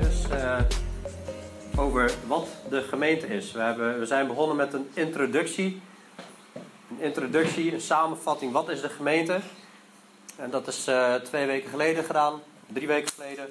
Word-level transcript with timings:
dus, 0.00 0.26
uh, 0.32 0.58
over 1.76 2.12
wat 2.26 2.48
de 2.68 2.82
gemeente 2.82 3.26
is. 3.26 3.52
We, 3.52 3.60
hebben, 3.60 3.98
we 3.98 4.06
zijn 4.06 4.26
begonnen 4.26 4.56
met 4.56 4.72
een 4.72 4.88
introductie. 4.94 5.80
Een 6.90 7.00
introductie, 7.00 7.74
een 7.74 7.80
samenvatting, 7.80 8.52
wat 8.52 8.68
is 8.68 8.80
de 8.80 8.88
gemeente? 8.88 9.40
En 10.36 10.50
dat 10.50 10.66
is 10.66 10.90
twee 11.22 11.46
weken 11.46 11.70
geleden 11.70 12.04
gedaan, 12.04 12.40
drie 12.66 12.86
weken 12.86 13.12
geleden. 13.12 13.44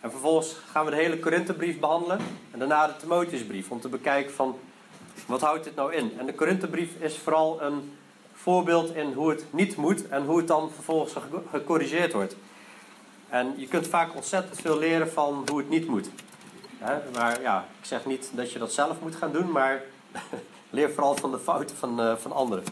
En 0.00 0.10
vervolgens 0.10 0.56
gaan 0.70 0.84
we 0.84 0.90
de 0.90 0.96
hele 0.96 1.18
Korinthebrief 1.18 1.78
behandelen. 1.78 2.18
En 2.50 2.58
daarna 2.58 2.86
de 2.86 2.96
Timotheusbrief, 2.96 3.70
om 3.70 3.80
te 3.80 3.88
bekijken 3.88 4.34
van, 4.34 4.58
wat 5.26 5.40
houdt 5.40 5.64
dit 5.64 5.74
nou 5.74 5.94
in? 5.94 6.12
En 6.18 6.26
de 6.26 6.34
Korinthebrief 6.34 6.90
is 6.98 7.18
vooral 7.18 7.62
een 7.62 7.92
voorbeeld 8.34 8.94
in 8.94 9.12
hoe 9.12 9.30
het 9.30 9.44
niet 9.50 9.76
moet 9.76 10.08
en 10.08 10.24
hoe 10.24 10.36
het 10.36 10.46
dan 10.46 10.70
vervolgens 10.74 11.14
gecorrigeerd 11.50 12.12
wordt. 12.12 12.36
En 13.32 13.54
je 13.56 13.68
kunt 13.68 13.86
vaak 13.86 14.14
ontzettend 14.14 14.60
veel 14.60 14.78
leren 14.78 15.10
van 15.10 15.44
hoe 15.48 15.58
het 15.58 15.68
niet 15.68 15.86
moet. 15.86 16.08
maar 17.14 17.40
ja, 17.40 17.66
ik 17.80 17.86
zeg 17.86 18.06
niet 18.06 18.30
dat 18.34 18.52
je 18.52 18.58
dat 18.58 18.72
zelf 18.72 19.00
moet 19.00 19.16
gaan 19.16 19.32
doen, 19.32 19.50
maar 19.50 19.82
leer 20.70 20.90
vooral 20.90 21.16
van 21.16 21.30
de 21.30 21.38
fouten 21.38 21.76
van, 21.76 22.00
uh, 22.00 22.16
van 22.16 22.32
anderen. 22.32 22.64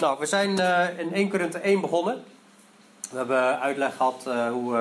Nou, 0.00 0.18
we 0.18 0.26
zijn 0.26 0.50
uh, 0.50 0.98
in 0.98 1.14
1 1.14 1.30
Korinthe 1.30 1.58
1 1.58 1.80
begonnen. 1.80 2.24
We 3.10 3.16
hebben 3.16 3.60
uitleg 3.60 3.96
gehad 3.96 4.24
uh, 4.28 4.50
hoe 4.50 4.72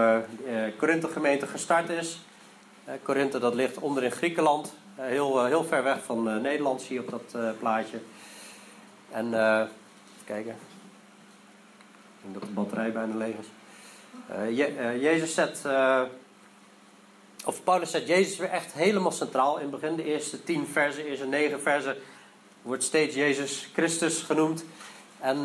de 0.46 0.74
Korinthe 0.78 1.08
gemeente 1.08 1.48
gestart 1.48 1.90
is. 1.90 2.20
Korinthe 3.04 3.40
dat 3.40 3.56
ligt 3.56 3.80
onder 3.80 4.04
in 4.04 4.12
Griekenland. 4.12 4.74
heel, 4.96 5.46
heel 5.46 5.64
ver 5.64 5.84
weg 5.84 6.04
van 6.04 6.42
Nederland 6.42 6.82
zie 6.82 6.94
je 6.94 7.02
op 7.02 7.10
dat 7.10 7.60
plaatje. 7.60 8.00
En 9.12 9.30
kijken 10.26 10.71
dat 12.26 12.42
de 12.42 12.48
batterij 12.48 12.92
bijna 12.92 13.16
leeg 13.16 13.36
is. 13.40 13.48
Je, 14.58 14.76
uh, 14.78 15.02
Jezus 15.02 15.34
zet, 15.34 15.64
uh, 15.66 16.02
of 17.46 17.64
Paulus 17.64 17.92
zet 17.92 18.08
Jezus 18.08 18.38
weer 18.38 18.50
echt 18.50 18.74
helemaal 18.74 19.12
centraal 19.12 19.56
in 19.56 19.62
het 19.62 19.72
begin. 19.72 19.96
De 19.96 20.04
eerste 20.04 20.44
tien 20.44 20.68
versen, 20.68 21.06
eerste 21.06 21.26
negen 21.26 21.62
versen 21.62 21.96
wordt 22.62 22.84
steeds 22.84 23.16
Jezus 23.16 23.70
Christus 23.74 24.22
genoemd. 24.22 24.64
En 25.20 25.44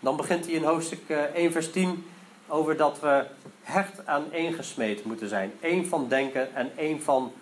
dan 0.00 0.16
begint 0.16 0.44
hij 0.44 0.54
in 0.54 0.64
hoofdstuk 0.64 1.08
1 1.34 1.52
vers 1.52 1.70
10 1.70 2.06
over 2.48 2.76
dat 2.76 3.00
we 3.00 3.26
hecht 3.62 4.06
aan 4.06 4.32
één 4.32 4.52
gesmeed 4.52 5.04
moeten 5.04 5.28
zijn. 5.28 5.52
Eén 5.60 5.86
van 5.86 6.08
denken 6.08 6.54
en 6.54 6.72
één 6.76 7.02
van 7.02 7.32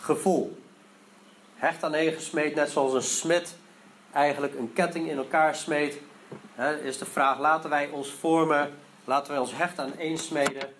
gevoel. 0.00 0.58
Hecht 1.54 1.82
aan 1.84 1.94
één 1.94 2.12
gesmeed, 2.12 2.54
net 2.54 2.70
zoals 2.70 2.92
een 2.92 3.02
smid 3.02 3.54
eigenlijk 4.12 4.54
een 4.58 4.72
ketting 4.72 5.08
in 5.08 5.16
elkaar 5.16 5.54
smeet 5.54 5.98
is 6.82 6.98
de 6.98 7.04
vraag: 7.04 7.38
laten 7.38 7.70
wij 7.70 7.88
ons 7.88 8.10
vormen, 8.10 8.74
laten 9.04 9.30
wij 9.30 9.40
ons 9.40 9.54
hechten 9.54 9.84
aan 9.84 9.98
één 9.98 10.18
smeden, 10.18 10.74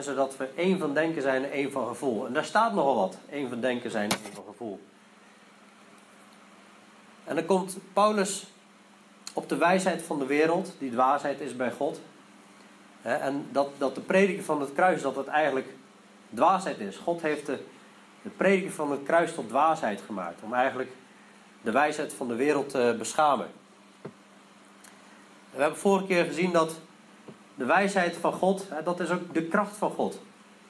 zodat 0.00 0.36
we 0.36 0.48
één 0.56 0.78
van 0.78 0.94
denken 0.94 1.22
zijn 1.22 1.44
en 1.44 1.50
één 1.50 1.72
van 1.72 1.86
gevoel. 1.86 2.26
En 2.26 2.32
daar 2.32 2.44
staat 2.44 2.74
nogal 2.74 2.94
wat: 2.94 3.16
één 3.30 3.48
van 3.48 3.60
denken 3.60 3.90
zijn 3.90 4.10
en 4.10 4.18
één 4.24 4.34
van 4.34 4.44
gevoel. 4.46 4.80
En 7.24 7.34
dan 7.34 7.44
komt 7.44 7.76
Paulus 7.92 8.46
op 9.32 9.48
de 9.48 9.56
wijsheid 9.56 10.02
van 10.02 10.18
de 10.18 10.26
wereld, 10.26 10.72
die 10.78 10.90
dwaasheid 10.90 11.40
is 11.40 11.56
bij 11.56 11.70
God. 11.70 12.00
en 13.02 13.46
dat, 13.52 13.68
dat 13.78 13.94
de 13.94 14.00
prediking 14.00 14.44
van 14.44 14.60
het 14.60 14.72
kruis, 14.72 15.02
dat 15.02 15.16
het 15.16 15.26
eigenlijk 15.26 15.68
dwaasheid 16.34 16.78
is. 16.78 16.96
God 16.96 17.22
heeft 17.22 17.46
de, 17.46 17.58
de 18.22 18.28
prediking 18.28 18.72
van 18.72 18.90
het 18.90 19.02
kruis 19.02 19.34
tot 19.34 19.48
dwaasheid 19.48 20.00
gemaakt. 20.06 20.42
Om 20.42 20.54
eigenlijk 20.54 20.90
de 21.62 21.70
wijsheid 21.70 22.12
van 22.12 22.28
de 22.28 22.34
wereld 22.34 22.68
te 22.68 22.94
beschamen. 22.98 23.46
We 25.54 25.60
hebben 25.60 25.78
vorige 25.78 26.06
keer 26.06 26.24
gezien 26.24 26.52
dat 26.52 26.78
de 27.54 27.64
wijsheid 27.64 28.16
van 28.16 28.32
God, 28.32 28.66
dat 28.84 29.00
is 29.00 29.10
ook 29.10 29.34
de 29.34 29.44
kracht 29.44 29.76
van 29.76 29.90
God. 29.90 30.20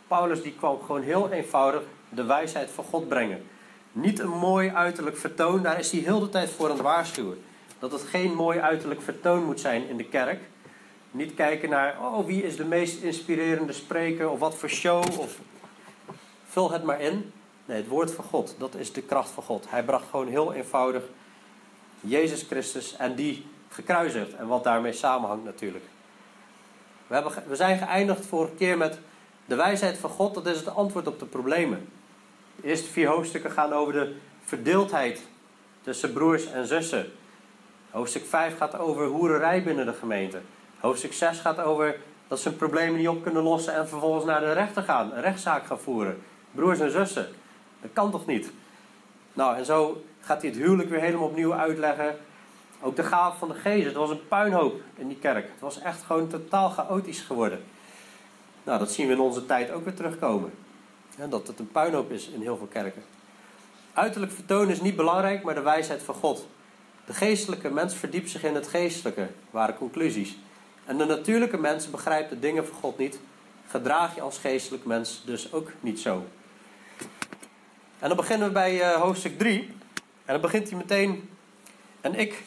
Paulus 0.07 0.43
die 0.43 0.53
kwam 0.53 0.81
gewoon 0.81 1.03
heel 1.03 1.31
eenvoudig 1.31 1.83
de 2.09 2.25
wijsheid 2.25 2.71
van 2.71 2.85
God 2.85 3.09
brengen. 3.09 3.45
Niet 3.93 4.19
een 4.19 4.39
mooi 4.39 4.71
uiterlijk 4.71 5.17
vertoon, 5.17 5.63
daar 5.63 5.79
is 5.79 5.91
hij 5.91 6.01
heel 6.01 6.21
de 6.21 6.29
tijd 6.29 6.51
voor 6.51 6.67
aan 6.67 6.73
het 6.73 6.83
waarschuwen. 6.83 7.45
Dat 7.79 7.93
het 7.93 8.03
geen 8.03 8.35
mooi 8.35 8.59
uiterlijk 8.59 9.03
vertoon 9.03 9.45
moet 9.45 9.61
zijn 9.61 9.89
in 9.89 9.97
de 9.97 10.09
kerk. 10.09 10.41
Niet 11.11 11.35
kijken 11.35 11.71
naar, 11.71 11.97
oh 12.01 12.27
wie 12.27 12.43
is 12.43 12.57
de 12.57 12.65
meest 12.65 13.03
inspirerende 13.03 13.73
spreker 13.73 14.31
of 14.31 14.39
wat 14.39 14.55
voor 14.55 14.69
show. 14.69 15.05
Of 15.19 15.39
vul 16.45 16.71
het 16.71 16.83
maar 16.83 17.01
in. 17.01 17.33
Nee, 17.65 17.77
het 17.77 17.89
woord 17.89 18.13
van 18.13 18.25
God, 18.25 18.55
dat 18.59 18.75
is 18.75 18.93
de 18.93 19.03
kracht 19.03 19.31
van 19.31 19.43
God. 19.43 19.67
Hij 19.69 19.85
bracht 19.85 20.09
gewoon 20.11 20.29
heel 20.29 20.53
eenvoudig 20.53 21.03
Jezus 22.01 22.43
Christus 22.43 22.97
en 22.97 23.15
die 23.15 23.47
gekruisigd. 23.75 24.35
En 24.35 24.47
wat 24.47 24.65
daarmee 24.65 24.93
samenhangt 24.93 25.45
natuurlijk. 25.45 25.85
We, 27.07 27.15
hebben, 27.15 27.33
we 27.47 27.57
zijn 27.57 27.79
geëindigd 27.79 28.27
vorige 28.27 28.55
keer 28.55 28.77
met 28.77 28.99
de 29.45 29.55
wijsheid 29.55 29.99
van 29.99 30.11
God. 30.11 30.35
Dat 30.35 30.47
is 30.47 30.57
het 30.57 30.75
antwoord 30.75 31.07
op 31.07 31.19
de 31.19 31.27
problemen. 31.27 31.89
De 32.57 32.69
eerste 32.69 32.91
vier 32.91 33.09
hoofdstukken 33.09 33.51
gaan 33.51 33.73
over 33.73 33.93
de 33.93 34.17
verdeeldheid 34.45 35.23
tussen 35.83 36.13
broers 36.13 36.47
en 36.47 36.67
zussen. 36.67 37.13
Hoofdstuk 37.91 38.27
5 38.27 38.57
gaat 38.57 38.79
over 38.79 39.07
hoererij 39.07 39.63
binnen 39.63 39.87
de 39.87 39.93
gemeente. 39.93 40.41
Hoofdstuk 40.81 41.13
6 41.13 41.39
gaat 41.39 41.61
over 41.61 41.97
dat 42.29 42.41
ze 42.41 42.49
hun 42.49 42.57
problemen 42.57 42.99
niet 42.99 43.09
op 43.09 43.23
kunnen 43.23 43.43
lossen 43.43 43.75
en 43.75 43.89
vervolgens 43.89 44.25
naar 44.25 44.41
de 44.41 44.53
rechter 44.53 44.83
gaan, 44.83 45.13
een 45.13 45.21
rechtszaak 45.21 45.67
gaan 45.67 45.81
voeren. 45.81 46.23
Broers 46.51 46.81
en 46.81 46.91
zussen. 46.91 47.29
Dat 47.81 47.91
kan 47.93 48.11
toch 48.11 48.27
niet? 48.27 48.53
Nou, 49.33 49.57
en 49.57 49.65
zo 49.65 50.05
gaat 50.21 50.43
hij 50.43 50.51
het 50.51 50.59
huwelijk 50.59 50.89
weer 50.89 51.01
helemaal 51.01 51.27
opnieuw 51.27 51.55
uitleggen. 51.55 52.17
Ook 52.81 52.97
de 52.97 53.03
gave 53.03 53.39
van 53.39 53.49
de 53.49 53.55
geest. 53.55 53.87
Het 53.87 53.95
was 53.95 54.11
een 54.11 54.29
puinhoop 54.29 54.81
in 54.95 55.09
die 55.09 55.19
kerk. 55.19 55.45
Het 55.45 55.61
was 55.61 55.81
echt 55.81 56.03
gewoon 56.03 56.29
totaal 56.29 56.71
chaotisch 56.71 57.21
geworden. 57.21 57.65
Nou, 58.63 58.79
dat 58.79 58.93
zien 58.93 59.07
we 59.07 59.13
in 59.13 59.21
onze 59.21 59.47
tijd 59.47 59.71
ook 59.71 59.85
weer 59.85 59.95
terugkomen. 59.95 60.53
dat 61.29 61.47
het 61.47 61.59
een 61.59 61.71
puinhoop 61.71 62.11
is 62.11 62.29
in 62.29 62.41
heel 62.41 62.57
veel 62.57 62.67
kerken. 62.67 63.03
Uiterlijk 63.93 64.33
vertoon 64.33 64.71
is 64.71 64.81
niet 64.81 64.97
belangrijk, 64.97 65.43
maar 65.43 65.55
de 65.55 65.61
wijsheid 65.61 66.03
van 66.03 66.15
God. 66.15 66.47
De 67.05 67.15
geestelijke 67.15 67.71
mens 67.71 67.95
verdiept 67.95 68.31
zich 68.31 68.43
in 68.43 68.55
het 68.55 68.69
geestelijke, 68.69 69.29
waren 69.51 69.77
conclusies. 69.77 70.37
En 70.85 70.99
de 70.99 71.05
natuurlijke 71.05 71.57
mens 71.57 71.91
begrijpt 71.91 72.31
de 72.31 72.39
dingen 72.39 72.67
van 72.67 72.77
God 72.77 72.99
niet. 72.99 73.19
Gedraag 73.67 74.15
je 74.15 74.21
als 74.21 74.39
geestelijk 74.39 74.85
mens 74.85 75.23
dus 75.25 75.53
ook 75.53 75.71
niet 75.81 76.01
zo. 76.01 76.25
En 77.99 78.09
dan 78.09 78.17
beginnen 78.17 78.47
we 78.47 78.53
bij 78.53 78.75
uh, 78.75 79.01
hoofdstuk 79.01 79.39
3. 79.39 79.61
En 80.25 80.33
dan 80.33 80.41
begint 80.41 80.69
hij 80.69 80.79
meteen. 80.79 81.29
En 82.01 82.15
ik, 82.15 82.43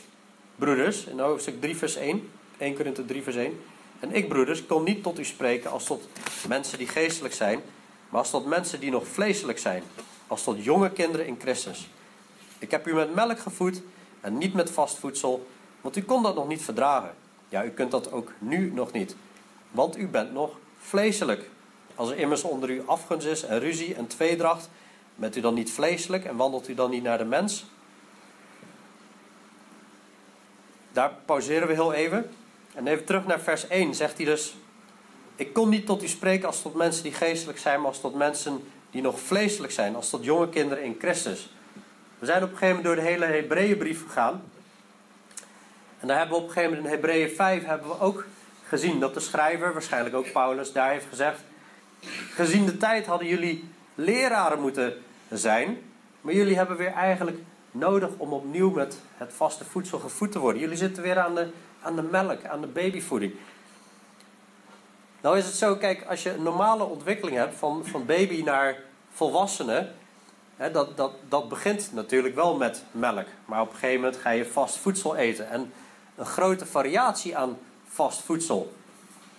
broeders, 0.58 1.06
in 1.06 1.20
hoofdstuk 1.20 1.62
3 1.62 1.78
vers 1.78 1.96
1, 1.96 2.30
1 2.58 2.76
Korinthe 2.76 3.06
3 3.06 3.24
vers 3.24 3.36
1. 3.36 3.60
En 4.00 4.16
ik, 4.16 4.28
broeders, 4.28 4.66
kon 4.66 4.84
niet 4.84 5.04
tot 5.04 5.20
u 5.20 5.26
spreken 5.26 5.72
als 5.72 5.86
tot 5.86 6.10
mensen 6.48 6.78
die 6.78 6.88
geestelijk 6.88 7.34
zijn, 7.34 7.62
maar 8.10 8.20
als 8.20 8.30
tot 8.30 8.46
mensen 8.46 8.80
die 8.80 8.92
nog 8.92 9.08
vleeselijk 9.08 9.60
zijn, 9.60 9.84
als 10.28 10.44
tot 10.44 10.64
jonge 10.64 10.92
kinderen 10.92 11.28
in 11.28 11.38
Christus. 11.40 11.90
Ik 12.60 12.72
heb 12.72 12.88
u 12.88 12.94
met 12.94 13.16
melk 13.16 13.40
gevoed 13.40 13.82
en 14.22 14.38
niet 14.38 14.54
met 14.54 14.72
vast 14.72 14.98
voedsel, 14.98 15.48
want 15.82 15.98
u 15.98 16.02
kon 16.02 16.24
dat 16.24 16.36
nog 16.36 16.48
niet 16.48 16.62
verdragen. 16.62 17.16
Ja, 17.50 17.66
u 17.66 17.70
kunt 17.70 17.92
dat 17.92 18.12
ook 18.12 18.32
nu 18.40 18.72
nog 18.74 18.92
niet, 18.92 19.16
want 19.72 19.98
u 19.98 20.08
bent 20.08 20.34
nog 20.34 20.58
vleeselijk. 20.80 21.50
Als 21.96 22.10
er 22.10 22.18
immers 22.18 22.44
onder 22.44 22.70
u 22.70 22.84
afgunst 22.86 23.28
is 23.28 23.44
en 23.44 23.60
ruzie 23.60 23.96
en 23.96 24.08
tweedracht, 24.08 24.70
bent 25.16 25.36
u 25.36 25.42
dan 25.42 25.54
niet 25.54 25.72
vleeselijk 25.72 26.26
en 26.26 26.36
wandelt 26.36 26.68
u 26.68 26.74
dan 26.74 26.90
niet 26.90 27.04
naar 27.04 27.18
de 27.18 27.26
mens? 27.26 27.66
Daar 30.98 31.12
pauzeren 31.26 31.68
we 31.68 31.74
heel 31.74 31.94
even. 31.94 32.30
En 32.74 32.88
even 32.88 33.06
terug 33.06 33.26
naar 33.26 33.40
vers 33.40 33.68
1 33.68 33.96
zegt 33.96 34.18
hij 34.18 34.26
dus: 34.26 34.56
Ik 35.36 35.54
kon 35.54 35.70
niet 35.70 35.86
tot 35.86 36.04
u 36.04 36.08
spreken 36.08 36.48
als 36.48 36.62
tot 36.62 36.76
mensen 36.76 37.04
die 37.04 37.14
geestelijk 37.14 37.60
zijn, 37.60 37.80
maar 37.80 37.88
als 37.88 38.00
tot 38.02 38.16
mensen 38.16 38.64
die 38.92 39.02
nog 39.02 39.20
vleeselijk 39.20 39.74
zijn, 39.74 39.96
als 39.96 40.10
tot 40.10 40.24
jonge 40.24 40.50
kinderen 40.50 40.84
in 40.84 40.96
Christus. 41.00 41.50
We 42.20 42.26
zijn 42.26 42.44
op 42.44 42.52
een 42.52 42.58
gegeven 42.58 42.76
moment 42.76 42.96
door 42.96 43.06
de 43.06 43.12
hele 43.12 43.26
Hebreeënbrief 43.26 44.06
gegaan. 44.06 44.42
En 46.00 46.08
daar 46.08 46.18
hebben 46.18 46.38
we 46.38 46.42
op 46.42 46.48
een 46.48 46.54
gegeven 46.54 46.76
moment 46.76 46.94
in 46.94 47.00
Hebreeën 47.00 47.36
5 47.36 47.66
hebben 47.66 47.88
we 47.88 48.00
ook 48.00 48.26
gezien 48.68 49.00
dat 49.00 49.14
de 49.14 49.20
schrijver, 49.20 49.74
waarschijnlijk 49.74 50.16
ook 50.16 50.32
Paulus, 50.32 50.72
daar 50.72 50.92
heeft 50.92 51.08
gezegd: 51.10 51.40
Gezien 52.34 52.66
de 52.66 52.78
tijd 52.78 53.06
hadden 53.06 53.28
jullie 53.28 53.70
leraren 53.96 54.62
moeten 54.62 54.94
zijn, 55.30 55.78
maar 56.22 56.34
jullie 56.34 56.56
hebben 56.56 56.78
weer 56.78 56.94
eigenlijk 56.94 57.38
nodig 57.78 58.10
om 58.18 58.34
opnieuw 58.34 58.70
met 58.70 59.00
het 59.18 59.34
vaste 59.34 59.66
voedsel 59.66 60.00
gevoed 60.00 60.32
te 60.32 60.40
worden. 60.40 60.62
Jullie 60.62 60.78
zitten 60.78 61.04
weer 61.04 61.20
aan 61.20 61.36
de, 61.36 61.48
aan 61.82 61.96
de 61.96 62.02
melk, 62.02 62.46
aan 62.46 62.62
de 62.62 62.68
babyvoeding. 62.68 63.34
Nou 65.22 65.38
is 65.38 65.46
het 65.46 65.56
zo, 65.56 65.76
kijk, 65.76 66.06
als 66.06 66.24
je 66.24 66.34
een 66.34 66.44
normale 66.44 66.84
ontwikkeling 66.84 67.38
hebt 67.38 67.56
van, 67.56 67.86
van 67.86 68.06
baby 68.06 68.42
naar 68.44 68.78
volwassene, 69.12 69.90
hè, 70.56 70.72
dat, 70.72 70.98
dat, 70.98 71.12
dat 71.30 71.50
begint 71.50 71.94
natuurlijk 71.94 72.36
wel 72.36 72.56
met 72.56 72.84
melk. 72.92 73.26
Maar 73.46 73.62
op 73.62 73.70
een 73.70 73.76
gegeven 73.76 74.02
moment 74.02 74.22
ga 74.22 74.30
je 74.30 74.46
vast 74.46 74.78
voedsel 74.78 75.16
eten. 75.16 75.50
En 75.50 75.72
een 76.16 76.26
grote 76.26 76.66
variatie 76.66 77.38
aan 77.38 77.58
vast 77.88 78.22
voedsel. 78.22 78.74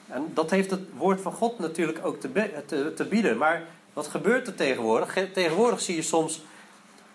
En 0.07 0.31
dat 0.35 0.51
heeft 0.51 0.71
het 0.71 0.81
woord 0.97 1.21
van 1.21 1.33
God 1.33 1.59
natuurlijk 1.59 1.99
ook 2.03 2.21
te, 2.21 2.51
te, 2.67 2.93
te 2.95 3.05
bieden. 3.05 3.37
Maar 3.37 3.63
wat 3.93 4.07
gebeurt 4.07 4.47
er 4.47 4.55
tegenwoordig? 4.55 5.17
Tegenwoordig 5.33 5.81
zie 5.81 5.95
je 5.95 6.03
soms 6.03 6.43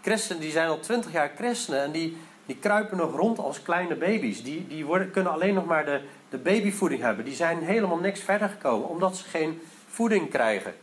christenen 0.04 0.42
die 0.42 0.52
zijn 0.52 0.68
al 0.68 0.80
twintig 0.80 1.12
jaar 1.12 1.32
christenen 1.36 1.84
en 1.84 1.92
die, 1.92 2.18
die 2.46 2.58
kruipen 2.58 2.98
nog 2.98 3.16
rond 3.16 3.40
als 3.40 3.62
kleine 3.62 3.96
baby's. 3.96 4.44
Die, 4.44 4.68
die 4.68 4.86
worden, 4.86 5.12
kunnen 5.12 5.32
alleen 5.32 5.54
nog 5.54 5.66
maar 5.66 5.86
de, 5.86 6.02
de 6.30 6.38
babyvoeding 6.38 7.02
hebben, 7.02 7.26
die 7.26 7.36
zijn 7.36 7.60
helemaal 7.62 7.98
niks 7.98 8.20
verder 8.20 8.50
gekomen, 8.50 8.90
omdat 8.90 9.18
ze 9.18 9.24
geen 9.24 9.62
voeding 9.88 10.30
krijgen 10.30 10.74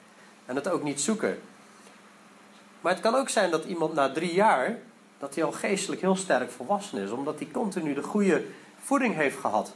en 0.46 0.56
het 0.56 0.68
ook 0.68 0.82
niet 0.82 1.00
zoeken. 1.00 1.38
Maar 2.80 2.92
het 2.92 3.02
kan 3.02 3.14
ook 3.14 3.28
zijn 3.28 3.50
dat 3.50 3.64
iemand 3.64 3.94
na 3.94 4.12
drie 4.12 4.34
jaar, 4.34 4.78
dat 5.18 5.34
hij 5.34 5.44
al 5.44 5.52
geestelijk 5.52 6.00
heel 6.00 6.16
sterk 6.16 6.50
volwassen 6.50 7.02
is, 7.02 7.10
omdat 7.10 7.38
hij 7.38 7.48
continu 7.52 7.94
de 7.94 8.02
goede 8.02 8.44
voeding 8.82 9.14
heeft 9.14 9.38
gehad. 9.38 9.74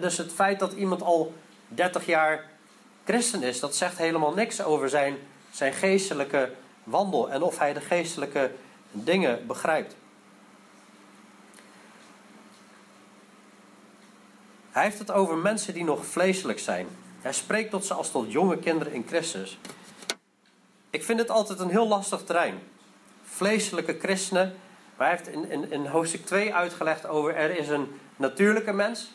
Dus 0.00 0.18
het 0.18 0.32
feit 0.32 0.58
dat 0.58 0.72
iemand 0.72 1.02
al 1.02 1.34
30 1.68 2.06
jaar 2.06 2.44
christen 3.04 3.42
is, 3.42 3.60
dat 3.60 3.76
zegt 3.76 3.98
helemaal 3.98 4.34
niks 4.34 4.62
over 4.62 4.88
zijn, 4.88 5.16
zijn 5.50 5.72
geestelijke 5.72 6.50
wandel 6.84 7.30
en 7.30 7.42
of 7.42 7.58
hij 7.58 7.72
de 7.72 7.80
geestelijke 7.80 8.50
dingen 8.90 9.46
begrijpt. 9.46 9.96
Hij 14.70 14.82
heeft 14.82 14.98
het 14.98 15.10
over 15.10 15.36
mensen 15.36 15.74
die 15.74 15.84
nog 15.84 16.06
vleeselijk 16.06 16.58
zijn. 16.58 16.86
Hij 17.20 17.32
spreekt 17.32 17.70
tot 17.70 17.84
ze 17.84 17.94
als 17.94 18.10
tot 18.10 18.32
jonge 18.32 18.58
kinderen 18.58 18.92
in 18.92 19.04
Christus. 19.06 19.58
Ik 20.90 21.04
vind 21.04 21.18
het 21.18 21.30
altijd 21.30 21.58
een 21.58 21.70
heel 21.70 21.88
lastig 21.88 22.24
terrein. 22.24 22.58
Vleeselijke 23.24 23.98
christenen. 23.98 24.54
Maar 24.96 25.08
hij 25.08 25.16
heeft 25.16 25.28
in, 25.50 25.70
in, 25.70 25.86
hoofdstuk 25.86 26.26
2 26.26 26.54
uitgelegd 26.54 27.06
over 27.06 27.34
er 27.34 27.58
is 27.58 27.68
een 27.68 28.00
natuurlijke 28.16 28.72
mens. 28.72 29.10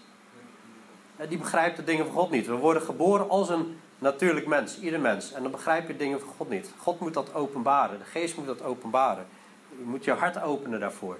Die 1.29 1.37
begrijpt 1.37 1.77
de 1.77 1.83
dingen 1.83 2.05
van 2.05 2.15
God 2.15 2.29
niet. 2.31 2.47
We 2.47 2.53
worden 2.53 2.83
geboren 2.83 3.29
als 3.29 3.49
een 3.49 3.79
natuurlijk 3.99 4.47
mens, 4.47 4.79
ieder 4.79 4.99
mens. 4.99 5.31
En 5.31 5.41
dan 5.41 5.51
begrijp 5.51 5.87
je 5.87 5.97
dingen 5.97 6.19
van 6.19 6.29
God 6.37 6.49
niet. 6.49 6.71
God 6.77 6.99
moet 6.99 7.13
dat 7.13 7.33
openbaren. 7.33 7.99
De 7.99 8.05
geest 8.05 8.37
moet 8.37 8.45
dat 8.45 8.61
openbaren. 8.61 9.25
Je 9.69 9.85
moet 9.85 10.03
je 10.03 10.11
hart 10.11 10.41
openen 10.41 10.79
daarvoor. 10.79 11.17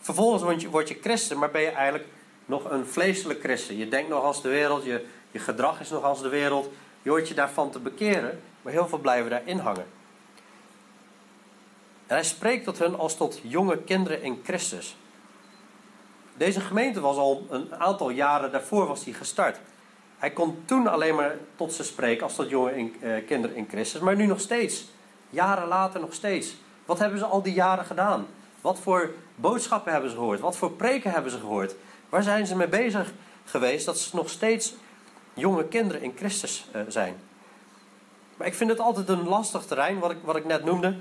Vervolgens 0.00 0.42
word 0.70 0.88
je, 0.88 0.94
je 0.94 1.00
christen, 1.00 1.38
maar 1.38 1.50
ben 1.50 1.62
je 1.62 1.70
eigenlijk 1.70 2.08
nog 2.46 2.70
een 2.70 2.86
vleeselijk 2.86 3.40
christen. 3.40 3.76
Je 3.76 3.88
denkt 3.88 4.08
nog 4.08 4.24
als 4.24 4.42
de 4.42 4.48
wereld, 4.48 4.84
je, 4.84 5.06
je 5.30 5.38
gedrag 5.38 5.80
is 5.80 5.90
nog 5.90 6.02
als 6.02 6.22
de 6.22 6.28
wereld. 6.28 6.70
Je 7.02 7.10
hoort 7.10 7.28
je 7.28 7.34
daarvan 7.34 7.70
te 7.70 7.78
bekeren, 7.78 8.40
maar 8.62 8.72
heel 8.72 8.88
veel 8.88 8.98
blijven 8.98 9.30
daarin 9.30 9.58
hangen. 9.58 9.86
En 12.06 12.14
hij 12.14 12.24
spreekt 12.24 12.64
tot 12.64 12.78
hen 12.78 12.98
als 12.98 13.16
tot 13.16 13.40
jonge 13.42 13.78
kinderen 13.78 14.22
in 14.22 14.40
Christus. 14.44 14.96
Deze 16.36 16.60
gemeente 16.60 17.00
was 17.00 17.16
al 17.16 17.46
een 17.50 17.74
aantal 17.74 18.10
jaren 18.10 18.52
daarvoor 18.52 18.86
was 18.86 19.04
die 19.04 19.14
gestart. 19.14 19.58
Hij 20.24 20.32
kon 20.32 20.62
toen 20.64 20.86
alleen 20.86 21.14
maar 21.14 21.36
tot 21.56 21.72
ze 21.72 21.84
spreken 21.84 22.22
als 22.22 22.34
tot 22.34 22.48
jonge 22.48 22.76
in, 22.76 22.96
eh, 23.00 23.26
kinderen 23.26 23.56
in 23.56 23.66
Christus, 23.68 24.00
maar 24.00 24.16
nu 24.16 24.26
nog 24.26 24.40
steeds. 24.40 24.84
Jaren 25.30 25.68
later 25.68 26.00
nog 26.00 26.14
steeds. 26.14 26.56
Wat 26.84 26.98
hebben 26.98 27.18
ze 27.18 27.24
al 27.24 27.42
die 27.42 27.52
jaren 27.52 27.84
gedaan? 27.84 28.26
Wat 28.60 28.78
voor 28.78 29.14
boodschappen 29.34 29.92
hebben 29.92 30.10
ze 30.10 30.16
gehoord? 30.16 30.40
Wat 30.40 30.56
voor 30.56 30.72
preken 30.72 31.10
hebben 31.10 31.30
ze 31.30 31.38
gehoord? 31.38 31.74
Waar 32.08 32.22
zijn 32.22 32.46
ze 32.46 32.56
mee 32.56 32.68
bezig 32.68 33.12
geweest 33.44 33.86
dat 33.86 33.98
ze 33.98 34.16
nog 34.16 34.30
steeds 34.30 34.74
jonge 35.34 35.64
kinderen 35.64 36.02
in 36.02 36.12
Christus 36.16 36.68
uh, 36.76 36.82
zijn? 36.88 37.16
Maar 38.36 38.46
ik 38.46 38.54
vind 38.54 38.70
het 38.70 38.80
altijd 38.80 39.08
een 39.08 39.28
lastig 39.28 39.64
terrein, 39.64 39.98
wat 39.98 40.10
ik, 40.10 40.18
wat 40.22 40.36
ik 40.36 40.44
net 40.44 40.64
noemde. 40.64 40.96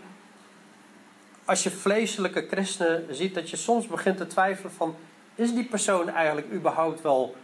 Als 1.45 1.63
je 1.63 1.71
vleeselijke 1.71 2.47
christenen 2.49 3.15
ziet, 3.15 3.35
dat 3.35 3.49
je 3.49 3.57
soms 3.57 3.87
begint 3.87 4.17
te 4.17 4.27
twijfelen 4.27 4.71
van... 4.71 4.95
is 5.35 5.53
die 5.53 5.65
persoon 5.65 6.09
eigenlijk 6.09 6.51
überhaupt 6.51 7.01
wel 7.01 7.35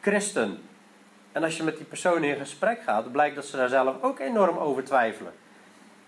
christen? 0.00 0.62
En 1.36 1.44
als 1.44 1.56
je 1.56 1.62
met 1.62 1.76
die 1.76 1.86
persoon 1.86 2.24
in 2.24 2.36
gesprek 2.36 2.82
gaat, 2.82 3.12
blijkt 3.12 3.34
dat 3.34 3.44
ze 3.44 3.56
daar 3.56 3.68
zelf 3.68 4.02
ook 4.02 4.18
enorm 4.18 4.56
over 4.56 4.84
twijfelen. 4.84 5.32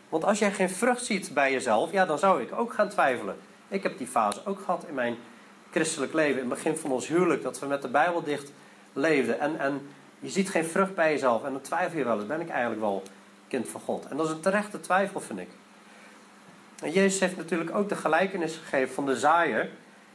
Want 0.09 0.25
als 0.25 0.39
jij 0.39 0.53
geen 0.53 0.71
vrucht 0.71 1.05
ziet 1.05 1.31
bij 1.35 1.53
jezelf, 1.53 1.93
ja, 1.93 2.07
dan 2.07 2.19
zou 2.19 2.43
ik 2.43 2.53
ook 2.53 2.73
gaan 2.73 2.89
twijfelen. 2.89 3.37
Ik 3.69 3.83
heb 3.83 3.99
die 3.99 4.07
fase 4.07 4.41
ook 4.45 4.59
gehad 4.61 4.85
in 4.89 4.95
mijn 4.95 5.17
christelijk 5.71 6.13
leven. 6.13 6.43
In 6.43 6.51
het 6.51 6.55
begin 6.55 6.77
van 6.77 6.91
ons 6.91 7.09
huwelijk, 7.09 7.43
dat 7.43 7.59
we 7.59 7.67
met 7.67 7.83
de 7.83 7.89
Bijbel 7.89 8.23
dicht 8.23 8.53
leefden. 8.93 9.41
En, 9.41 9.59
en 9.59 9.89
je 10.19 10.29
ziet 10.29 10.51
geen 10.51 10.65
vrucht 10.65 10.95
bij 10.95 11.13
jezelf. 11.13 11.45
En 11.45 11.53
dan 11.53 11.61
twijfel 11.61 11.99
je 11.99 12.05
wel 12.05 12.17
eens, 12.17 12.27
ben 12.27 12.41
ik 12.41 12.49
eigenlijk 12.49 12.81
wel 12.81 13.03
kind 13.49 13.69
van 13.69 13.81
God? 13.81 14.07
En 14.07 14.17
dat 14.17 14.27
is 14.27 14.33
een 14.33 14.41
terechte 14.41 14.81
twijfel, 14.81 15.21
vind 15.21 15.39
ik. 15.39 15.51
En 16.83 16.91
Jezus 16.91 17.21
heeft 17.21 17.37
natuurlijk 17.37 17.75
ook 17.75 17.89
de 17.89 17.97
gelijkenis 17.97 18.57
gegeven 18.57 18.95
van 18.95 19.07
de 19.07 19.17
zaaier. 19.17 19.71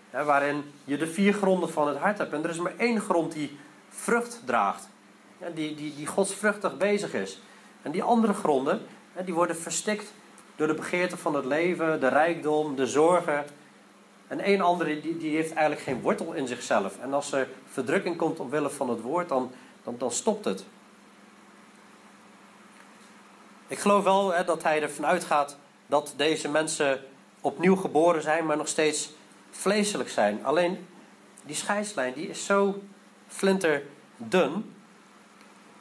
Hè, 0.10 0.24
waarin 0.24 0.74
je 0.84 0.98
de 0.98 1.08
vier 1.08 1.34
gronden 1.34 1.70
van 1.70 1.88
het 1.88 1.98
hart 1.98 2.18
hebt. 2.18 2.34
En 2.34 2.44
er 2.44 2.50
is 2.50 2.58
maar 2.58 2.78
één 2.78 3.00
grond 3.00 3.32
die 3.32 3.58
vrucht 3.90 4.42
draagt. 4.46 4.92
Die, 5.54 5.76
die, 5.76 5.96
die 5.96 6.08
godsvruchtig 6.08 6.78
bezig 6.78 7.14
is. 7.14 7.40
En 7.82 7.92
die 7.92 8.04
andere 8.04 8.34
gronden, 8.34 8.82
die 9.26 9.34
worden 9.34 9.58
verstikt 9.58 10.14
door 10.56 10.68
de 10.68 10.74
begeerte 10.74 11.18
van 11.18 11.36
het 11.36 11.46
leven, 11.46 12.00
de 12.00 12.08
rijkdom, 12.08 12.76
de 12.76 12.88
zorgen. 12.88 13.46
En 14.28 14.50
een 14.50 14.62
andere 14.62 15.02
die, 15.02 15.18
die 15.18 15.36
heeft 15.36 15.54
eigenlijk 15.54 15.82
geen 15.82 16.02
wortel 16.02 16.34
in 16.34 16.48
zichzelf. 16.48 17.00
En 17.00 17.14
als 17.14 17.32
er 17.32 17.48
verdrukking 17.66 18.18
komt 18.18 18.40
omwille 18.40 18.70
van 18.70 18.90
het 18.90 19.02
woord, 19.02 19.30
dan, 19.30 19.52
dan, 19.84 19.96
dan 19.98 20.12
stopt 20.12 20.46
het. 20.46 20.66
Ik 23.68 23.80
geloof 23.80 24.04
wel 24.04 24.34
hè, 24.34 24.44
dat 24.44 24.64
hij 24.64 24.82
ervan 24.82 25.06
uitgaat 25.06 25.58
dat 25.88 26.14
deze 26.18 26.50
mensen 26.50 27.02
opnieuw 27.42 27.76
geboren 27.76 28.22
zijn, 28.22 28.46
maar 28.46 28.58
nog 28.58 28.68
steeds 28.68 29.12
vleeselijk 29.52 30.10
zijn. 30.10 30.46
Alleen 30.46 30.88
die 31.46 31.56
scheidslijn 31.56 32.14
die 32.14 32.28
is 32.28 32.46
zo 32.46 32.82
flinterdun. 33.28 34.76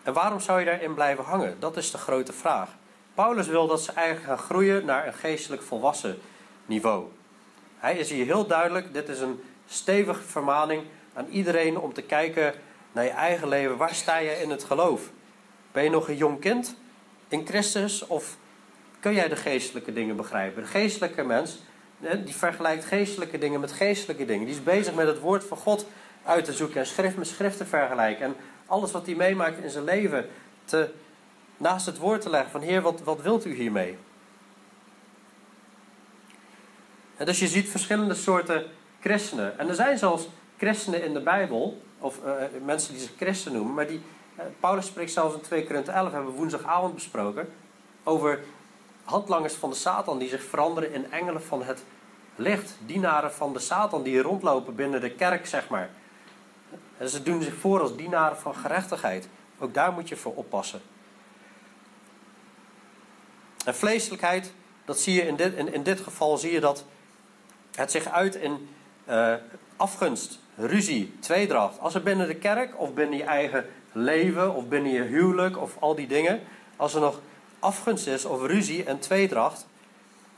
En 0.03 0.13
waarom 0.13 0.41
zou 0.41 0.59
je 0.59 0.65
daarin 0.65 0.95
blijven 0.95 1.25
hangen? 1.25 1.57
Dat 1.59 1.77
is 1.77 1.91
de 1.91 1.99
grote 1.99 2.33
vraag. 2.33 2.69
Paulus 3.15 3.47
wil 3.47 3.67
dat 3.67 3.83
ze 3.83 3.93
eigenlijk 3.93 4.27
gaan 4.27 4.47
groeien 4.47 4.85
naar 4.85 5.07
een 5.07 5.15
geestelijk 5.15 5.63
volwassen 5.63 6.19
niveau. 6.67 7.05
Hij 7.79 7.97
is 7.97 8.11
hier 8.11 8.25
heel 8.25 8.47
duidelijk. 8.47 8.95
Dit 8.95 9.09
is 9.09 9.21
een 9.21 9.43
stevige 9.67 10.23
vermaning 10.23 10.83
aan 11.15 11.27
iedereen 11.27 11.79
om 11.79 11.93
te 11.93 12.03
kijken 12.03 12.55
naar 12.93 13.05
je 13.05 13.11
eigen 13.11 13.49
leven. 13.49 13.77
Waar 13.77 13.95
sta 13.95 14.17
je 14.17 14.31
in 14.31 14.51
het 14.51 14.65
geloof? 14.65 15.11
Ben 15.73 15.85
je 15.85 15.91
nog 15.91 16.09
een 16.09 16.17
jong 16.17 16.41
kind 16.41 16.77
in 17.29 17.47
Christus 17.47 18.07
of 18.07 18.37
kun 19.01 19.15
jij 19.15 19.29
de 19.29 19.37
geestelijke 19.37 19.93
dingen 19.93 20.17
begrijpen? 20.17 20.63
De 20.63 20.69
geestelijke 20.69 21.23
mens, 21.23 21.59
die 21.99 22.35
vergelijkt 22.35 22.85
geestelijke 22.85 23.39
dingen 23.39 23.61
met 23.61 23.73
geestelijke 23.73 24.25
dingen. 24.25 24.47
Die 24.47 24.55
is 24.55 24.63
bezig 24.63 24.95
met 24.95 25.07
het 25.07 25.19
woord 25.19 25.45
van 25.45 25.57
God 25.57 25.87
uit 26.25 26.45
te 26.45 26.53
zoeken 26.53 26.81
en 26.81 26.87
schrift 26.87 27.17
met 27.17 27.27
schrift 27.27 27.57
te 27.57 27.67
vergelijken. 27.67 28.25
En 28.25 28.37
alles 28.73 28.91
wat 28.91 29.07
hij 29.07 29.15
meemaakt 29.15 29.59
in 29.59 29.71
zijn 29.71 29.85
leven 29.85 30.29
te, 30.65 30.91
naast 31.56 31.87
het 31.87 31.99
woord 31.99 32.20
te 32.20 32.31
leggen 32.31 32.51
van 32.51 32.61
Heer, 32.61 32.82
wat, 32.82 33.03
wat 33.03 33.23
wilt 33.23 33.44
u 33.44 33.55
hiermee? 33.55 33.99
En 37.17 37.27
dus 37.27 37.39
je 37.39 37.49
ziet 37.49 37.69
verschillende 37.69 38.15
soorten 38.15 38.65
christenen. 39.01 39.58
En 39.58 39.69
er 39.69 39.75
zijn 39.75 39.99
zelfs 39.99 40.29
christenen 40.56 41.05
in 41.05 41.13
de 41.13 41.20
Bijbel, 41.20 41.82
of 41.99 42.19
uh, 42.25 42.32
mensen 42.65 42.93
die 42.93 43.03
zich 43.03 43.13
christen 43.17 43.53
noemen, 43.53 43.75
maar 43.75 43.87
die, 43.87 44.01
uh, 44.39 44.44
Paulus 44.61 44.87
spreekt 44.87 45.13
zelfs 45.13 45.35
in 45.35 45.41
2 45.41 45.67
Korinthe 45.67 45.91
11, 45.91 46.13
hebben 46.13 46.31
we 46.31 46.37
woensdagavond 46.39 46.94
besproken, 46.94 47.49
over 48.03 48.41
handlangers 49.05 49.55
van 49.55 49.70
de 49.70 49.77
Satan 49.77 50.19
die 50.19 50.29
zich 50.29 50.43
veranderen 50.43 50.93
in 50.93 51.13
engelen 51.13 51.43
van 51.43 51.63
het 51.63 51.82
licht. 52.37 52.77
Dienaren 52.87 53.32
van 53.32 53.53
de 53.53 53.58
Satan 53.58 54.03
die 54.03 54.23
rondlopen 54.23 54.75
binnen 54.75 55.01
de 55.01 55.11
kerk, 55.11 55.46
zeg 55.46 55.69
maar. 55.69 55.91
En 56.99 57.08
ze 57.08 57.22
doen 57.22 57.43
zich 57.43 57.55
voor 57.55 57.81
als 57.81 57.96
dienaren 57.96 58.39
van 58.39 58.55
gerechtigheid. 58.55 59.29
Ook 59.58 59.75
daar 59.75 59.93
moet 59.93 60.08
je 60.08 60.17
voor 60.17 60.34
oppassen. 60.34 60.81
En 63.65 63.75
vleeselijkheid, 63.75 64.53
dat 64.84 65.01
zie 65.01 65.15
je 65.15 65.27
in 65.27 65.37
dit, 65.37 65.55
in, 65.55 65.72
in 65.72 65.82
dit 65.82 66.01
geval 66.01 66.37
zie 66.37 66.53
je 66.53 66.61
dat 66.61 66.84
het 67.75 67.91
zich 67.91 68.06
uit 68.08 68.34
in 68.34 68.69
uh, 69.08 69.34
afgunst, 69.77 70.39
ruzie, 70.56 71.15
tweedracht. 71.20 71.79
Als 71.79 71.94
er 71.94 72.03
binnen 72.03 72.27
de 72.27 72.34
kerk 72.34 72.81
of 72.81 72.94
binnen 72.94 73.19
je 73.19 73.25
eigen 73.25 73.67
leven 73.93 74.55
of 74.55 74.69
binnen 74.69 74.93
je 74.93 75.03
huwelijk 75.03 75.58
of 75.58 75.77
al 75.79 75.94
die 75.94 76.06
dingen, 76.06 76.41
als 76.77 76.94
er 76.94 77.01
nog 77.01 77.20
afgunst 77.58 78.06
is 78.06 78.25
of 78.25 78.46
ruzie 78.46 78.84
en 78.84 78.99
tweedracht. 78.99 79.67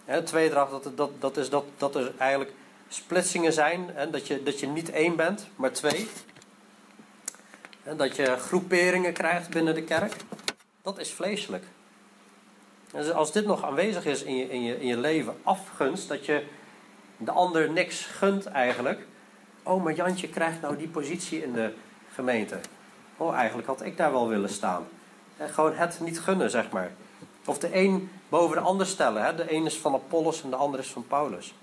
Hè, 0.05 0.23
tweedracht, 0.23 0.71
dat, 0.71 0.97
dat, 0.97 1.11
dat 1.19 1.37
is 1.37 1.51
dat, 1.51 1.65
dat 1.77 1.95
er 1.95 2.13
eigenlijk 2.19 2.53
splitsingen 2.89 3.53
zijn. 3.53 3.91
Hè, 3.93 4.11
dat, 4.11 4.27
je, 4.27 4.43
dat 4.43 4.61
je 4.61 4.67
niet 4.67 4.91
één 4.91 5.17
bent, 5.17 5.47
maar 5.57 5.73
twee. 5.73 6.09
Dat 7.97 8.17
je 8.17 8.37
groeperingen 8.37 9.13
krijgt 9.13 9.51
binnen 9.51 9.75
de 9.75 9.83
kerk. 9.83 10.15
Dat 10.83 10.99
is 10.99 11.13
vleeselijk. 11.13 11.65
En 12.93 13.15
als 13.15 13.33
dit 13.33 13.47
nog 13.47 13.65
aanwezig 13.65 14.05
is 14.05 14.23
in 14.23 14.37
je, 14.37 14.51
in, 14.51 14.63
je, 14.63 14.81
in 14.81 14.87
je 14.87 14.99
leven, 14.99 15.37
afgunst, 15.43 16.09
dat 16.09 16.27
je 16.27 16.47
de 17.17 17.31
ander 17.31 17.71
niks 17.71 18.05
gunt 18.05 18.47
eigenlijk. 18.47 19.07
Oh, 19.63 19.85
maar 19.85 19.95
Jantje 19.95 20.29
krijgt 20.29 20.61
nou 20.61 20.77
die 20.77 20.89
positie 20.89 21.43
in 21.43 21.53
de 21.53 21.75
gemeente. 22.13 22.61
Oh, 23.17 23.35
eigenlijk 23.35 23.69
had 23.69 23.83
ik 23.83 23.97
daar 23.97 24.13
wel 24.13 24.29
willen 24.29 24.49
staan. 24.49 24.87
En 25.37 25.49
gewoon 25.49 25.75
het 25.75 26.01
niet 26.01 26.21
gunnen, 26.21 26.51
zeg 26.51 26.71
maar. 26.71 26.93
Of 27.45 27.59
de 27.59 27.77
een 27.77 28.11
boven 28.29 28.57
de 28.57 28.63
ander 28.63 28.87
stellen. 28.87 29.25
Hè? 29.25 29.35
De 29.35 29.53
een 29.53 29.67
is 29.67 29.79
van 29.79 29.95
Apollos 29.95 30.43
en 30.43 30.51
de 30.51 30.57
ander 30.57 30.81
is 30.81 30.89
van 30.89 31.07
Paulus. 31.07 31.55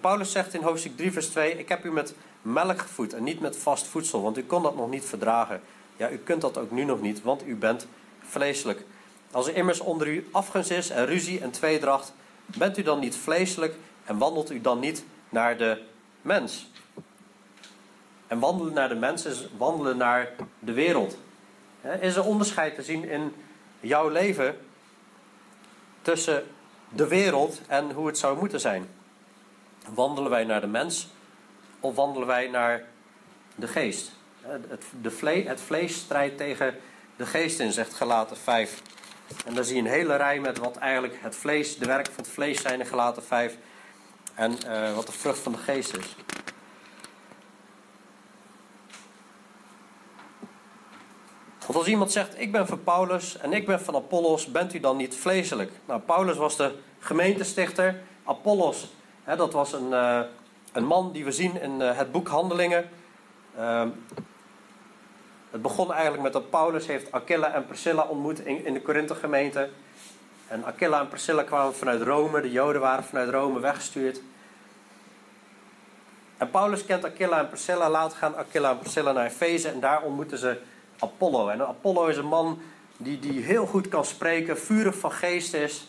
Paulus 0.00 0.32
zegt 0.32 0.54
in 0.54 0.62
hoofdstuk 0.62 0.96
3, 0.96 1.12
vers 1.12 1.26
2: 1.26 1.58
Ik 1.58 1.68
heb 1.68 1.84
u 1.84 1.92
met 1.92 2.14
melk 2.44 2.78
gevoed 2.78 3.12
en 3.12 3.22
niet 3.22 3.40
met 3.40 3.56
vast 3.56 3.86
voedsel, 3.86 4.22
want 4.22 4.38
u 4.38 4.42
kon 4.42 4.62
dat 4.62 4.76
nog 4.76 4.90
niet 4.90 5.04
verdragen. 5.04 5.60
Ja, 5.96 6.10
u 6.10 6.16
kunt 6.16 6.40
dat 6.40 6.58
ook 6.58 6.70
nu 6.70 6.84
nog 6.84 7.00
niet, 7.00 7.22
want 7.22 7.46
u 7.46 7.56
bent 7.56 7.86
vleeselijk. 8.20 8.84
Als 9.30 9.46
er 9.48 9.56
immers 9.56 9.80
onder 9.80 10.06
u 10.06 10.28
afgunst 10.30 10.70
is 10.70 10.90
en 10.90 11.06
ruzie 11.06 11.40
en 11.40 11.50
tweedracht, 11.50 12.12
bent 12.46 12.78
u 12.78 12.82
dan 12.82 12.98
niet 12.98 13.16
vleeselijk 13.16 13.74
en 14.04 14.18
wandelt 14.18 14.50
u 14.50 14.60
dan 14.60 14.78
niet 14.78 15.04
naar 15.28 15.56
de 15.56 15.82
mens? 16.22 16.70
En 18.26 18.38
wandelen 18.38 18.74
naar 18.74 18.88
de 18.88 18.94
mens 18.94 19.24
is 19.24 19.48
wandelen 19.56 19.96
naar 19.96 20.28
de 20.58 20.72
wereld. 20.72 21.18
Is 22.00 22.16
er 22.16 22.24
onderscheid 22.24 22.74
te 22.74 22.82
zien 22.82 23.08
in 23.08 23.34
jouw 23.80 24.08
leven 24.08 24.56
tussen 26.02 26.46
de 26.88 27.08
wereld 27.08 27.60
en 27.66 27.90
hoe 27.90 28.06
het 28.06 28.18
zou 28.18 28.38
moeten 28.38 28.60
zijn? 28.60 28.88
Wandelen 29.94 30.30
wij 30.30 30.44
naar 30.44 30.60
de 30.60 30.66
mens 30.66 31.08
of 31.84 31.94
wandelen 31.94 32.26
wij 32.26 32.48
naar 32.48 32.84
de 33.54 33.68
geest? 33.68 34.12
Het, 34.40 34.84
de 35.02 35.10
vlees, 35.10 35.46
het 35.46 35.60
vlees 35.60 35.94
strijdt 35.94 36.36
tegen 36.36 36.76
de 37.16 37.26
geest 37.26 37.60
in, 37.60 37.72
zegt 37.72 37.94
Gelaten 37.94 38.36
5. 38.36 38.82
En 39.46 39.54
dan 39.54 39.64
zie 39.64 39.76
je 39.76 39.80
een 39.80 39.88
hele 39.88 40.16
rij 40.16 40.40
met 40.40 40.58
wat 40.58 40.76
eigenlijk 40.76 41.18
het 41.20 41.36
vlees, 41.36 41.78
de 41.78 41.86
werk 41.86 42.06
van 42.06 42.24
het 42.24 42.32
vlees 42.32 42.60
zijn 42.60 42.80
in 42.80 42.86
Gelaten 42.86 43.22
5. 43.22 43.56
En 44.34 44.58
uh, 44.66 44.94
wat 44.94 45.06
de 45.06 45.12
vrucht 45.12 45.38
van 45.38 45.52
de 45.52 45.58
geest 45.58 45.96
is. 45.96 46.16
Want 51.66 51.78
als 51.78 51.86
iemand 51.86 52.12
zegt, 52.12 52.40
ik 52.40 52.52
ben 52.52 52.66
van 52.66 52.82
Paulus 52.82 53.38
en 53.38 53.52
ik 53.52 53.66
ben 53.66 53.80
van 53.80 53.94
Apollos, 53.94 54.46
bent 54.46 54.74
u 54.74 54.80
dan 54.80 54.96
niet 54.96 55.16
vleeselijk? 55.16 55.72
Nou, 55.84 56.00
Paulus 56.00 56.36
was 56.36 56.56
de 56.56 56.74
gemeentestichter. 56.98 58.02
Apollos, 58.24 58.92
hè, 59.24 59.36
dat 59.36 59.52
was 59.52 59.72
een, 59.72 59.88
uh, 59.90 60.20
een 60.74 60.84
man 60.84 61.12
die 61.12 61.24
we 61.24 61.32
zien 61.32 61.60
in 61.60 61.80
uh, 61.80 61.96
het 61.96 62.12
boek 62.12 62.28
Handelingen. 62.28 62.88
Uh, 63.58 63.84
het 65.50 65.62
begon 65.62 65.92
eigenlijk 65.92 66.22
met 66.22 66.32
dat 66.32 66.50
Paulus 66.50 66.86
heeft 66.86 67.12
Aquila 67.12 67.52
en 67.52 67.66
Priscilla 67.66 68.02
ontmoet 68.02 68.40
in, 68.40 68.64
in 68.64 68.74
de 68.74 68.82
Korinthe 68.82 69.14
gemeente. 69.14 69.68
En 70.48 70.64
Aquila 70.64 71.00
en 71.00 71.08
Priscilla 71.08 71.42
kwamen 71.42 71.74
vanuit 71.74 72.02
Rome, 72.02 72.40
de 72.40 72.50
Joden 72.50 72.80
waren 72.80 73.04
vanuit 73.04 73.30
Rome 73.30 73.60
weggestuurd. 73.60 74.20
En 76.36 76.50
Paulus 76.50 76.84
kent 76.84 77.04
Aquila 77.04 77.38
en 77.38 77.48
Priscilla, 77.48 77.90
later 77.90 78.18
gaan 78.18 78.36
Aquila 78.36 78.70
en 78.70 78.78
Priscilla 78.78 79.12
naar 79.12 79.26
Efeze 79.26 79.68
en 79.68 79.80
daar 79.80 80.02
ontmoeten 80.02 80.38
ze 80.38 80.60
Apollo. 80.98 81.48
En 81.48 81.66
Apollo 81.66 82.06
is 82.06 82.16
een 82.16 82.26
man 82.26 82.60
die, 82.96 83.18
die 83.18 83.42
heel 83.42 83.66
goed 83.66 83.88
kan 83.88 84.04
spreken, 84.04 84.58
vurig 84.58 84.98
van 84.98 85.12
geest 85.12 85.54
is. 85.54 85.88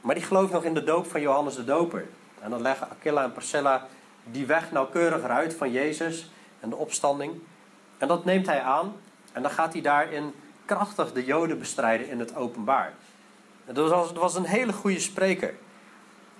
Maar 0.00 0.14
die 0.14 0.24
gelooft 0.24 0.52
nog 0.52 0.64
in 0.64 0.74
de 0.74 0.84
doop 0.84 1.10
van 1.10 1.20
Johannes 1.20 1.54
de 1.54 1.64
Doper. 1.64 2.06
En 2.42 2.50
dan 2.50 2.62
leggen 2.62 2.90
Aquila 2.90 3.22
en 3.22 3.32
Priscilla 3.32 3.86
die 4.24 4.46
weg 4.46 4.72
nauwkeuriger 4.72 5.30
uit 5.30 5.54
van 5.54 5.72
Jezus 5.72 6.30
en 6.60 6.68
de 6.68 6.76
opstanding. 6.76 7.32
En 7.98 8.08
dat 8.08 8.24
neemt 8.24 8.46
hij 8.46 8.60
aan. 8.60 8.96
En 9.32 9.42
dan 9.42 9.50
gaat 9.50 9.72
hij 9.72 9.82
daarin 9.82 10.34
krachtig 10.64 11.12
de 11.12 11.24
Joden 11.24 11.58
bestrijden 11.58 12.08
in 12.08 12.18
het 12.18 12.36
openbaar. 12.36 12.92
Het 13.64 13.76
was, 13.76 14.08
het 14.08 14.18
was 14.18 14.34
een 14.34 14.44
hele 14.44 14.72
goede 14.72 15.00
spreker. 15.00 15.54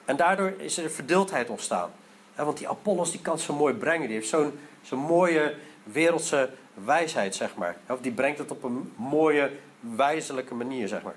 En 0.05 0.17
daardoor 0.17 0.53
is 0.57 0.79
er 0.79 0.91
verdeeldheid 0.91 1.51
ontstaan. 1.51 1.91
want 2.35 2.59
die 2.59 2.69
Apollos 2.69 3.11
die 3.11 3.21
kan 3.21 3.39
zo 3.39 3.55
mooi 3.55 3.75
brengen. 3.75 4.07
Die 4.07 4.17
heeft 4.17 4.29
zo'n 4.29 4.59
zo'n 4.83 4.99
mooie 4.99 5.55
wereldse 5.83 6.51
wijsheid, 6.85 7.35
zeg 7.35 7.55
maar. 7.55 7.77
Of 7.89 8.01
die 8.01 8.13
brengt 8.13 8.39
het 8.39 8.51
op 8.51 8.63
een 8.63 8.93
mooie, 8.97 9.51
wijzelijke 9.81 10.55
manier, 10.55 10.89
zeg 10.89 11.03
maar. 11.03 11.15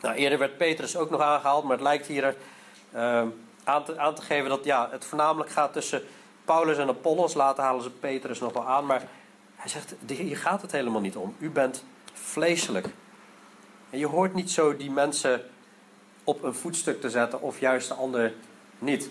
Nou, 0.00 0.16
eerder 0.16 0.38
werd 0.38 0.56
Petrus 0.56 0.96
ook 0.96 1.10
nog 1.10 1.20
aangehaald, 1.20 1.64
maar 1.64 1.72
het 1.72 1.82
lijkt 1.82 2.06
hier 2.06 2.34
uh, 2.94 3.22
aan, 3.64 3.84
te, 3.84 4.22
geven 4.22 4.48
dat 4.48 4.64
ja, 4.64 4.88
het 4.90 5.04
voornamelijk 5.04 5.50
gaat 5.50 5.72
tussen 5.72 6.02
Paulus 6.44 6.78
en 6.78 6.88
Apollos. 6.88 7.34
Later 7.34 7.64
halen 7.64 7.82
ze 7.82 7.90
Petrus 7.90 8.40
nog 8.40 8.52
wel 8.52 8.66
aan, 8.66 8.86
maar 8.86 9.02
hij 9.54 9.70
zegt, 9.70 9.94
hier 10.06 10.36
gaat 10.36 10.62
het 10.62 10.72
helemaal 10.72 11.00
niet 11.00 11.16
om. 11.16 11.34
U 11.38 11.50
bent 11.50 11.84
vleeselijk. 12.12 12.88
En 13.90 13.98
je 13.98 14.06
hoort 14.06 14.34
niet 14.34 14.50
zo 14.50 14.76
die 14.76 14.90
mensen 14.90 15.42
op 16.24 16.42
een 16.42 16.54
voetstuk 16.54 17.00
te 17.00 17.10
zetten 17.10 17.42
of 17.42 17.60
juist 17.60 17.88
de 17.88 17.94
ander 17.94 18.32
niet. 18.78 19.10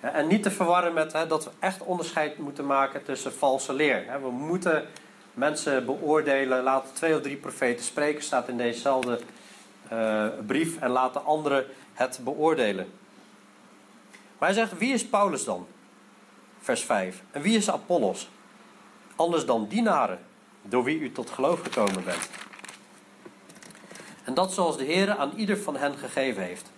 En 0.00 0.26
niet 0.26 0.42
te 0.42 0.50
verwarren 0.50 0.92
met 0.92 1.12
hè, 1.12 1.26
dat 1.26 1.44
we 1.44 1.50
echt 1.58 1.82
onderscheid 1.82 2.38
moeten 2.38 2.66
maken 2.66 3.04
tussen 3.04 3.32
valse 3.32 3.72
leer. 3.72 4.20
We 4.22 4.30
moeten 4.30 4.86
mensen 5.34 5.84
beoordelen. 5.86 6.62
Laten 6.62 6.94
twee 6.94 7.14
of 7.14 7.20
drie 7.20 7.36
profeten 7.36 7.84
spreken, 7.84 8.22
staat 8.22 8.48
in 8.48 8.56
dezezelfde 8.56 9.20
uh, 9.92 10.26
brief. 10.46 10.80
En 10.80 10.90
laten 10.90 11.24
anderen 11.24 11.66
het 11.92 12.20
beoordelen. 12.24 12.92
Maar 14.38 14.48
hij 14.48 14.58
zegt, 14.58 14.78
wie 14.78 14.92
is 14.92 15.06
Paulus 15.06 15.44
dan? 15.44 15.66
Vers 16.58 16.82
5. 16.82 17.22
En 17.30 17.42
wie 17.42 17.56
is 17.56 17.70
Apollos? 17.70 18.28
Anders 19.16 19.46
dan 19.46 19.68
dienaren, 19.68 20.26
door 20.62 20.84
wie 20.84 20.98
u 20.98 21.12
tot 21.12 21.30
geloof 21.30 21.60
gekomen 21.60 22.04
bent. 22.04 22.28
En 24.24 24.34
dat 24.34 24.52
zoals 24.52 24.76
de 24.76 24.84
Heer 24.84 25.16
aan 25.16 25.32
ieder 25.36 25.58
van 25.58 25.76
hen 25.76 25.96
gegeven 25.96 26.42
heeft. 26.42 26.72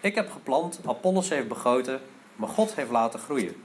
Ik 0.00 0.14
heb 0.14 0.30
geplant, 0.30 0.80
Apollos 0.86 1.28
heeft 1.28 1.48
begoten, 1.48 2.00
maar 2.36 2.48
God 2.48 2.74
heeft 2.74 2.90
laten 2.90 3.20
groeien. 3.20 3.62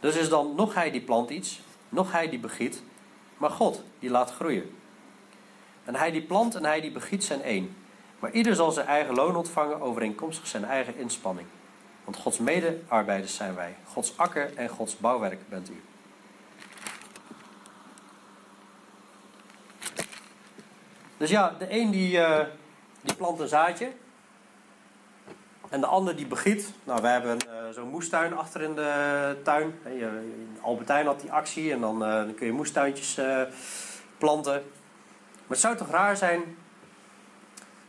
Dus 0.00 0.16
is 0.16 0.28
dan 0.28 0.54
nog 0.54 0.74
hij 0.74 0.90
die 0.90 1.00
plant 1.00 1.30
iets, 1.30 1.60
nog 1.88 2.12
hij 2.12 2.28
die 2.28 2.38
begiet, 2.38 2.82
maar 3.36 3.50
God 3.50 3.82
die 3.98 4.10
laat 4.10 4.32
groeien. 4.32 4.74
En 5.84 5.94
hij 5.94 6.10
die 6.10 6.22
plant 6.22 6.54
en 6.54 6.64
hij 6.64 6.80
die 6.80 6.92
begiet 6.92 7.24
zijn 7.24 7.42
één. 7.42 7.76
Maar 8.26 8.34
ieder 8.34 8.54
zal 8.54 8.72
zijn 8.72 8.86
eigen 8.86 9.14
loon 9.14 9.36
ontvangen 9.36 9.80
overeenkomstig 9.80 10.46
zijn 10.46 10.64
eigen 10.64 10.96
inspanning. 10.96 11.46
Want 12.04 12.16
Gods 12.16 12.38
medearbeiders 12.38 13.34
zijn 13.34 13.54
wij. 13.54 13.76
Gods 13.84 14.18
akker 14.18 14.56
en 14.56 14.68
Gods 14.68 14.96
bouwwerk 14.96 15.48
bent 15.48 15.70
u. 15.70 15.82
Dus 21.16 21.30
ja, 21.30 21.54
de 21.58 21.66
een 21.70 21.90
die, 21.90 22.16
uh, 22.16 22.40
die 23.00 23.14
plant 23.14 23.40
een 23.40 23.48
zaadje. 23.48 23.92
En 25.68 25.80
de 25.80 25.86
ander 25.86 26.16
die 26.16 26.26
begiet. 26.26 26.72
Nou, 26.84 27.02
we 27.02 27.08
hebben 27.08 27.38
uh, 27.46 27.68
zo'n 27.74 27.88
moestuin 27.88 28.36
achter 28.36 28.62
in 28.62 28.74
de 28.74 29.40
tuin. 29.44 29.78
In 29.84 30.58
Albertijn 30.60 31.06
had 31.06 31.20
die 31.20 31.32
actie 31.32 31.72
en 31.72 31.80
dan, 31.80 32.02
uh, 32.02 32.14
dan 32.14 32.34
kun 32.34 32.46
je 32.46 32.52
moestuintjes 32.52 33.20
planten. 34.18 34.52
Maar 34.52 35.56
het 35.56 35.58
zou 35.58 35.76
toch 35.76 35.90
raar 35.90 36.16
zijn 36.16 36.42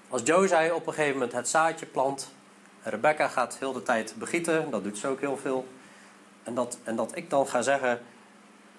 als 0.09 0.21
Joe 0.23 0.75
op 0.75 0.87
een 0.87 0.93
gegeven 0.93 1.13
moment 1.13 1.31
het 1.31 1.49
zaadje 1.49 1.85
plant. 1.85 2.31
Rebecca 2.83 3.27
gaat 3.27 3.57
heel 3.59 3.73
de 3.73 3.83
tijd 3.83 4.15
begieten, 4.17 4.69
dat 4.71 4.83
doet 4.83 4.97
ze 4.97 5.07
ook 5.07 5.19
heel 5.19 5.37
veel. 5.37 5.67
En 6.43 6.53
dat, 6.53 6.77
en 6.83 6.95
dat 6.95 7.15
ik 7.15 7.29
dan 7.29 7.47
ga 7.47 7.61
zeggen: 7.61 7.99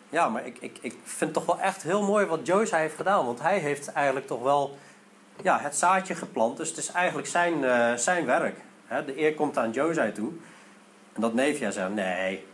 Ja, 0.08 0.28
maar 0.28 0.46
ik, 0.46 0.56
ik, 0.60 0.78
ik 0.80 0.96
vind 1.04 1.32
toch 1.32 1.46
wel 1.46 1.60
echt 1.60 1.82
heel 1.82 2.02
mooi 2.02 2.26
wat 2.26 2.46
Joe 2.46 2.66
heeft 2.70 2.96
gedaan. 2.96 3.26
Want 3.26 3.40
hij 3.40 3.58
heeft 3.58 3.92
eigenlijk 3.92 4.26
toch 4.26 4.42
wel 4.42 4.78
ja, 5.42 5.58
het 5.58 5.76
zaadje 5.76 6.14
geplant. 6.14 6.56
Dus 6.56 6.68
het 6.68 6.78
is 6.78 6.90
eigenlijk 6.90 7.28
zijn, 7.28 7.62
uh, 7.62 7.94
zijn 7.94 8.26
werk. 8.26 8.56
de 9.06 9.20
eer 9.20 9.34
komt 9.34 9.58
aan 9.58 9.70
Joe 9.70 10.12
toe. 10.12 10.32
En 11.12 11.20
dat 11.20 11.34
neefje 11.34 11.72
zei: 11.72 11.94
Nee, 11.94 12.46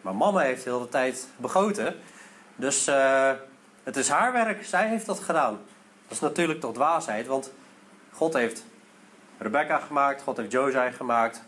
maar 0.00 0.14
mama 0.14 0.40
heeft 0.40 0.64
heel 0.64 0.80
de 0.80 0.88
tijd 0.88 1.28
begoten. 1.36 1.96
Dus 2.56 2.88
uh, 2.88 3.30
het 3.82 3.96
is 3.96 4.08
haar 4.08 4.32
werk, 4.32 4.64
zij 4.64 4.88
heeft 4.88 5.06
dat 5.06 5.20
gedaan. 5.20 5.58
Dat 6.02 6.16
is 6.16 6.20
natuurlijk 6.20 6.60
toch 6.60 6.74
dwaasheid, 6.74 7.26
want 7.26 7.52
God 8.18 8.32
heeft 8.32 8.64
Rebecca 9.38 9.78
gemaakt, 9.78 10.22
God 10.22 10.36
heeft 10.36 10.52
Josai 10.52 10.92
gemaakt, 10.92 11.42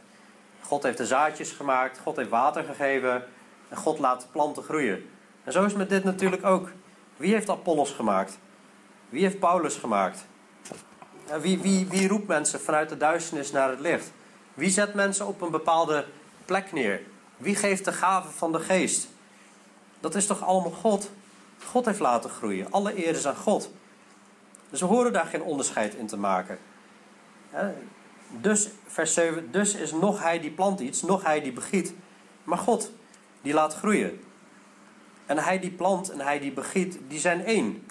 God 0.60 0.82
heeft 0.82 0.98
de 0.98 1.06
zaadjes 1.06 1.50
gemaakt, 1.50 1.98
God 1.98 2.16
heeft 2.16 2.28
water 2.28 2.64
gegeven 2.64 3.24
en 3.68 3.76
God 3.76 3.98
laat 3.98 4.26
planten 4.32 4.62
groeien. 4.62 5.10
En 5.44 5.52
zo 5.52 5.64
is 5.64 5.72
met 5.72 5.88
dit 5.88 6.04
natuurlijk 6.04 6.44
ook. 6.44 6.70
Wie 7.16 7.32
heeft 7.32 7.48
Apollos 7.48 7.90
gemaakt? 7.90 8.38
Wie 9.08 9.22
heeft 9.22 9.38
Paulus 9.38 9.76
gemaakt? 9.76 10.24
Wie, 11.40 11.58
wie, 11.58 11.86
wie 11.88 12.08
roept 12.08 12.26
mensen 12.26 12.60
vanuit 12.60 12.88
de 12.88 12.96
duisternis 12.96 13.50
naar 13.50 13.68
het 13.70 13.80
licht? 13.80 14.12
Wie 14.54 14.70
zet 14.70 14.94
mensen 14.94 15.26
op 15.26 15.40
een 15.40 15.50
bepaalde 15.50 16.04
plek 16.44 16.72
neer? 16.72 17.00
Wie 17.36 17.54
geeft 17.54 17.84
de 17.84 17.92
gaven 17.92 18.32
van 18.32 18.52
de 18.52 18.60
geest? 18.60 19.08
Dat 20.00 20.14
is 20.14 20.26
toch 20.26 20.44
allemaal 20.44 20.70
God? 20.70 21.10
God 21.64 21.84
heeft 21.84 22.00
laten 22.00 22.30
groeien. 22.30 22.70
Alle 22.70 23.06
eer 23.06 23.14
is 23.14 23.26
aan 23.26 23.36
God. 23.36 23.70
Dus 24.70 24.80
we 24.80 24.86
horen 24.86 25.12
daar 25.12 25.26
geen 25.26 25.42
onderscheid 25.42 25.94
in 25.94 26.06
te 26.06 26.16
maken. 26.16 26.58
Dus, 28.28 28.68
vers 28.86 29.14
7, 29.14 29.52
dus 29.52 29.74
is 29.74 29.92
nog 29.92 30.22
hij 30.22 30.40
die 30.40 30.50
plant 30.50 30.80
iets, 30.80 31.02
nog 31.02 31.24
hij 31.24 31.40
die 31.40 31.52
begiet, 31.52 31.94
maar 32.44 32.58
God 32.58 32.92
die 33.42 33.54
laat 33.54 33.74
groeien. 33.74 34.20
En 35.26 35.38
hij 35.38 35.58
die 35.58 35.70
plant 35.70 36.10
en 36.10 36.20
hij 36.20 36.38
die 36.38 36.52
begiet, 36.52 36.98
die 37.08 37.18
zijn 37.18 37.44
één. 37.44 37.86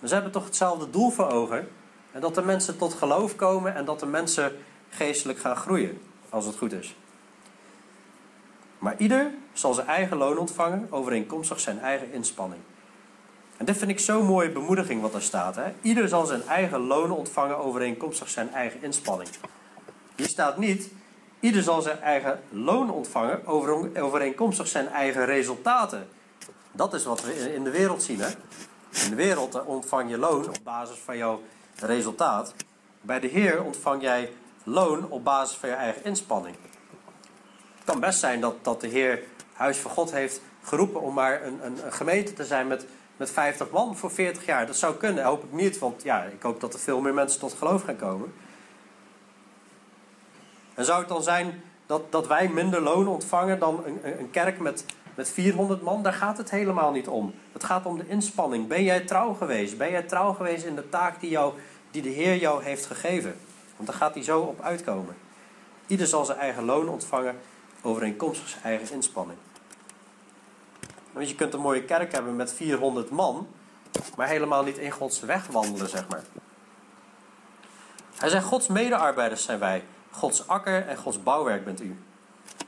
Dus 0.00 0.08
ze 0.08 0.14
hebben 0.14 0.32
toch 0.32 0.44
hetzelfde 0.44 0.90
doel 0.90 1.10
voor 1.10 1.30
ogen. 1.30 1.68
En 2.12 2.20
dat 2.20 2.34
de 2.34 2.42
mensen 2.42 2.78
tot 2.78 2.94
geloof 2.94 3.36
komen 3.36 3.74
en 3.74 3.84
dat 3.84 4.00
de 4.00 4.06
mensen 4.06 4.56
geestelijk 4.88 5.38
gaan 5.38 5.56
groeien, 5.56 6.00
als 6.28 6.46
het 6.46 6.56
goed 6.56 6.72
is. 6.72 6.96
Maar 8.78 8.94
ieder 8.98 9.30
zal 9.52 9.74
zijn 9.74 9.86
eigen 9.86 10.16
loon 10.16 10.38
ontvangen, 10.38 10.86
overeenkomstig 10.90 11.60
zijn 11.60 11.78
eigen 11.78 12.12
inspanning. 12.12 12.60
En 13.56 13.64
dit 13.64 13.76
vind 13.76 13.90
ik 13.90 13.98
zo'n 13.98 14.26
mooie 14.26 14.50
bemoediging 14.50 15.00
wat 15.00 15.14
er 15.14 15.22
staat. 15.22 15.56
Hè? 15.56 15.72
Ieder 15.82 16.08
zal 16.08 16.26
zijn 16.26 16.46
eigen 16.48 16.80
loon 16.80 17.10
ontvangen 17.10 17.58
overeenkomstig 17.58 18.28
zijn 18.28 18.52
eigen 18.52 18.82
inspanning. 18.82 19.28
Hier 20.16 20.28
staat 20.28 20.56
niet, 20.56 20.90
ieder 21.40 21.62
zal 21.62 21.82
zijn 21.82 22.00
eigen 22.00 22.40
loon 22.50 22.90
ontvangen 22.90 23.46
overeenkomstig 23.94 24.66
zijn 24.66 24.88
eigen 24.88 25.24
resultaten. 25.24 26.08
Dat 26.72 26.94
is 26.94 27.04
wat 27.04 27.22
we 27.22 27.54
in 27.54 27.64
de 27.64 27.70
wereld 27.70 28.02
zien. 28.02 28.20
Hè? 28.20 28.28
In 29.04 29.10
de 29.10 29.16
wereld 29.16 29.64
ontvang 29.64 30.10
je 30.10 30.18
loon 30.18 30.48
op 30.48 30.58
basis 30.64 30.98
van 30.98 31.16
jouw 31.16 31.42
resultaat. 31.76 32.54
Bij 33.00 33.20
de 33.20 33.26
Heer 33.26 33.62
ontvang 33.62 34.02
jij 34.02 34.32
loon 34.64 35.10
op 35.10 35.24
basis 35.24 35.56
van 35.56 35.68
je 35.68 35.74
eigen 35.74 36.04
inspanning. 36.04 36.56
kan 37.84 38.00
best 38.00 38.18
zijn 38.18 38.40
dat, 38.40 38.54
dat 38.62 38.80
de 38.80 38.88
Heer 38.88 39.22
Huis 39.52 39.78
van 39.78 39.90
God 39.90 40.10
heeft 40.10 40.40
geroepen 40.62 41.00
om 41.00 41.14
maar 41.14 41.44
een, 41.44 41.60
een 41.64 41.92
gemeente 41.92 42.32
te 42.32 42.44
zijn 42.44 42.66
met, 42.66 42.86
met 43.16 43.30
50 43.30 43.70
man 43.70 43.96
voor 43.96 44.10
40 44.10 44.46
jaar. 44.46 44.66
Dat 44.66 44.76
zou 44.76 44.94
kunnen, 44.94 45.24
hoop 45.24 45.44
ik 45.44 45.52
niet, 45.52 45.78
want 45.78 46.02
ja, 46.02 46.22
ik 46.22 46.42
hoop 46.42 46.60
dat 46.60 46.74
er 46.74 46.80
veel 46.80 47.00
meer 47.00 47.14
mensen 47.14 47.40
tot 47.40 47.54
geloof 47.58 47.82
gaan 47.82 47.96
komen. 47.96 48.32
En 50.74 50.84
zou 50.84 50.98
het 50.98 51.08
dan 51.08 51.22
zijn 51.22 51.62
dat, 51.86 52.12
dat 52.12 52.26
wij 52.26 52.48
minder 52.48 52.80
loon 52.80 53.08
ontvangen 53.08 53.58
dan 53.58 53.82
een, 53.84 54.18
een 54.18 54.30
kerk 54.30 54.58
met, 54.58 54.84
met 55.14 55.30
400 55.30 55.82
man? 55.82 56.02
Daar 56.02 56.12
gaat 56.12 56.38
het 56.38 56.50
helemaal 56.50 56.92
niet 56.92 57.08
om. 57.08 57.34
Het 57.52 57.64
gaat 57.64 57.86
om 57.86 57.98
de 57.98 58.08
inspanning. 58.08 58.66
Ben 58.66 58.82
jij 58.82 59.00
trouw 59.00 59.32
geweest? 59.32 59.76
Ben 59.78 59.90
jij 59.90 60.02
trouw 60.02 60.32
geweest 60.32 60.64
in 60.64 60.74
de 60.74 60.88
taak 60.88 61.20
die, 61.20 61.30
jou, 61.30 61.54
die 61.90 62.02
de 62.02 62.08
Heer 62.08 62.36
jou 62.36 62.62
heeft 62.62 62.86
gegeven? 62.86 63.36
Want 63.76 63.88
daar 63.88 63.98
gaat 63.98 64.14
hij 64.14 64.22
zo 64.22 64.40
op 64.40 64.60
uitkomen. 64.60 65.16
Ieder 65.86 66.06
zal 66.06 66.24
zijn 66.24 66.38
eigen 66.38 66.64
loon 66.64 66.88
ontvangen 66.88 67.36
overeenkomstig 67.82 68.48
zijn 68.48 68.62
eigen 68.62 68.94
inspanning. 68.94 69.38
Want 71.16 71.28
je 71.28 71.34
kunt 71.34 71.54
een 71.54 71.60
mooie 71.60 71.84
kerk 71.84 72.12
hebben 72.12 72.36
met 72.36 72.52
400 72.52 73.10
man, 73.10 73.48
maar 74.16 74.28
helemaal 74.28 74.62
niet 74.62 74.78
in 74.78 74.90
Gods 74.90 75.20
weg 75.20 75.46
wandelen, 75.46 75.88
zeg 75.88 76.08
maar. 76.08 76.22
Hij 78.16 78.28
zegt, 78.28 78.44
Gods 78.44 78.66
medearbeiders 78.66 79.44
zijn 79.44 79.58
wij. 79.58 79.84
Gods 80.10 80.48
akker 80.48 80.86
en 80.86 80.96
Gods 80.96 81.22
bouwwerk 81.22 81.64
bent 81.64 81.80
u. 81.80 81.88
We 82.58 82.64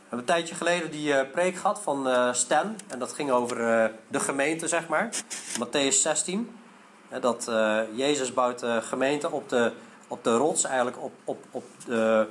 hebben 0.00 0.18
een 0.18 0.24
tijdje 0.24 0.54
geleden 0.54 0.90
die 0.90 1.08
uh, 1.08 1.20
preek 1.32 1.56
gehad 1.56 1.80
van 1.80 2.08
uh, 2.08 2.32
Stan. 2.32 2.76
En 2.88 2.98
dat 2.98 3.12
ging 3.12 3.30
over 3.30 3.60
uh, 3.60 3.84
de 4.08 4.20
gemeente, 4.20 4.68
zeg 4.68 4.88
maar. 4.88 5.10
Matthäus 5.60 6.00
16. 6.00 6.58
dat 7.20 7.50
Jezus 7.94 8.32
bouwt 8.32 8.58
de 8.58 8.82
gemeente 8.82 9.30
op 9.30 9.48
de, 9.48 9.72
op 10.08 10.24
de 10.24 10.36
rots, 10.36 10.64
eigenlijk 10.64 11.02
op, 11.02 11.12
op, 11.24 11.44
op 11.50 11.64
de 11.86 12.26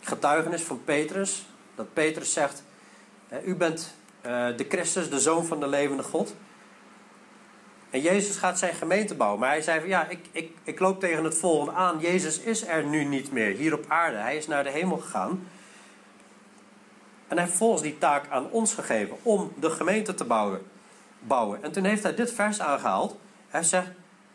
getuigenis 0.00 0.62
van 0.62 0.84
Petrus. 0.84 1.46
Dat 1.74 1.92
Petrus 1.92 2.32
zegt, 2.32 2.62
u 3.44 3.54
bent 3.54 3.94
de 4.56 4.66
Christus, 4.68 5.10
de 5.10 5.20
Zoon 5.20 5.44
van 5.44 5.60
de 5.60 5.68
levende 5.68 6.02
God. 6.02 6.34
En 7.94 8.00
Jezus 8.00 8.36
gaat 8.36 8.58
zijn 8.58 8.74
gemeente 8.74 9.14
bouwen. 9.14 9.40
Maar 9.40 9.48
hij 9.48 9.62
zei 9.62 9.80
van 9.80 9.88
ja, 9.88 10.08
ik, 10.08 10.26
ik, 10.32 10.50
ik 10.64 10.80
loop 10.80 11.00
tegen 11.00 11.24
het 11.24 11.38
volgende 11.38 11.72
aan. 11.72 11.98
Jezus 12.00 12.38
is 12.38 12.66
er 12.66 12.84
nu 12.84 13.04
niet 13.04 13.32
meer 13.32 13.56
hier 13.56 13.74
op 13.74 13.84
aarde. 13.88 14.16
Hij 14.16 14.36
is 14.36 14.46
naar 14.46 14.64
de 14.64 14.70
hemel 14.70 14.96
gegaan. 14.96 15.48
En 17.28 17.36
hij 17.36 17.44
heeft 17.44 17.58
volgens 17.58 17.82
die 17.82 17.98
taak 17.98 18.24
aan 18.30 18.50
ons 18.50 18.74
gegeven 18.74 19.16
om 19.22 19.52
de 19.60 19.70
gemeente 19.70 20.14
te 20.14 20.24
bouwen. 20.24 20.62
bouwen. 21.18 21.62
En 21.62 21.72
toen 21.72 21.84
heeft 21.84 22.02
hij 22.02 22.14
dit 22.14 22.32
vers 22.32 22.60
aangehaald. 22.60 23.16
Hij 23.48 23.62
zegt, 23.62 23.88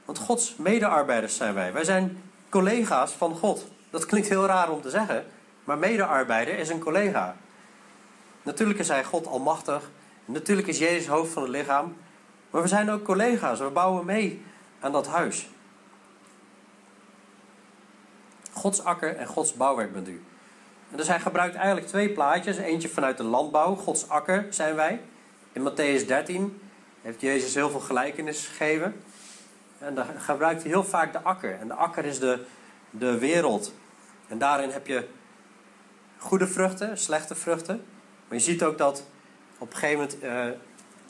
want 0.06 0.18
Gods 0.18 0.56
medearbeiders 0.56 1.36
zijn 1.36 1.54
wij. 1.54 1.74
Wij 1.74 1.84
zijn 1.84 2.24
collega's 2.50 3.12
van 3.12 3.36
God. 3.36 3.68
Dat 3.90 4.06
klinkt 4.06 4.30
heel 4.30 4.46
raar 4.46 4.72
om 4.72 4.82
te 4.82 4.90
zeggen. 4.90 5.26
Maar 5.64 5.78
medearbeider 5.78 6.58
is 6.58 6.70
een 6.70 6.80
collega. 6.80 7.36
Natuurlijk 8.50 8.80
is 8.80 8.88
hij 8.88 9.04
God 9.04 9.28
almachtig. 9.28 9.90
Natuurlijk 10.26 10.68
is 10.68 10.78
Jezus 10.78 11.08
hoofd 11.08 11.34
van 11.34 11.42
het 11.42 11.52
lichaam. 11.52 11.98
Maar 12.50 12.62
we 12.62 12.68
zijn 12.68 12.90
ook 12.92 13.04
collega's, 13.04 13.60
we 13.60 13.70
bouwen 13.70 14.06
mee 14.06 14.46
aan 14.80 14.92
dat 14.92 15.08
huis. 15.08 15.50
Gods 18.52 18.84
akker 18.84 19.16
en 19.16 19.28
Gods 19.28 19.54
bouwwerk 19.54 19.94
bent 19.94 20.08
u. 20.08 20.24
En 20.92 20.98
dus 20.98 21.08
hij 21.08 21.20
gebruikt 21.20 21.56
eigenlijk 21.56 21.88
twee 21.88 22.10
plaatjes. 22.10 22.58
Eentje 22.58 22.90
vanuit 22.90 23.18
de 23.18 23.24
landbouw, 23.24 23.76
Gods 23.76 24.10
akker 24.10 24.48
zijn 24.50 24.76
wij. 24.76 25.02
In 25.52 25.70
Matthäus 25.70 26.06
13 26.06 26.62
heeft 27.02 27.22
Jezus 27.22 27.56
heel 27.56 27.70
veel 27.70 27.80
gelijkenis 27.80 28.48
gegeven. 28.48 29.02
En 29.80 29.96
dan 29.96 30.06
gebruikt 30.18 30.62
hij 30.62 30.72
heel 30.72 30.84
vaak 30.84 31.14
de 31.14 31.22
akker. 31.22 31.60
En 31.60 31.68
de 31.68 31.74
akker 31.74 32.06
is 32.06 32.20
de, 32.20 32.46
de 32.90 33.18
wereld. 33.18 33.74
En 34.28 34.38
daarin 34.38 34.70
heb 34.70 34.88
je 34.88 35.08
goede 36.18 36.48
vruchten, 36.48 36.98
slechte 36.98 37.36
vruchten. 37.36 37.86
Maar 38.30 38.38
je 38.38 38.44
ziet 38.44 38.64
ook 38.64 38.78
dat 38.78 39.04
op 39.58 39.72
een 39.72 39.78
gegeven 39.78 39.98
moment 39.98 40.24
uh, 40.24 40.60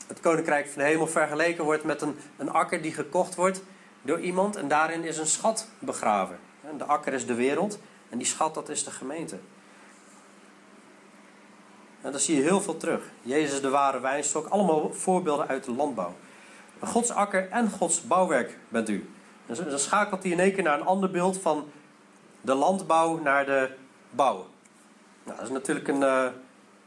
het 0.06 0.20
koninkrijk 0.20 0.68
van 0.68 0.82
de 0.82 0.88
hemel 0.88 1.06
vergeleken 1.06 1.64
wordt 1.64 1.84
met 1.84 2.02
een, 2.02 2.16
een 2.36 2.50
akker 2.50 2.82
die 2.82 2.92
gekocht 2.92 3.34
wordt 3.34 3.62
door 4.02 4.20
iemand 4.20 4.56
en 4.56 4.68
daarin 4.68 5.04
is 5.04 5.18
een 5.18 5.26
schat 5.26 5.68
begraven. 5.78 6.38
De 6.78 6.84
akker 6.84 7.12
is 7.12 7.26
de 7.26 7.34
wereld 7.34 7.78
en 8.08 8.18
die 8.18 8.26
schat 8.26 8.54
dat 8.54 8.68
is 8.68 8.84
de 8.84 8.90
gemeente. 8.90 9.38
En 12.00 12.10
daar 12.10 12.20
zie 12.20 12.36
je 12.36 12.42
heel 12.42 12.60
veel 12.60 12.76
terug. 12.76 13.02
Jezus 13.22 13.60
de 13.60 13.68
ware 13.68 14.00
wijnstok, 14.00 14.46
allemaal 14.46 14.92
voorbeelden 14.92 15.48
uit 15.48 15.64
de 15.64 15.72
landbouw. 15.72 16.14
Gods 16.80 17.10
akker 17.10 17.48
en 17.50 17.70
Gods 17.70 18.02
bouwwerk 18.02 18.58
bent 18.68 18.88
u. 18.88 19.10
En 19.46 19.54
dan 19.54 19.78
schakelt 19.78 20.22
hij 20.22 20.32
in 20.32 20.40
één 20.40 20.54
keer 20.54 20.62
naar 20.62 20.80
een 20.80 20.86
ander 20.86 21.10
beeld 21.10 21.38
van 21.38 21.70
de 22.40 22.54
landbouw 22.54 23.18
naar 23.18 23.46
de 23.46 23.70
bouw. 24.10 24.46
Nou, 25.24 25.36
dat 25.36 25.46
is 25.46 25.52
natuurlijk 25.52 25.88
een, 25.88 26.02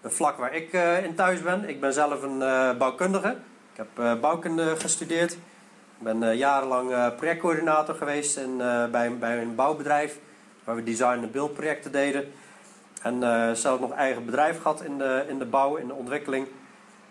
een 0.03 0.11
vlak 0.11 0.37
waar 0.37 0.53
ik 0.53 0.73
uh, 0.73 1.03
in 1.03 1.15
thuis 1.15 1.41
ben. 1.41 1.69
Ik 1.69 1.79
ben 1.79 1.93
zelf 1.93 2.21
een 2.21 2.39
uh, 2.39 2.77
bouwkundige. 2.77 3.29
Ik 3.71 3.77
heb 3.77 3.87
uh, 3.99 4.19
bouwkunde 4.19 4.75
gestudeerd. 4.75 5.31
Ik 5.33 5.39
ben 5.99 6.37
jarenlang 6.37 7.15
projectcoördinator 7.15 7.95
geweest 7.95 8.37
in, 8.37 8.57
bij, 8.91 9.17
bij 9.17 9.41
een 9.41 9.55
bouwbedrijf. 9.55 10.17
Waar 10.63 10.75
we 10.75 10.83
design- 10.83 11.23
en 11.23 11.31
beeldprojecten 11.31 11.91
deden. 11.91 12.31
En 13.01 13.19
zelf 13.57 13.79
nog 13.79 13.91
eigen 13.91 14.25
bedrijf 14.25 14.61
gehad 14.61 14.81
in 14.81 14.97
de, 14.97 15.25
in 15.27 15.39
de 15.39 15.45
bouw, 15.45 15.75
in 15.75 15.87
de 15.87 15.93
ontwikkeling. 15.93 16.47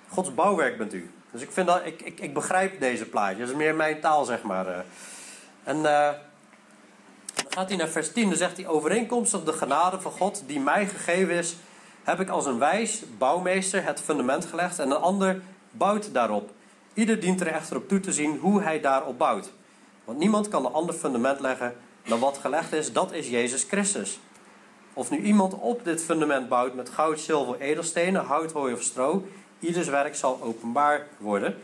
Gods 0.09 0.35
bouwwerk 0.35 0.78
bent 0.78 0.92
u. 0.92 1.11
Dus 1.31 1.42
ik, 1.42 1.52
vind 1.52 1.66
dat, 1.66 1.81
ik, 1.85 2.02
ik, 2.02 2.20
ik 2.20 2.35
begrijp 2.35 2.81
deze 2.81 3.05
plaatje. 3.05 3.38
Dat 3.38 3.48
is 3.48 3.55
meer 3.55 3.74
mijn 3.74 4.00
taal, 4.00 4.24
zeg 4.24 4.42
maar. 4.42 4.85
En 5.64 5.83
dan 5.83 6.14
gaat 7.48 7.68
hij 7.68 7.76
naar 7.76 7.88
vers 7.88 8.12
10. 8.12 8.28
Dan 8.28 8.38
zegt 8.38 8.57
hij 8.57 8.66
overeenkomstig 8.66 9.44
de 9.44 9.52
genade 9.52 10.00
van 10.00 10.12
God 10.12 10.42
die 10.46 10.61
mij 10.61 10.87
gegeven 10.87 11.35
is 11.35 11.57
heb 12.05 12.21
ik 12.21 12.29
als 12.29 12.47
een 12.47 12.59
wijs 12.59 13.03
bouwmeester 13.19 13.85
het 13.85 14.01
fundament 14.01 14.45
gelegd 14.45 14.79
en 14.79 14.91
een 14.91 14.97
ander 14.97 15.43
bouwt 15.71 16.15
daarop. 16.15 16.51
Ieder 16.95 17.21
dient 17.21 17.41
er 17.41 17.47
echter 17.47 17.77
op 17.77 17.88
toe 17.88 18.01
te 18.01 18.12
zien 18.12 18.38
hoe 18.38 18.62
hij 18.62 18.81
daarop 18.81 19.19
bouwt. 19.19 19.53
Want 20.05 20.19
niemand 20.19 20.49
kan 20.49 20.65
een 20.65 20.73
ander 20.73 20.95
fundament 20.95 21.41
leggen 21.41 21.75
dan 22.05 22.21
wat 22.21 22.38
gelegd 22.38 22.73
is, 22.73 22.93
dat 22.93 23.12
is 23.12 23.29
Jezus 23.29 23.65
Christus. 23.65 24.21
Of 24.93 25.11
nu 25.11 25.19
iemand 25.19 25.55
op 25.55 25.85
dit 25.85 26.03
fundament 26.03 26.49
bouwt 26.49 26.75
met 26.75 26.91
goud, 26.91 27.21
zilver, 27.21 27.61
edelstenen, 27.61 28.25
hout, 28.25 28.53
hooi 28.53 28.75
of 28.75 28.83
stro, 28.83 29.27
ieders 29.59 29.88
werk 29.88 30.17
zal 30.17 30.38
openbaar 30.43 31.07
worden. 31.19 31.57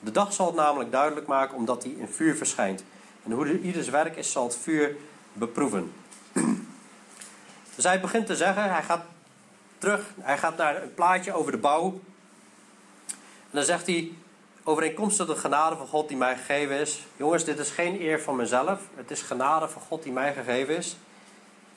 De 0.00 0.10
dag 0.10 0.32
zal 0.32 0.46
het 0.46 0.54
namelijk 0.54 0.90
duidelijk 0.90 1.26
maken 1.26 1.56
omdat 1.56 1.82
hij 1.82 1.92
in 1.92 2.08
vuur 2.08 2.36
verschijnt. 2.36 2.84
En 3.24 3.32
hoe 3.32 3.60
ieders 3.60 3.88
werk 3.88 4.16
is, 4.16 4.32
zal 4.32 4.44
het 4.44 4.56
vuur 4.56 4.96
beproeven. 5.32 5.92
Dus 7.74 7.84
hij 7.84 8.00
begint 8.00 8.26
te 8.26 8.36
zeggen, 8.36 8.72
hij 8.72 8.82
gaat 8.82 9.04
terug. 9.84 10.10
Hij 10.20 10.38
gaat 10.38 10.56
naar 10.56 10.82
een 10.82 10.94
plaatje 10.94 11.32
over 11.32 11.52
de 11.52 11.58
bouw. 11.58 12.00
En 13.06 13.50
dan 13.50 13.62
zegt 13.62 13.86
hij, 13.86 14.12
overeenkomstig 14.62 15.26
de 15.26 15.36
genade 15.36 15.76
van 15.76 15.86
God 15.86 16.08
die 16.08 16.16
mij 16.16 16.36
gegeven 16.36 16.76
is. 16.76 17.06
Jongens, 17.16 17.44
dit 17.44 17.58
is 17.58 17.70
geen 17.70 18.00
eer 18.00 18.20
van 18.20 18.36
mezelf. 18.36 18.80
Het 18.94 19.10
is 19.10 19.22
genade 19.22 19.68
van 19.68 19.82
God 19.82 20.02
die 20.02 20.12
mij 20.12 20.32
gegeven 20.32 20.76
is. 20.76 20.96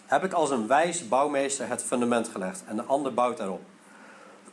Heb 0.05 0.23
ik 0.23 0.33
als 0.33 0.49
een 0.49 0.67
wijs 0.67 1.07
bouwmeester 1.07 1.67
het 1.67 1.83
fundament 1.83 2.27
gelegd. 2.27 2.63
En 2.67 2.75
de 2.75 2.83
ander 2.83 3.13
bouwt 3.13 3.37
daarop. 3.37 3.61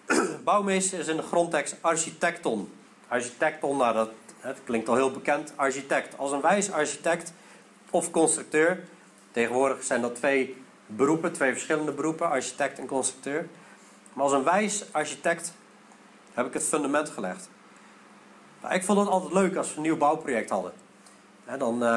bouwmeester 0.44 0.98
is 0.98 1.08
in 1.08 1.16
de 1.16 1.22
grondtekst 1.22 1.76
architecton. 1.80 2.72
Architecton, 3.08 3.76
nou 3.76 3.94
dat, 3.94 4.10
het 4.38 4.58
klinkt 4.64 4.88
al 4.88 4.94
heel 4.94 5.10
bekend. 5.10 5.52
Architect. 5.56 6.18
Als 6.18 6.32
een 6.32 6.40
wijs 6.40 6.72
architect 6.72 7.32
of 7.90 8.10
constructeur. 8.10 8.84
Tegenwoordig 9.32 9.82
zijn 9.82 10.00
dat 10.00 10.14
twee 10.14 10.63
beroepen, 10.86 11.32
twee 11.32 11.52
verschillende 11.52 11.92
beroepen, 11.92 12.30
architect 12.30 12.78
en 12.78 12.86
constructeur. 12.86 13.46
Maar 14.12 14.24
als 14.24 14.32
een 14.32 14.44
wijs 14.44 14.84
architect 14.92 15.52
heb 16.34 16.46
ik 16.46 16.52
het 16.52 16.64
fundament 16.64 17.08
gelegd. 17.08 17.48
Nou, 18.62 18.74
ik 18.74 18.84
vond 18.84 18.98
het 18.98 19.08
altijd 19.08 19.32
leuk 19.32 19.56
als 19.56 19.70
we 19.70 19.76
een 19.76 19.82
nieuw 19.82 19.96
bouwproject 19.96 20.50
hadden. 20.50 20.72
En 21.44 21.58
dan, 21.58 21.74
uh, 21.74 21.88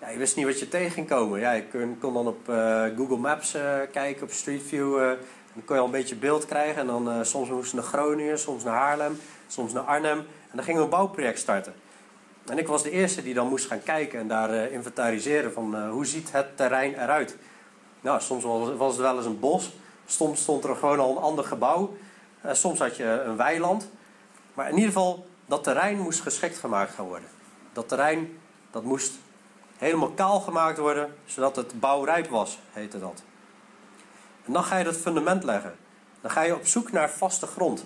ja, 0.00 0.08
je 0.12 0.18
wist 0.18 0.36
niet 0.36 0.46
wat 0.46 0.58
je 0.58 0.68
tegen 0.68 0.90
ging 0.90 1.08
komen. 1.08 1.40
Ja, 1.40 1.52
je 1.52 1.64
kon, 1.66 1.98
kon 2.00 2.14
dan 2.14 2.26
op 2.26 2.48
uh, 2.48 2.84
Google 2.96 3.16
Maps 3.16 3.54
uh, 3.54 3.76
kijken, 3.92 4.22
op 4.22 4.30
Street 4.30 4.62
View. 4.62 4.98
dan 5.52 5.64
kon 5.64 5.74
je 5.76 5.80
al 5.80 5.84
een 5.86 5.92
beetje 5.92 6.16
beeld 6.16 6.46
krijgen. 6.46 6.80
En 6.80 6.86
dan 6.86 7.26
soms 7.26 7.48
moesten 7.48 7.76
we 7.76 7.82
naar 7.82 7.92
Groningen, 7.92 8.38
soms 8.38 8.64
naar 8.64 8.74
Haarlem, 8.74 9.18
soms 9.46 9.72
naar 9.72 9.82
Arnhem. 9.82 10.18
En 10.18 10.56
dan 10.56 10.64
gingen 10.64 10.80
we 10.80 10.84
een 10.84 10.90
bouwproject 10.90 11.38
starten. 11.38 11.74
En 12.46 12.58
ik 12.58 12.66
was 12.66 12.82
de 12.82 12.90
eerste 12.90 13.22
die 13.22 13.34
dan 13.34 13.48
moest 13.48 13.66
gaan 13.66 13.82
kijken 13.82 14.18
en 14.18 14.28
daar 14.28 14.70
inventariseren 14.70 15.52
van 15.52 15.88
hoe 15.88 16.06
ziet 16.06 16.32
het 16.32 16.56
terrein 16.56 16.94
eruit. 16.94 17.36
Nou, 18.02 18.20
soms 18.20 18.44
was 18.76 18.92
het 18.92 19.00
wel 19.00 19.16
eens 19.16 19.26
een 19.26 19.40
bos. 19.40 19.70
Soms 20.06 20.40
stond 20.40 20.64
er 20.64 20.76
gewoon 20.76 21.00
al 21.00 21.10
een 21.10 21.22
ander 21.22 21.44
gebouw. 21.44 21.96
Eh, 22.40 22.52
soms 22.52 22.78
had 22.78 22.96
je 22.96 23.04
een 23.04 23.36
weiland. 23.36 23.88
Maar 24.54 24.68
in 24.68 24.74
ieder 24.74 24.92
geval, 24.92 25.26
dat 25.46 25.64
terrein 25.64 25.98
moest 25.98 26.20
geschikt 26.20 26.58
gemaakt 26.58 26.94
gaan 26.94 27.06
worden. 27.06 27.28
Dat 27.72 27.88
terrein, 27.88 28.38
dat 28.70 28.84
moest 28.84 29.12
helemaal 29.78 30.10
kaal 30.10 30.40
gemaakt 30.40 30.78
worden, 30.78 31.14
zodat 31.24 31.56
het 31.56 31.80
bouwrijp 31.80 32.28
was, 32.28 32.58
heette 32.70 32.98
dat. 32.98 33.22
En 34.44 34.52
dan 34.52 34.64
ga 34.64 34.76
je 34.76 34.84
dat 34.84 34.96
fundament 34.96 35.44
leggen. 35.44 35.76
Dan 36.20 36.30
ga 36.30 36.40
je 36.40 36.54
op 36.54 36.66
zoek 36.66 36.92
naar 36.92 37.10
vaste 37.10 37.46
grond. 37.46 37.84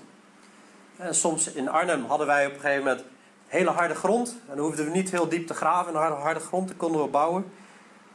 En 0.96 1.14
soms 1.14 1.52
in 1.52 1.68
Arnhem 1.68 2.04
hadden 2.04 2.26
wij 2.26 2.46
op 2.46 2.52
een 2.52 2.60
gegeven 2.60 2.84
moment 2.84 3.04
hele 3.46 3.70
harde 3.70 3.94
grond. 3.94 4.36
En 4.48 4.56
dan 4.56 4.64
hoefden 4.64 4.84
we 4.84 4.90
niet 4.90 5.10
heel 5.10 5.28
diep 5.28 5.46
te 5.46 5.54
graven 5.54 5.92
in 5.92 5.98
harde, 5.98 6.14
harde 6.14 6.40
grond, 6.40 6.68
dan 6.68 6.76
konden 6.76 7.02
we 7.02 7.08
bouwen. 7.08 7.52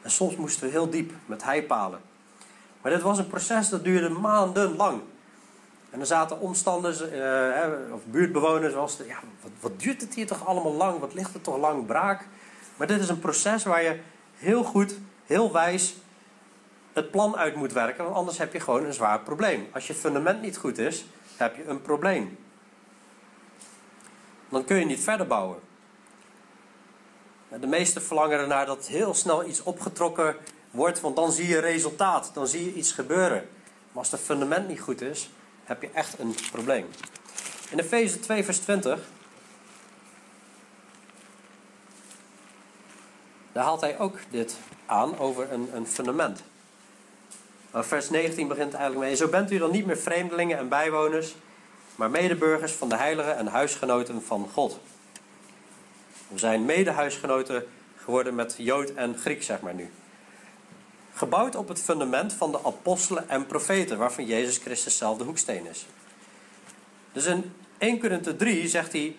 En 0.01 0.11
soms 0.11 0.35
moesten 0.35 0.63
we 0.63 0.71
heel 0.71 0.89
diep 0.89 1.11
met 1.25 1.43
heipalen. 1.43 2.01
Maar 2.81 2.91
dit 2.91 3.01
was 3.01 3.17
een 3.17 3.27
proces 3.27 3.69
dat 3.69 3.83
duurde 3.83 4.09
maandenlang. 4.09 5.01
En 5.89 5.99
er 5.99 6.05
zaten 6.05 6.39
omstanders 6.39 7.01
uh, 7.01 7.93
of 7.93 8.05
buurtbewoners, 8.05 8.73
was 8.73 8.97
ja, 9.07 9.19
wat, 9.41 9.51
wat, 9.59 9.79
duurt 9.79 10.01
het 10.01 10.13
hier 10.13 10.27
toch 10.27 10.45
allemaal 10.45 10.73
lang? 10.73 10.99
Wat 10.99 11.13
ligt 11.13 11.33
er 11.33 11.41
toch 11.41 11.57
lang 11.57 11.85
braak? 11.85 12.27
Maar 12.75 12.87
dit 12.87 12.99
is 12.99 13.09
een 13.09 13.19
proces 13.19 13.63
waar 13.63 13.83
je 13.83 13.99
heel 14.35 14.63
goed, 14.63 14.97
heel 15.25 15.51
wijs 15.51 15.95
het 16.93 17.11
plan 17.11 17.37
uit 17.37 17.55
moet 17.55 17.73
werken, 17.73 18.03
want 18.03 18.15
anders 18.15 18.37
heb 18.37 18.53
je 18.53 18.59
gewoon 18.59 18.85
een 18.85 18.93
zwaar 18.93 19.19
probleem. 19.19 19.67
Als 19.73 19.87
je 19.87 19.93
fundament 19.93 20.41
niet 20.41 20.57
goed 20.57 20.77
is, 20.77 21.05
heb 21.37 21.55
je 21.55 21.67
een 21.67 21.81
probleem. 21.81 22.37
Dan 24.49 24.65
kun 24.65 24.77
je 24.77 24.85
niet 24.85 25.03
verder 25.03 25.27
bouwen. 25.27 25.59
De 27.59 27.67
meesten 27.67 28.01
verlangen 28.01 28.39
ernaar 28.39 28.65
dat 28.65 28.87
heel 28.87 29.13
snel 29.13 29.45
iets 29.45 29.63
opgetrokken 29.63 30.35
wordt, 30.71 31.01
want 31.01 31.15
dan 31.15 31.31
zie 31.31 31.47
je 31.47 31.59
resultaat, 31.59 32.31
dan 32.33 32.47
zie 32.47 32.65
je 32.65 32.73
iets 32.73 32.91
gebeuren. 32.91 33.47
Maar 33.91 34.03
als 34.03 34.11
het 34.11 34.19
fundament 34.19 34.67
niet 34.67 34.79
goed 34.79 35.01
is, 35.01 35.29
heb 35.63 35.81
je 35.81 35.89
echt 35.93 36.19
een 36.19 36.35
probleem. 36.51 36.85
In 37.69 37.79
Efeze 37.79 38.19
2, 38.19 38.43
vers 38.43 38.57
20. 38.59 38.99
Daar 43.51 43.63
haalt 43.63 43.81
hij 43.81 43.99
ook 43.99 44.17
dit 44.29 44.55
aan 44.85 45.19
over 45.19 45.51
een, 45.51 45.69
een 45.73 45.87
fundament. 45.87 46.43
vers 47.71 48.09
19 48.09 48.47
begint 48.47 48.73
eigenlijk 48.73 49.05
mee. 49.05 49.15
Zo 49.15 49.27
bent 49.27 49.51
u 49.51 49.57
dan 49.57 49.71
niet 49.71 49.85
meer 49.85 49.97
vreemdelingen 49.97 50.57
en 50.57 50.69
bijwoners, 50.69 51.35
maar 51.95 52.09
medeburgers 52.09 52.71
van 52.71 52.89
de 52.89 52.95
heiligen 52.97 53.37
en 53.37 53.47
huisgenoten 53.47 54.23
van 54.23 54.49
God. 54.53 54.79
We 56.31 56.39
zijn 56.39 56.65
medehuisgenoten 56.65 57.63
geworden 57.95 58.35
met 58.35 58.55
Jood 58.57 58.93
en 58.93 59.17
Griek, 59.17 59.43
zeg 59.43 59.59
maar 59.59 59.73
nu. 59.73 59.89
Gebouwd 61.13 61.55
op 61.55 61.67
het 61.67 61.81
fundament 61.81 62.33
van 62.33 62.51
de 62.51 62.59
apostelen 62.63 63.29
en 63.29 63.45
profeten, 63.45 63.97
waarvan 63.97 64.25
Jezus 64.25 64.57
Christus 64.57 64.97
zelf 64.97 65.17
de 65.17 65.23
hoeksteen 65.23 65.65
is. 65.65 65.85
Dus 67.11 67.25
in 67.25 67.53
1 67.77 67.99
Korinthe 67.99 68.35
3 68.35 68.67
zegt, 68.67 68.91
hij, 68.91 69.15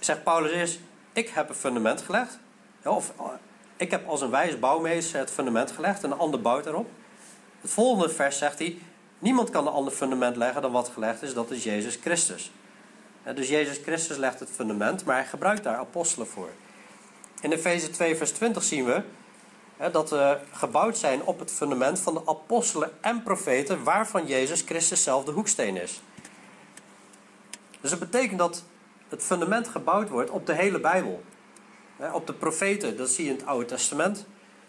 zegt 0.00 0.22
Paulus 0.22 0.50
eerst: 0.50 0.78
Ik 1.12 1.28
heb 1.28 1.48
een 1.48 1.54
fundament 1.54 2.02
gelegd. 2.02 2.38
Of 2.84 3.12
ik 3.76 3.90
heb 3.90 4.08
als 4.08 4.20
een 4.20 4.30
wijs 4.30 4.58
bouwmeester 4.58 5.18
het 5.18 5.30
fundament 5.30 5.70
gelegd 5.70 6.04
en 6.04 6.10
een 6.10 6.18
ander 6.18 6.40
bouwt 6.40 6.66
erop. 6.66 6.90
Het 7.60 7.70
volgende 7.70 8.08
vers 8.08 8.38
zegt 8.38 8.58
hij: 8.58 8.78
Niemand 9.18 9.50
kan 9.50 9.66
een 9.66 9.72
ander 9.72 9.92
fundament 9.92 10.36
leggen 10.36 10.62
dan 10.62 10.72
wat 10.72 10.88
gelegd 10.88 11.22
is, 11.22 11.34
dat 11.34 11.50
is 11.50 11.64
Jezus 11.64 11.98
Christus. 12.02 12.50
Dus 13.34 13.48
Jezus 13.48 13.78
Christus 13.78 14.16
legt 14.16 14.40
het 14.40 14.48
fundament, 14.54 15.04
maar 15.04 15.16
hij 15.16 15.26
gebruikt 15.26 15.62
daar 15.62 15.76
apostelen 15.76 16.26
voor. 16.26 16.48
In 17.40 17.52
Efeze 17.52 17.90
2, 17.90 18.16
vers 18.16 18.30
20 18.30 18.62
zien 18.62 18.84
we 18.84 19.02
dat 19.92 20.10
we 20.10 20.38
gebouwd 20.52 20.98
zijn 20.98 21.22
op 21.22 21.38
het 21.38 21.50
fundament 21.52 21.98
van 21.98 22.14
de 22.14 22.22
apostelen 22.26 22.90
en 23.00 23.22
profeten, 23.22 23.84
waarvan 23.84 24.26
Jezus 24.26 24.62
Christus 24.62 25.02
zelf 25.02 25.24
de 25.24 25.30
hoeksteen 25.30 25.76
is. 25.76 26.00
Dus 27.80 27.90
dat 27.90 27.98
betekent 27.98 28.38
dat 28.38 28.62
het 29.08 29.22
fundament 29.22 29.68
gebouwd 29.68 30.08
wordt 30.08 30.30
op 30.30 30.46
de 30.46 30.54
hele 30.54 30.80
Bijbel. 30.80 31.22
Op 32.12 32.26
de 32.26 32.32
profeten, 32.32 32.96
dat 32.96 33.08
zie 33.08 33.24
je 33.24 33.30
in 33.30 33.36
het 33.36 33.46
Oude 33.46 33.64
Testament. 33.64 34.26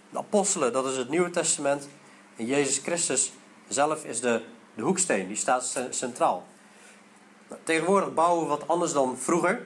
De 0.10 0.18
apostelen, 0.18 0.74
dat 0.74 0.86
is 0.86 0.98
het 0.98 1.10
Nieuwe 1.10 1.30
Testament. 1.30 1.88
En 2.36 2.46
Jezus 2.46 2.78
Christus 2.78 3.32
zelf 3.68 4.06
is 4.06 4.20
de, 4.20 4.42
de 4.76 4.82
hoeksteen, 4.82 5.28
die 5.28 5.36
staat 5.36 5.78
centraal. 5.90 6.48
Tegenwoordig 7.64 8.14
bouwen 8.14 8.44
we 8.44 8.50
wat 8.50 8.68
anders 8.68 8.94
dan 8.94 9.18
vroeger. 9.18 9.62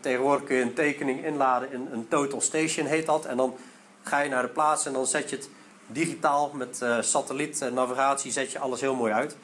Tegenwoordig 0.00 0.44
kun 0.44 0.56
je 0.56 0.62
een 0.62 0.74
tekening 0.74 1.24
inladen 1.24 1.72
in 1.72 1.88
een 1.92 2.08
total 2.08 2.40
station, 2.40 2.86
heet 2.86 3.06
dat. 3.06 3.24
En 3.24 3.36
dan 3.36 3.54
ga 4.02 4.20
je 4.20 4.28
naar 4.28 4.42
de 4.42 4.48
plaats 4.48 4.86
en 4.86 4.92
dan 4.92 5.06
zet 5.06 5.30
je 5.30 5.36
het 5.36 5.48
digitaal 5.86 6.50
met 6.54 6.80
uh, 6.82 7.00
satelliet 7.00 7.60
en 7.60 7.74
navigatie 7.74 8.32
zet 8.32 8.52
je 8.52 8.58
alles 8.58 8.80
heel 8.80 8.94
mooi 8.94 9.12
uit. 9.12 9.36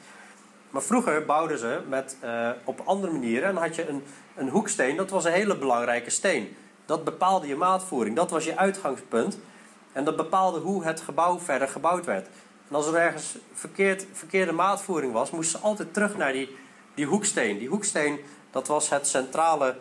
Maar 0.69 0.81
vroeger 0.81 1.25
bouwden 1.25 1.59
ze 1.59 1.79
met, 1.87 2.17
uh, 2.23 2.49
op 2.63 2.81
andere 2.85 3.11
manieren. 3.11 3.49
En 3.49 3.55
had 3.55 3.75
je 3.75 3.87
een, 3.87 4.03
een 4.35 4.49
hoeksteen, 4.49 4.95
dat 4.95 5.09
was 5.09 5.25
een 5.25 5.31
hele 5.31 5.57
belangrijke 5.57 6.09
steen. 6.09 6.55
Dat 6.85 7.03
bepaalde 7.03 7.47
je 7.47 7.55
maatvoering, 7.55 8.15
dat 8.15 8.31
was 8.31 8.45
je 8.45 8.57
uitgangspunt. 8.57 9.39
En 9.91 10.03
dat 10.03 10.15
bepaalde 10.15 10.59
hoe 10.59 10.83
het 10.83 11.01
gebouw 11.01 11.39
verder 11.39 11.67
gebouwd 11.67 12.05
werd. 12.05 12.27
En 12.69 12.75
als 12.75 12.87
er 12.87 12.95
ergens 12.95 13.37
verkeerd, 13.53 14.05
verkeerde 14.13 14.51
maatvoering 14.51 15.13
was, 15.13 15.31
moesten 15.31 15.59
ze 15.59 15.65
altijd 15.65 15.93
terug 15.93 16.17
naar 16.17 16.31
die, 16.31 16.57
die 16.99 17.07
hoeksteen. 17.07 17.57
Die 17.57 17.67
hoeksteen, 17.67 18.19
dat 18.51 18.67
was 18.67 18.89
het 18.89 19.07
centrale 19.07 19.77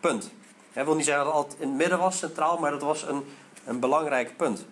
punt. 0.00 0.30
Ik 0.72 0.84
wil 0.84 0.94
niet 0.94 1.04
zeggen 1.04 1.24
dat 1.24 1.34
het 1.34 1.42
altijd 1.42 1.60
in 1.60 1.68
het 1.68 1.76
midden 1.76 1.98
was 1.98 2.18
centraal, 2.18 2.58
maar 2.58 2.70
dat 2.70 2.82
was 2.82 3.02
een, 3.02 3.24
een 3.64 3.80
belangrijk 3.80 4.36
punt. 4.36 4.66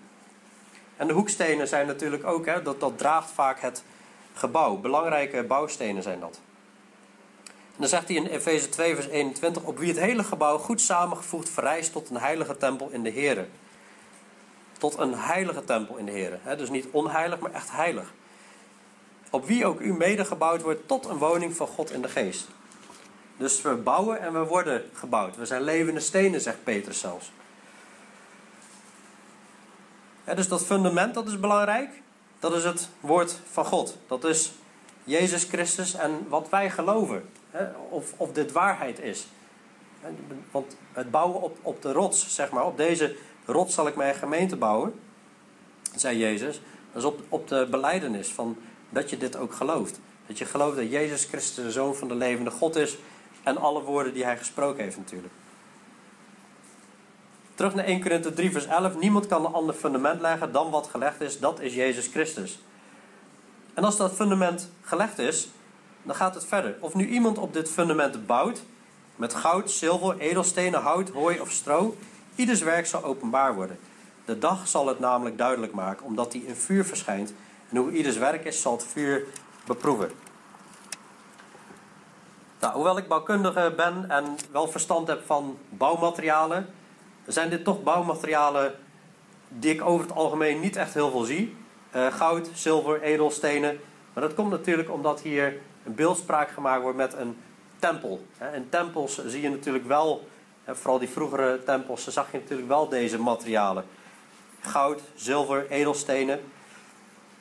En 0.96 1.07
de 1.07 1.12
hoekstenen 1.12 1.68
zijn 1.68 1.87
natuurlijk 1.87 2.24
ook, 2.24 2.46
hè, 2.46 2.62
dat, 2.62 2.81
dat 2.81 2.98
draagt 2.98 3.31
vaak 3.31 3.61
het 3.61 3.83
gebouw. 4.35 4.77
Belangrijke 4.77 5.42
bouwstenen 5.42 6.03
zijn 6.03 6.20
dat. 6.20 6.40
Dan 7.77 7.88
zegt 7.88 8.09
hij 8.09 8.16
in 8.16 8.27
Efeze 8.27 8.68
2, 8.68 8.94
vers 8.94 9.07
21: 9.07 9.62
Op 9.62 9.79
wie 9.79 9.88
het 9.88 9.98
hele 9.98 10.24
gebouw 10.24 10.59
goed 10.59 10.81
samengevoegd 10.81 11.48
verrijst 11.48 11.92
tot 11.92 12.11
een 12.11 12.16
heilige 12.16 12.57
tempel 12.57 12.88
in 12.90 13.03
de 13.03 13.11
Heer. 13.11 13.48
Tot 14.79 14.98
een 14.98 15.14
heilige 15.14 15.64
tempel 15.64 15.96
in 15.96 16.05
de 16.05 16.12
Heer. 16.12 16.38
Dus 16.57 16.70
niet 16.70 16.87
onheilig, 16.90 17.38
maar 17.38 17.53
echt 17.53 17.70
heilig. 17.70 18.12
Op 19.30 19.46
wie 19.46 19.66
ook 19.66 19.80
u 19.80 19.92
mede 19.92 20.24
gebouwd 20.24 20.62
wordt 20.62 20.88
tot 20.88 21.06
een 21.06 21.18
woning 21.18 21.56
van 21.56 21.66
God 21.66 21.90
in 21.90 22.02
de 22.02 22.08
geest. 22.08 22.48
Dus 23.36 23.62
we 23.62 23.74
bouwen 23.74 24.20
en 24.20 24.32
we 24.32 24.44
worden 24.44 24.84
gebouwd. 24.92 25.36
We 25.36 25.46
zijn 25.46 25.62
levende 25.62 26.00
stenen, 26.00 26.40
zegt 26.40 26.64
Petrus 26.64 26.98
zelfs 26.98 27.30
dus 30.36 30.48
dat 30.48 30.64
fundament, 30.64 31.14
dat 31.14 31.26
is 31.26 31.40
belangrijk. 31.40 31.90
Dat 32.38 32.54
is 32.54 32.64
het 32.64 32.88
woord 33.00 33.38
van 33.50 33.64
God. 33.64 33.96
Dat 34.06 34.24
is 34.24 34.52
Jezus 35.04 35.44
Christus 35.44 35.94
en 35.94 36.28
wat 36.28 36.48
wij 36.48 36.70
geloven. 36.70 37.28
of, 37.88 38.12
of 38.16 38.32
dit 38.32 38.52
waarheid 38.52 39.00
is. 39.00 39.26
Want 40.50 40.76
het 40.92 41.10
bouwen 41.10 41.42
op, 41.42 41.58
op 41.62 41.82
de 41.82 41.92
rots, 41.92 42.34
zeg 42.34 42.50
maar, 42.50 42.66
op 42.66 42.76
deze 42.76 43.16
rots 43.44 43.74
zal 43.74 43.86
ik 43.86 43.96
mijn 43.96 44.14
gemeente 44.14 44.56
bouwen, 44.56 45.00
zei 45.96 46.18
Jezus. 46.18 46.60
Dat 46.92 47.02
is 47.02 47.08
op, 47.08 47.20
op 47.28 47.48
de 47.48 47.66
beleidenis 47.70 48.28
van 48.28 48.56
dat 48.88 49.11
je 49.11 49.16
dit 49.16 49.37
ook 49.37 49.53
gelooft. 49.53 50.01
Dat 50.27 50.38
je 50.38 50.44
gelooft 50.44 50.77
dat 50.77 50.90
Jezus 50.90 51.24
Christus 51.24 51.64
de 51.64 51.72
Zoon 51.72 51.94
van 51.94 52.09
de 52.09 52.14
levende 52.14 52.51
God 52.51 52.77
is 52.77 52.96
en 53.42 53.57
alle 53.57 53.83
woorden 53.83 54.12
die 54.12 54.24
hij 54.24 54.38
gesproken 54.38 54.83
heeft 54.83 54.96
natuurlijk. 54.96 55.33
Terug 57.55 57.74
naar 57.74 57.85
1 57.85 58.03
Korinthe 58.03 58.33
3 58.33 58.51
vers 58.53 58.66
11. 58.66 58.98
Niemand 58.98 59.27
kan 59.27 59.44
een 59.44 59.53
ander 59.53 59.74
fundament 59.74 60.20
leggen 60.20 60.53
dan 60.53 60.70
wat 60.70 60.87
gelegd 60.87 61.20
is. 61.20 61.38
Dat 61.38 61.61
is 61.61 61.74
Jezus 61.74 62.07
Christus. 62.07 62.59
En 63.74 63.85
als 63.85 63.96
dat 63.96 64.12
fundament 64.12 64.70
gelegd 64.83 65.18
is, 65.18 65.48
dan 66.03 66.14
gaat 66.14 66.35
het 66.35 66.46
verder. 66.46 66.77
Of 66.81 66.94
nu 66.94 67.09
iemand 67.09 67.38
op 67.38 67.53
dit 67.53 67.70
fundament 67.70 68.27
bouwt, 68.27 68.62
met 69.16 69.35
goud, 69.35 69.70
zilver, 69.70 70.18
edelstenen, 70.18 70.81
hout, 70.81 71.11
hooi 71.11 71.40
of 71.40 71.51
stro, 71.51 71.96
ieders 72.35 72.61
werk 72.61 72.87
zal 72.87 73.05
openbaar 73.05 73.55
worden. 73.55 73.79
De 74.24 74.38
dag 74.38 74.68
zal 74.68 74.87
het 74.87 74.98
namelijk 74.98 75.38
duidelijk 75.38 75.72
maken, 75.72 76.07
omdat 76.07 76.33
hij 76.33 76.42
in 76.42 76.55
vuur 76.55 76.85
verschijnt. 76.85 77.33
En 77.68 77.76
hoe 77.76 77.92
ieders 77.92 78.16
werk 78.16 78.44
is, 78.44 78.62
zal 78.62 78.72
het 78.72 78.87
vuur 78.87 79.24
beproeven. 79.66 80.11
Nou, 82.61 82.74
hoewel 82.74 82.98
ik 82.98 83.09
bouwkundige 83.09 83.72
ben 83.76 84.11
en 84.11 84.37
wel 84.50 84.68
verstand 84.68 85.09
heb 85.09 85.26
van 85.26 85.59
bouwmaterialen, 85.68 86.66
zijn 87.26 87.50
dit 87.50 87.64
toch 87.64 87.83
bouwmaterialen 87.83 88.74
die 89.48 89.72
ik 89.72 89.83
over 89.83 90.07
het 90.07 90.16
algemeen 90.16 90.61
niet 90.61 90.76
echt 90.76 90.94
heel 90.94 91.11
veel 91.11 91.22
zie. 91.22 91.57
Uh, 91.96 92.12
goud, 92.12 92.50
zilver, 92.54 93.02
edelstenen. 93.02 93.81
Maar 94.12 94.22
dat 94.22 94.35
komt 94.35 94.50
natuurlijk 94.50 94.90
omdat 94.90 95.20
hier 95.20 95.61
een 95.85 95.94
beeldspraak 95.94 96.50
gemaakt 96.50 96.83
wordt 96.83 96.96
met 96.96 97.14
een 97.14 97.37
tempel. 97.78 98.26
In 98.54 98.68
tempels 98.68 99.24
zie 99.26 99.42
je 99.42 99.50
natuurlijk 99.50 99.87
wel, 99.87 100.28
vooral 100.66 100.98
die 100.98 101.09
vroegere 101.09 101.64
tempels, 101.64 102.07
zag 102.07 102.33
je 102.33 102.38
natuurlijk 102.38 102.68
wel 102.68 102.88
deze 102.88 103.18
materialen. 103.20 103.85
Goud, 104.61 105.00
zilver, 105.14 105.70
edelstenen. 105.70 106.40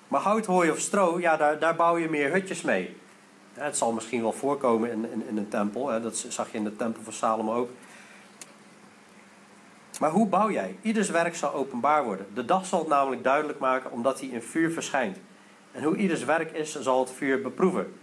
Maar 0.08 0.22
hout, 0.22 0.46
hooi 0.46 0.72
of 0.72 0.80
stro, 0.80 1.20
ja, 1.20 1.38
daar, 1.38 1.60
daar 1.60 1.76
bouw 1.76 1.98
je 1.98 2.10
meer 2.10 2.32
hutjes 2.32 2.62
mee. 2.62 2.98
Het 3.54 3.78
zal 3.78 3.92
misschien 3.92 4.22
wel 4.22 4.32
voorkomen 4.32 4.92
in, 4.92 5.12
in, 5.12 5.28
in 5.28 5.38
een 5.38 5.50
tempel. 5.50 6.02
Dat 6.02 6.26
zag 6.30 6.52
je 6.52 6.58
in 6.58 6.64
de 6.64 6.76
tempel 6.76 7.04
van 7.04 7.14
Salomo 7.14 7.54
ook. 7.54 7.70
Maar 10.00 10.12
hoe 10.12 10.28
bouw 10.28 10.52
jij? 10.52 10.76
Ieders 10.82 11.10
werk 11.10 11.36
zal 11.36 11.54
openbaar 11.54 12.04
worden. 12.04 12.28
De 12.34 12.46
dag 12.46 12.66
zal 12.66 12.80
het 12.80 12.88
namelijk 12.88 13.24
duidelijk 13.24 13.60
maken 13.60 13.92
omdat 13.92 14.20
hij 14.20 14.30
in 14.30 14.42
vuur 14.42 14.72
verschijnt. 14.72 15.18
En 15.72 15.84
hoe 15.84 15.96
ieders 15.96 16.24
werk 16.24 16.52
is, 16.52 16.80
zal 16.80 17.00
het 17.00 17.12
vuur 17.12 17.42
beproeven. 17.42 17.94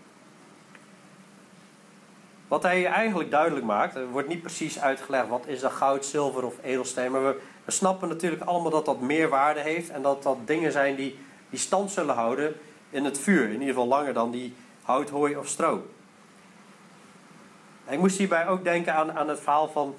Wat 2.48 2.62
hij 2.62 2.86
eigenlijk 2.86 3.30
duidelijk 3.30 3.66
maakt, 3.66 3.94
er 3.94 4.08
wordt 4.08 4.28
niet 4.28 4.40
precies 4.40 4.80
uitgelegd 4.80 5.28
wat 5.28 5.46
is 5.46 5.60
dat 5.60 5.72
goud, 5.72 6.04
zilver 6.04 6.44
of 6.44 6.54
edelsteen. 6.62 7.10
Maar 7.10 7.22
we 7.64 7.70
snappen 7.70 8.08
natuurlijk 8.08 8.42
allemaal 8.42 8.70
dat 8.70 8.84
dat 8.84 9.00
meer 9.00 9.28
waarde 9.28 9.60
heeft. 9.60 9.90
En 9.90 10.02
dat 10.02 10.22
dat 10.22 10.46
dingen 10.46 10.72
zijn 10.72 10.94
die, 10.94 11.18
die 11.54 11.62
stand 11.62 11.90
zullen 11.90 12.14
houden 12.14 12.54
in 12.90 13.04
het 13.04 13.18
vuur. 13.18 13.44
In 13.44 13.52
ieder 13.52 13.66
geval 13.66 13.86
langer 13.86 14.12
dan 14.12 14.30
die 14.30 14.54
hout, 14.82 15.10
hooi 15.10 15.36
of 15.36 15.48
stro. 15.48 15.86
ik 17.88 17.98
moest 17.98 18.18
hierbij 18.18 18.48
ook 18.48 18.64
denken 18.64 18.94
aan, 18.94 19.12
aan 19.12 19.28
het 19.28 19.40
verhaal 19.40 19.68
van 19.68 19.94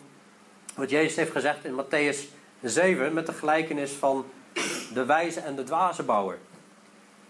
wat 0.76 0.90
Jezus 0.90 1.16
heeft 1.16 1.32
gezegd 1.32 1.66
in 1.66 1.84
Matthäus 1.84 2.18
7 2.62 3.14
met 3.14 3.26
de 3.26 3.34
gelijkenis 3.34 3.92
van 3.92 4.26
de 4.94 5.06
wijze 5.06 5.40
en 5.40 5.56
de 5.56 5.64
dwaze 5.64 6.04
bouwer. 6.04 6.38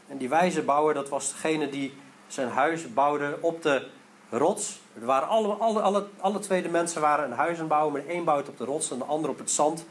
En 0.07 0.17
die 0.17 0.29
wijze 0.29 0.61
bouwer, 0.61 0.93
dat 0.93 1.09
was 1.09 1.31
degene 1.31 1.69
die 1.69 1.93
zijn 2.27 2.49
huis 2.49 2.93
bouwde 2.93 3.38
op 3.41 3.61
de 3.61 3.88
rots. 4.29 4.79
Er 4.99 5.05
waren 5.05 5.27
alle, 5.27 5.53
alle, 5.53 5.81
alle, 5.81 6.07
alle 6.19 6.39
twee 6.39 6.61
de 6.61 6.69
mensen 6.69 7.01
waren 7.01 7.25
een 7.25 7.38
huis 7.38 7.59
aan 7.59 7.67
bouwen, 7.67 7.93
maar 7.93 8.01
de 8.01 8.13
een 8.13 8.23
bouwt 8.23 8.49
op 8.49 8.57
de 8.57 8.65
rots 8.65 8.91
en 8.91 8.97
de 8.97 9.03
ander 9.03 9.29
op 9.29 9.38
het 9.38 9.51
zand. 9.51 9.85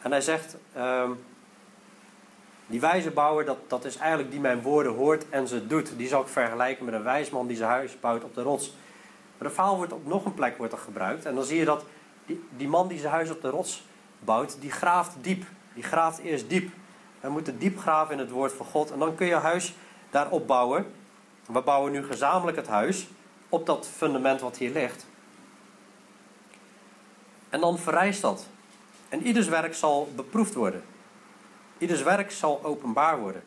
En 0.00 0.10
hij 0.10 0.20
zegt, 0.20 0.56
ehm, 0.74 1.10
die 2.72 2.80
wijze 2.80 3.10
bouwer, 3.10 3.44
dat, 3.44 3.58
dat 3.66 3.84
is 3.84 3.96
eigenlijk 3.96 4.30
die 4.30 4.40
mijn 4.40 4.62
woorden 4.62 4.92
hoort 4.92 5.28
en 5.28 5.48
ze 5.48 5.66
doet. 5.66 5.92
Die 5.96 6.08
zal 6.08 6.20
ik 6.20 6.28
vergelijken 6.28 6.84
met 6.84 6.94
een 6.94 7.02
wijsman 7.02 7.46
die 7.46 7.56
zijn 7.56 7.70
huis 7.70 8.00
bouwt 8.00 8.24
op 8.24 8.34
de 8.34 8.42
rots. 8.42 8.74
Maar 9.38 9.48
de 9.48 9.54
verhaal 9.54 9.76
wordt 9.76 9.92
op 9.92 10.06
nog 10.06 10.24
een 10.24 10.34
plek 10.34 10.56
wordt 10.56 10.72
er 10.72 10.78
gebruikt. 10.78 11.24
En 11.24 11.34
dan 11.34 11.44
zie 11.44 11.58
je 11.58 11.64
dat 11.64 11.84
die, 12.26 12.44
die 12.56 12.68
man 12.68 12.88
die 12.88 12.98
zijn 12.98 13.12
huis 13.12 13.30
op 13.30 13.42
de 13.42 13.48
rots 13.48 13.84
bouwt, 14.18 14.56
die 14.60 14.70
graaft 14.70 15.16
diep. 15.20 15.44
Die 15.74 15.82
graaft 15.82 16.18
eerst 16.18 16.48
diep. 16.48 16.70
We 17.20 17.28
moeten 17.28 17.58
diep 17.58 17.78
graven 17.78 18.12
in 18.12 18.18
het 18.18 18.30
woord 18.30 18.52
van 18.52 18.66
God. 18.66 18.90
En 18.90 18.98
dan 18.98 19.14
kun 19.14 19.26
je 19.26 19.34
huis 19.34 19.74
daarop 20.10 20.46
bouwen. 20.46 20.86
We 21.46 21.60
bouwen 21.60 21.92
nu 21.92 22.04
gezamenlijk 22.04 22.56
het 22.56 22.68
huis 22.68 23.06
op 23.48 23.66
dat 23.66 23.88
fundament 23.96 24.40
wat 24.40 24.56
hier 24.56 24.70
ligt. 24.70 25.06
En 27.48 27.60
dan 27.60 27.78
verrijst 27.78 28.22
dat. 28.22 28.46
En 29.08 29.26
ieders 29.26 29.48
werk 29.48 29.74
zal 29.74 30.08
beproefd 30.16 30.54
worden. 30.54 30.82
Ieders 31.82 32.02
werk 32.02 32.30
zal 32.30 32.60
openbaar 32.64 33.20
worden. 33.20 33.42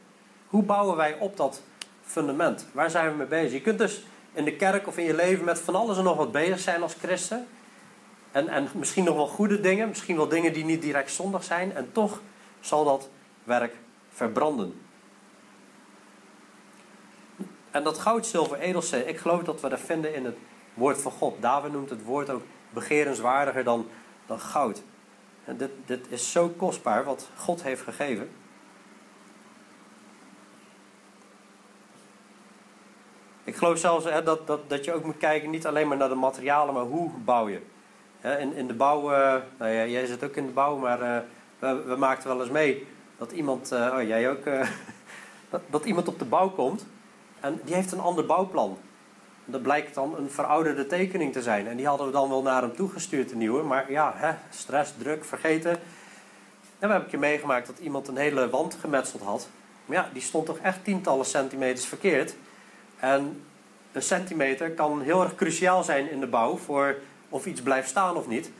Hoe 0.48 0.64
bouwen 0.64 0.96
wij 0.96 1.18
op 1.20 1.38
dat 1.38 1.62
fundament? 2.04 2.66
Waar 2.72 2.90
zijn 2.90 3.10
we 3.10 3.18
mee 3.18 3.28
bezig? 3.28 3.52
Je 3.52 3.62
kunt 3.62 3.78
dus 3.78 4.04
in 4.34 4.46
de 4.46 4.56
kerk 4.56 4.88
of 4.88 4.98
in 4.98 5.04
je 5.04 5.16
leven 5.16 5.46
met 5.46 5.60
van 5.60 5.76
alles 5.76 5.98
en 5.98 6.04
nog 6.04 6.18
wat 6.18 6.32
bezig 6.32 6.60
zijn 6.60 6.82
als 6.82 6.94
christen. 6.94 7.48
En, 8.32 8.48
en 8.48 8.70
misschien 8.74 9.04
nog 9.04 9.16
wel 9.16 9.28
goede 9.28 9.60
dingen, 9.60 9.88
misschien 9.88 10.16
wel 10.16 10.28
dingen 10.28 10.54
die 10.54 10.66
niet 10.66 10.82
direct 10.82 11.12
zondig 11.12 11.44
zijn. 11.44 11.76
En 11.76 11.90
toch 11.92 12.22
zal 12.60 12.84
dat 12.84 13.10
werk 13.44 13.76
verbranden. 14.10 14.82
En 17.72 17.84
dat 17.84 17.98
goud, 17.98 18.26
zilver, 18.26 18.60
edelsteen, 18.60 19.08
ik 19.08 19.18
geloof 19.18 19.44
dat 19.44 19.62
we 19.62 19.70
dat 19.70 19.80
vinden 19.80 20.16
in 20.16 20.26
het 20.26 20.38
woord 20.74 21.02
van 21.02 21.12
God. 21.12 21.42
David 21.42 21.72
noemt 21.72 21.90
het 21.90 22.04
woord 22.04 22.30
ook 22.30 22.44
begerenswaardiger 22.70 23.64
dan, 23.64 23.88
dan 24.26 24.40
goud. 24.40 24.84
Dit, 25.86 26.02
is 26.10 26.32
zo 26.32 26.50
kostbaar 26.50 27.04
wat 27.04 27.30
God 27.36 27.64
heeft 27.64 27.82
gegeven. 27.82 28.30
Ik 33.44 33.56
geloof 33.56 33.78
zelfs 33.78 34.06
hè, 34.06 34.24
dat, 34.24 34.48
dat, 34.48 34.70
dat 34.70 34.86
je 34.86 34.94
ook 34.94 35.04
moet 35.04 35.18
kijken, 35.18 35.50
niet 35.50 35.66
alleen 35.66 35.88
maar 35.88 35.98
naar 35.98 36.10
de 36.10 36.16
materialen, 36.16 36.74
maar 36.74 36.84
hoe 36.84 37.10
bouw 37.10 37.50
je. 37.50 37.62
in, 38.22 38.54
in 38.54 38.68
de 38.68 38.74
bouw, 38.74 39.12
uh, 39.12 39.36
nou 39.58 39.72
ja, 39.72 39.86
jij 39.86 40.06
zit 40.06 40.24
ook 40.24 40.36
in 40.36 40.46
de 40.46 40.52
bouw, 40.52 40.78
maar 40.78 41.02
uh, 41.02 41.18
we, 41.60 41.84
we 41.84 41.96
maakten 41.96 42.30
wel 42.30 42.42
eens 42.42 42.52
mee 42.52 42.88
dat 43.18 43.32
iemand, 43.32 43.74
uh, 43.74 43.94
oh 43.98 44.08
jij 44.08 44.30
ook, 44.30 44.44
dat 45.70 45.86
iemand 45.86 46.08
op 46.08 46.20
de 46.20 46.26
bouw 46.26 46.50
komt 46.50 46.86
en 47.40 47.60
die 47.64 47.76
heeft 47.76 47.92
een 47.92 48.00
ander 48.00 48.26
bouwplan. 48.26 48.78
Dat 49.46 49.62
blijkt 49.62 49.94
dan 49.94 50.18
een 50.18 50.30
verouderde 50.30 50.88
tekening 50.88 51.34
te 51.34 51.42
zijn. 51.42 51.68
En 51.68 51.78
die 51.78 51.88
hadden 51.88 52.06
we 52.06 52.12
dan 52.12 52.30
wel 52.30 52.42
naar 52.42 52.62
hem 52.62 52.76
toegestuurd, 52.76 53.30
de 53.30 53.36
nieuwe. 53.36 53.64
Maar 53.64 53.92
ja, 53.92 54.14
hè, 54.16 54.32
stress, 54.50 54.94
druk, 54.98 55.26
vergeten. 55.26 55.72
En 56.80 56.88
we 56.88 56.94
hebben 56.94 57.12
je 57.12 57.18
meegemaakt 57.18 57.68
dat 57.68 57.80
iemand 57.80 58.08
een 58.08 58.18
hele 58.18 58.50
wand 58.50 58.78
gemetseld 58.80 59.22
had. 59.22 59.48
Maar 59.86 59.98
ja, 59.98 60.10
die 60.14 60.22
stond 60.22 60.46
toch 60.46 60.58
echt 60.58 60.84
tientallen 60.84 61.26
centimeters 61.26 61.86
verkeerd. 61.86 62.36
En 63.00 63.44
een 63.92 64.02
centimeter 64.02 64.72
kan 64.72 65.02
heel 65.02 65.24
erg 65.24 65.36
cruciaal 65.36 65.84
zijn 65.84 66.12
in 66.12 66.20
de 66.20 66.28
bouw 66.28 66.58
voor 66.58 66.96
of 67.30 67.46
iets 67.46 67.62
blijft 67.62 67.90
staan 67.90 68.16
of 68.16 68.28
niet. 68.28 68.52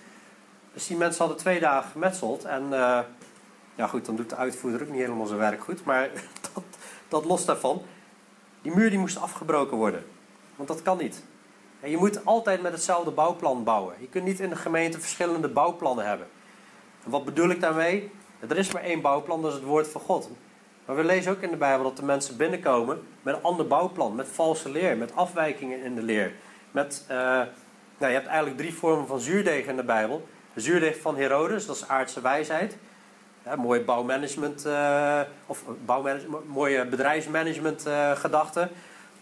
Dus 0.74 0.88
die 0.88 0.98
mensen 0.98 1.20
hadden 1.20 1.38
twee 1.38 1.60
dagen 1.60 1.92
gemetseld. 1.92 2.44
En 2.44 2.64
uh, 2.64 3.00
ja 3.76 3.88
goed, 3.88 4.06
dan 4.06 4.16
doet 4.16 4.30
de 4.30 4.36
uitvoerder 4.36 4.82
ook 4.82 4.90
niet 4.90 5.02
helemaal 5.02 5.26
zijn 5.26 5.40
werk 5.40 5.64
goed. 5.64 5.84
Maar 5.84 6.10
dat, 6.54 6.64
dat 7.08 7.26
los 7.26 7.46
daarvan. 7.46 7.82
Die 8.62 8.76
muur 8.76 8.90
die 8.90 9.00
moest 9.00 9.18
afgebroken 9.18 9.78
worden. 9.78 10.06
Want 10.56 10.68
dat 10.70 10.82
kan 10.82 10.98
niet. 10.98 11.24
En 11.80 11.90
je 11.90 11.98
moet 11.98 12.26
altijd 12.26 12.62
met 12.62 12.72
hetzelfde 12.72 13.12
bouwplan 13.12 13.64
bouwen. 13.64 13.96
Je 14.00 14.08
kunt 14.08 14.26
niet 14.26 14.40
in 14.40 14.50
de 14.50 14.56
gemeente 14.56 15.00
verschillende 15.00 15.48
bouwplannen 15.48 16.06
hebben. 16.06 16.28
En 17.04 17.12
wat 17.12 17.26
bedoel 17.26 17.50
ik 17.50 17.62
daarmee? 17.62 18.12
Er 18.48 18.58
is 18.58 18.72
maar 18.72 18.84
één 18.84 19.02
bouwplan, 19.02 19.42
dat 19.42 19.52
is 19.52 19.58
het 19.58 19.68
woord 19.68 19.88
van 19.88 20.02
God. 20.02 20.30
Maar 20.86 20.96
we 20.96 21.04
lezen 21.04 21.32
ook 21.32 21.42
in 21.42 21.50
de 21.50 21.58
Bijbel 21.58 21.84
dat 21.84 21.98
de 21.98 22.04
mensen 22.04 22.38
binnenkomen 22.38 23.08
met 23.22 23.36
een 23.36 23.44
ander 23.44 23.68
bouwplan, 23.68 24.16
met 24.16 24.28
valse 24.28 24.70
leer, 24.70 24.98
met 24.98 25.16
afwijkingen 25.16 25.84
in 25.84 25.96
de 25.96 26.02
leer. 26.02 26.34
Met, 26.72 27.06
uh, 27.12 27.18
nou, 27.18 27.48
je 27.98 28.06
hebt 28.06 28.28
eigenlijk 28.28 28.58
drie 28.58 28.74
vormen 28.74 29.08
van 29.08 29.20
zuurdeeg 29.20 29.66
in 29.66 29.76
de 29.76 29.84
Bijbel. 29.84 30.28
De 30.54 30.62
zuurdeeg 30.62 31.00
van 31.02 31.18
Herodes, 31.18 31.66
dat 31.66 31.76
is 31.76 31.88
aardse 31.88 32.22
wijsheid. 32.22 32.78
Ja, 33.44 33.56
mooie 33.56 33.82
bouwmanagement, 33.82 34.66
uh, 34.66 35.22
of 35.46 35.64
bouwmanagement, 35.86 36.48
mooie 36.48 36.86
bedrijfsmanagement 36.86 37.88
uh, 37.88 38.12
gedachten. 38.12 38.70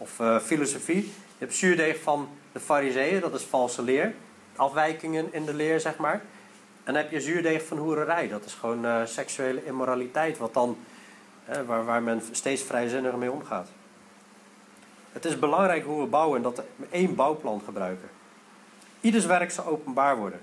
Of 0.04 0.44
filosofie. 0.44 1.04
Je 1.04 1.46
hebt 1.46 1.56
zuurdeeg 1.56 2.02
van 2.02 2.30
de 2.52 2.60
fariseeën, 2.60 3.22
dat 3.22 3.34
is 3.34 3.44
valse 3.44 3.82
leer. 3.82 4.13
Afwijkingen 4.56 5.34
in 5.34 5.46
de 5.46 5.54
leer, 5.54 5.80
zeg 5.80 5.98
maar. 5.98 6.22
En 6.84 6.94
dan 6.94 6.96
heb 6.96 7.12
je 7.12 7.22
zuurdeeg 7.22 7.66
van 7.66 7.78
hoererij, 7.78 8.28
dat 8.28 8.46
is 8.46 8.54
gewoon 8.54 9.08
seksuele 9.08 9.66
immoraliteit, 9.66 10.38
wat 10.38 10.54
dan 10.54 10.78
waar, 11.66 11.86
waar 11.86 12.04
men 12.04 12.22
steeds 12.32 12.62
vrijzinniger 12.62 13.18
mee 13.18 13.32
omgaat. 13.32 13.70
Het 15.12 15.26
is 15.26 15.39
belangrijk 15.39 15.86
hoe 15.86 16.02
we 16.02 16.08
bouwen 16.08 16.38
en 16.38 16.44
dat 16.44 16.63
we 16.76 16.86
één 16.89 17.16
bouwplan 17.16 17.62
gebruiken. 17.66 18.10
Ieders 19.02 19.26
werk 19.26 19.52
zal 19.52 19.66
openbaar 19.66 20.18
worden. 20.18 20.39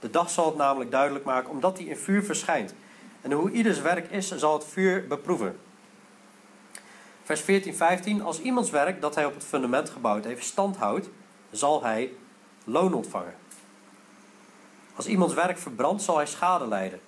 De 0.00 0.10
dag 0.10 0.30
zal 0.30 0.46
het 0.46 0.56
namelijk 0.56 0.90
duidelijk 0.90 1.24
maken, 1.24 1.50
omdat 1.50 1.78
hij 1.78 1.86
in 1.86 1.96
vuur 1.96 2.24
verschijnt. 2.24 2.74
En 3.20 3.32
hoe 3.32 3.50
ieders 3.50 3.80
werk 3.80 4.10
is, 4.10 4.36
zal 4.36 4.52
het 4.52 4.66
vuur 4.66 5.06
beproeven. 5.06 5.58
Vers 7.24 7.40
14, 7.40 7.74
15. 7.74 8.22
Als 8.22 8.40
iemands 8.40 8.70
werk 8.70 9.00
dat 9.00 9.14
hij 9.14 9.24
op 9.24 9.34
het 9.34 9.44
fundament 9.44 9.90
gebouwd 9.90 10.24
heeft 10.24 10.44
stand 10.44 10.76
houdt, 10.76 11.08
zal 11.50 11.82
hij 11.82 12.12
loon 12.64 12.94
ontvangen. 12.94 13.34
Als 14.94 15.06
iemands 15.06 15.34
werk 15.34 15.58
verbrandt, 15.58 16.02
zal 16.02 16.16
hij 16.16 16.26
schade 16.26 16.66
lijden. 16.66 17.00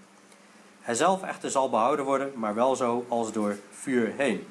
Hij 0.81 0.95
zelf 0.95 1.23
echter 1.23 1.51
zal 1.51 1.71
behouden 1.71 2.05
worden, 2.05 2.33
maar 2.35 2.55
wel 2.55 2.77
zo 2.77 3.07
als 3.09 3.33
door 3.33 3.59
vuur 3.71 4.13
heen. 4.17 4.47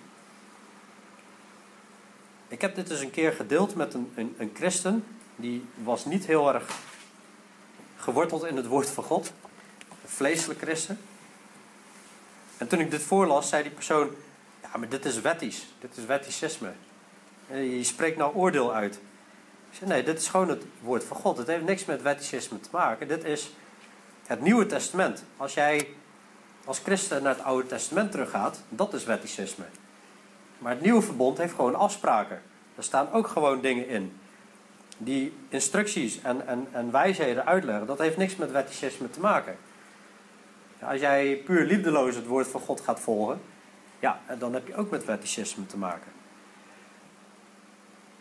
Ik 2.47 2.61
heb 2.61 2.75
dit 2.75 2.89
eens 2.89 2.99
een 2.99 3.11
keer 3.11 3.31
gedeeld 3.31 3.75
met 3.75 3.93
een, 3.93 4.11
een, 4.15 4.35
een 4.37 4.51
christen. 4.53 5.05
Die 5.35 5.65
was 5.83 6.05
niet 6.05 6.25
heel 6.25 6.53
erg 6.53 6.79
geworteld 7.97 8.45
in 8.45 8.55
het 8.55 8.67
woord 8.67 8.89
van 8.89 9.03
God. 9.03 9.33
Een 9.89 10.09
vleeselijk 10.09 10.59
christen. 10.59 10.99
En 12.57 12.67
toen 12.67 12.79
ik 12.79 12.91
dit 12.91 13.01
voorlas, 13.01 13.49
zei 13.49 13.63
die 13.63 13.71
persoon: 13.71 14.09
Ja, 14.75 14.81
maar 14.81 14.89
dit 14.89 15.05
is 15.05 15.21
wettisch. 15.21 15.65
Dit 15.79 15.97
is 15.97 16.05
wetticisme. 16.05 16.71
Je 17.47 17.83
spreekt 17.83 18.17
nou 18.17 18.35
oordeel 18.35 18.73
uit. 18.73 18.99
Nee, 19.85 20.03
dit 20.03 20.19
is 20.19 20.27
gewoon 20.27 20.49
het 20.49 20.63
woord 20.81 21.03
van 21.03 21.17
God. 21.17 21.37
Het 21.37 21.47
heeft 21.47 21.63
niks 21.63 21.85
met 21.85 22.01
wetticisme 22.01 22.59
te 22.59 22.69
maken. 22.71 23.07
Dit 23.07 23.23
is 23.23 23.51
het 24.27 24.41
Nieuwe 24.41 24.65
Testament. 24.65 25.23
Als 25.37 25.53
jij 25.53 25.87
als 26.65 26.79
christen 26.79 27.23
naar 27.23 27.35
het 27.35 27.43
Oude 27.43 27.67
Testament 27.67 28.11
teruggaat, 28.11 28.63
dat 28.69 28.93
is 28.93 29.03
wetticisme. 29.03 29.65
Maar 30.57 30.71
het 30.71 30.81
Nieuwe 30.81 31.01
Verbond 31.01 31.37
heeft 31.37 31.53
gewoon 31.53 31.75
afspraken. 31.75 32.41
Er 32.75 32.83
staan 32.83 33.11
ook 33.11 33.27
gewoon 33.27 33.61
dingen 33.61 33.87
in. 33.87 34.19
Die 34.97 35.33
instructies 35.49 36.21
en, 36.21 36.47
en, 36.47 36.67
en 36.71 36.91
wijsheden 36.91 37.45
uitleggen, 37.45 37.87
dat 37.87 37.99
heeft 37.99 38.17
niks 38.17 38.35
met 38.35 38.51
wetticisme 38.51 39.09
te 39.09 39.19
maken. 39.19 39.57
Als 40.79 40.99
jij 40.99 41.41
puur 41.45 41.65
liefdeloos 41.65 42.15
het 42.15 42.27
woord 42.27 42.47
van 42.47 42.61
God 42.61 42.81
gaat 42.81 42.99
volgen, 42.99 43.41
ja, 44.05 44.19
dan 44.39 44.53
heb 44.53 44.67
je 44.67 44.75
ook 44.75 44.89
met 44.89 45.05
wetticisme 45.05 45.65
te 45.65 45.77
maken. 45.77 46.11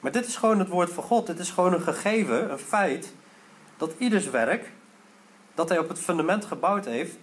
Maar 0.01 0.12
dit 0.12 0.27
is 0.27 0.37
gewoon 0.37 0.59
het 0.59 0.68
woord 0.68 0.92
van 0.92 1.03
God. 1.03 1.27
Dit 1.27 1.38
is 1.38 1.51
gewoon 1.51 1.73
een 1.73 1.81
gegeven, 1.81 2.51
een 2.51 2.59
feit, 2.59 3.14
dat 3.77 3.94
ieders 3.99 4.31
werk, 4.31 4.73
dat 5.55 5.68
hij 5.68 5.79
op 5.79 5.88
het 5.88 5.99
fundament 5.99 6.44
gebouwd 6.44 6.85
heeft, 6.85 7.18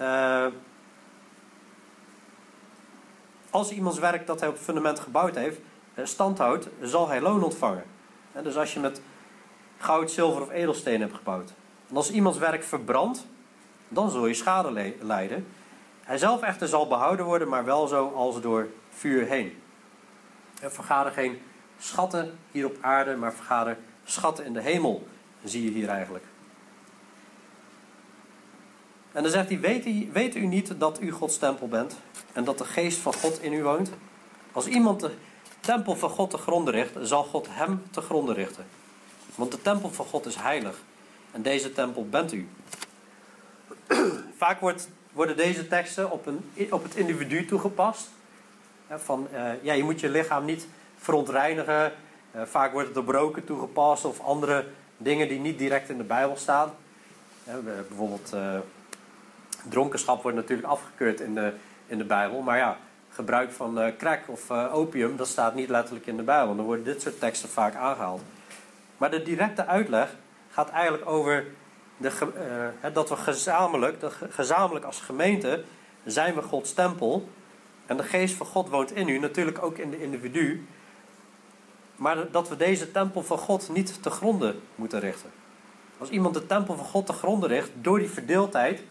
uh, 0.00 0.46
als 3.50 3.70
iemands 3.70 3.98
werk 3.98 4.26
dat 4.26 4.40
hij 4.40 4.48
op 4.48 4.54
het 4.54 4.64
fundament 4.64 5.00
gebouwd 5.00 5.34
heeft, 5.34 5.60
uh, 5.94 6.04
standhoudt, 6.04 6.68
zal 6.80 7.08
hij 7.08 7.20
loon 7.20 7.42
ontvangen. 7.42 7.84
Uh, 8.36 8.42
dus 8.42 8.56
als 8.56 8.74
je 8.74 8.80
met 8.80 9.02
goud, 9.78 10.10
zilver 10.10 10.42
of 10.42 10.50
edelsteen 10.50 11.00
hebt 11.00 11.14
gebouwd. 11.14 11.52
En 11.88 11.96
als 11.96 12.10
iemands 12.10 12.38
werk 12.38 12.62
verbrandt, 12.62 13.26
dan 13.88 14.10
zul 14.10 14.26
je 14.26 14.34
schade 14.34 14.94
lijden. 15.00 15.46
Hij 16.02 16.18
zelf 16.18 16.42
echter 16.42 16.68
zal 16.68 16.88
behouden 16.88 17.26
worden, 17.26 17.48
maar 17.48 17.64
wel 17.64 17.86
zo 17.86 18.08
als 18.08 18.40
door 18.40 18.68
vuur 18.90 19.26
heen. 19.26 19.62
Er 20.60 20.72
vergaden 20.72 21.12
geen 21.12 21.42
schatten 21.78 22.38
hier 22.50 22.66
op 22.66 22.76
aarde, 22.80 23.16
maar 23.16 23.32
vergaden 23.32 23.78
schatten 24.04 24.44
in 24.44 24.52
de 24.52 24.60
hemel, 24.60 25.06
zie 25.44 25.64
je 25.64 25.70
hier 25.70 25.88
eigenlijk. 25.88 26.24
En 29.12 29.22
dan 29.22 29.32
zegt 29.32 29.48
hij, 29.48 29.60
weet, 29.60 29.86
u, 29.86 30.08
weet 30.12 30.36
u 30.36 30.46
niet 30.46 30.80
dat 30.80 31.00
u 31.00 31.10
Gods 31.10 31.38
tempel 31.38 31.68
bent 31.68 31.96
en 32.32 32.44
dat 32.44 32.58
de 32.58 32.64
geest 32.64 32.98
van 32.98 33.14
God 33.14 33.42
in 33.42 33.52
u 33.52 33.62
woont? 33.62 33.90
Als 34.52 34.66
iemand 34.66 35.00
de 35.00 35.10
tempel 35.60 35.96
van 35.96 36.10
God 36.10 36.30
te 36.30 36.38
gronden 36.38 36.74
richt, 36.74 36.92
zal 37.02 37.24
God 37.24 37.46
hem 37.50 37.82
te 37.90 38.00
gronden 38.00 38.34
richten. 38.34 38.66
Want 39.34 39.50
de 39.50 39.62
tempel 39.62 39.90
van 39.90 40.06
God 40.06 40.26
is 40.26 40.36
heilig 40.36 40.82
en 41.30 41.42
deze 41.42 41.72
tempel 41.72 42.08
bent 42.08 42.32
u. 42.32 42.48
Vaak 44.36 44.60
wordt, 44.60 44.88
worden 45.12 45.36
deze 45.36 45.68
teksten 45.68 46.10
op, 46.10 46.26
een, 46.26 46.40
op 46.70 46.82
het 46.82 46.94
individu 46.94 47.44
toegepast. 47.44 48.08
van, 48.88 49.28
ja, 49.60 49.72
je 49.72 49.84
moet 49.84 50.00
je 50.00 50.08
lichaam 50.08 50.44
niet 50.44 50.66
verontreinigen. 50.98 51.92
vaak 52.44 52.72
wordt 52.72 52.88
het 52.88 52.96
op 52.96 53.08
roken 53.08 53.44
toegepast 53.44 54.04
of 54.04 54.20
andere 54.20 54.66
dingen 54.96 55.28
die 55.28 55.38
niet 55.38 55.58
direct 55.58 55.88
in 55.88 55.96
de 55.96 56.04
Bijbel 56.04 56.36
staan. 56.36 56.72
bijvoorbeeld 57.88 58.32
dronkenschap 59.68 60.22
wordt 60.22 60.36
natuurlijk 60.36 60.68
afgekeurd 60.68 61.20
in 61.20 61.34
de, 61.34 61.52
in 61.86 61.98
de 61.98 62.04
Bijbel. 62.04 62.40
Maar 62.40 62.56
ja, 62.56 62.76
gebruik 63.10 63.52
van 63.52 63.92
crack 63.98 64.20
of 64.26 64.50
opium, 64.50 65.16
dat 65.16 65.28
staat 65.28 65.54
niet 65.54 65.68
letterlijk 65.68 66.06
in 66.06 66.16
de 66.16 66.22
Bijbel. 66.22 66.56
Dan 66.56 66.64
worden 66.64 66.84
dit 66.84 67.02
soort 67.02 67.20
teksten 67.20 67.48
vaak 67.48 67.74
aangehaald. 67.74 68.22
Maar 68.96 69.10
de 69.10 69.22
directe 69.22 69.66
uitleg 69.66 70.16
gaat 70.50 70.70
eigenlijk 70.70 71.08
over 71.08 71.46
de, 72.02 72.72
uh, 72.84 72.94
dat 72.94 73.08
we 73.08 73.16
gezamenlijk, 73.16 73.96
gezamenlijk 74.30 74.84
als 74.84 75.00
gemeente, 75.00 75.64
zijn 76.04 76.34
we 76.34 76.42
Gods 76.42 76.72
tempel. 76.72 77.28
En 77.86 77.96
de 77.96 78.02
geest 78.02 78.34
van 78.34 78.46
God 78.46 78.68
woont 78.68 78.92
in 78.92 79.08
u, 79.08 79.18
natuurlijk 79.18 79.62
ook 79.62 79.78
in 79.78 79.90
de 79.90 80.02
individu. 80.02 80.66
Maar 81.96 82.30
dat 82.30 82.48
we 82.48 82.56
deze 82.56 82.92
tempel 82.92 83.22
van 83.22 83.38
God 83.38 83.68
niet 83.72 84.02
te 84.02 84.10
gronden 84.10 84.60
moeten 84.74 85.00
richten. 85.00 85.30
Als 85.98 86.10
iemand 86.10 86.34
de 86.34 86.46
tempel 86.46 86.76
van 86.76 86.84
God 86.84 87.06
te 87.06 87.12
gronden 87.12 87.48
richt, 87.48 87.70
door 87.74 87.98
die 87.98 88.10
verdeeldheid, 88.10 88.82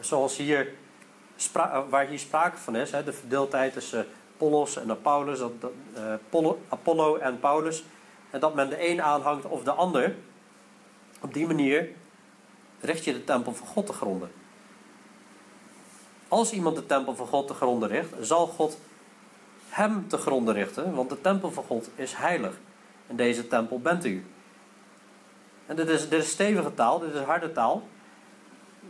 zoals 0.00 0.36
hier 0.36 0.68
eh, 1.52 1.80
waar 1.88 2.06
hier 2.06 2.18
sprake 2.18 2.56
van 2.56 2.76
is, 2.76 2.90
de 2.90 3.12
verdeeldheid 3.12 3.72
tussen 3.72 4.06
Apollos 4.34 4.76
en 4.76 5.00
Paulus, 5.02 5.40
uh, 5.40 6.50
Apollo 6.68 7.16
en 7.16 7.40
Paulus, 7.40 7.84
en 8.30 8.40
dat 8.40 8.54
men 8.54 8.68
de 8.68 8.88
een 8.88 9.02
aanhangt 9.02 9.44
of 9.44 9.62
de 9.62 9.70
ander, 9.70 10.14
op 11.20 11.34
die 11.34 11.46
manier 11.46 11.88
richt 12.82 13.04
je 13.04 13.12
de 13.12 13.24
tempel 13.24 13.54
van 13.54 13.66
God 13.66 13.86
te 13.86 13.92
gronden. 13.92 14.30
Als 16.28 16.52
iemand 16.52 16.76
de 16.76 16.86
tempel 16.86 17.14
van 17.14 17.26
God 17.26 17.46
te 17.46 17.54
gronden 17.54 17.88
richt, 17.88 18.14
zal 18.20 18.46
God 18.46 18.78
hem 19.68 20.08
te 20.08 20.16
gronden 20.16 20.54
richten, 20.54 20.94
want 20.94 21.10
de 21.10 21.20
tempel 21.20 21.50
van 21.50 21.64
God 21.64 21.90
is 21.94 22.14
heilig. 22.14 22.58
En 23.06 23.16
deze 23.16 23.46
tempel 23.46 23.80
bent 23.80 24.04
u. 24.04 24.24
En 25.66 25.76
dit 25.76 25.88
is, 25.88 26.08
dit 26.08 26.22
is 26.22 26.30
stevige 26.30 26.74
taal, 26.74 26.98
dit 26.98 27.14
is 27.14 27.20
harde 27.20 27.52
taal. 27.52 27.82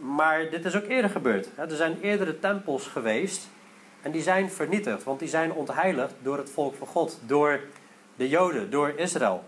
Maar 0.00 0.50
dit 0.50 0.64
is 0.64 0.76
ook 0.76 0.86
eerder 0.86 1.10
gebeurd. 1.10 1.48
Er 1.56 1.76
zijn 1.76 2.00
eerdere 2.00 2.38
tempels 2.38 2.86
geweest 2.86 3.48
en 4.02 4.10
die 4.10 4.22
zijn 4.22 4.50
vernietigd, 4.50 5.04
want 5.04 5.18
die 5.18 5.28
zijn 5.28 5.52
ontheiligd 5.52 6.14
door 6.22 6.38
het 6.38 6.50
volk 6.50 6.74
van 6.74 6.86
God, 6.86 7.18
door 7.26 7.60
de 8.16 8.28
Joden, 8.28 8.70
door 8.70 8.88
Israël. 8.96 9.44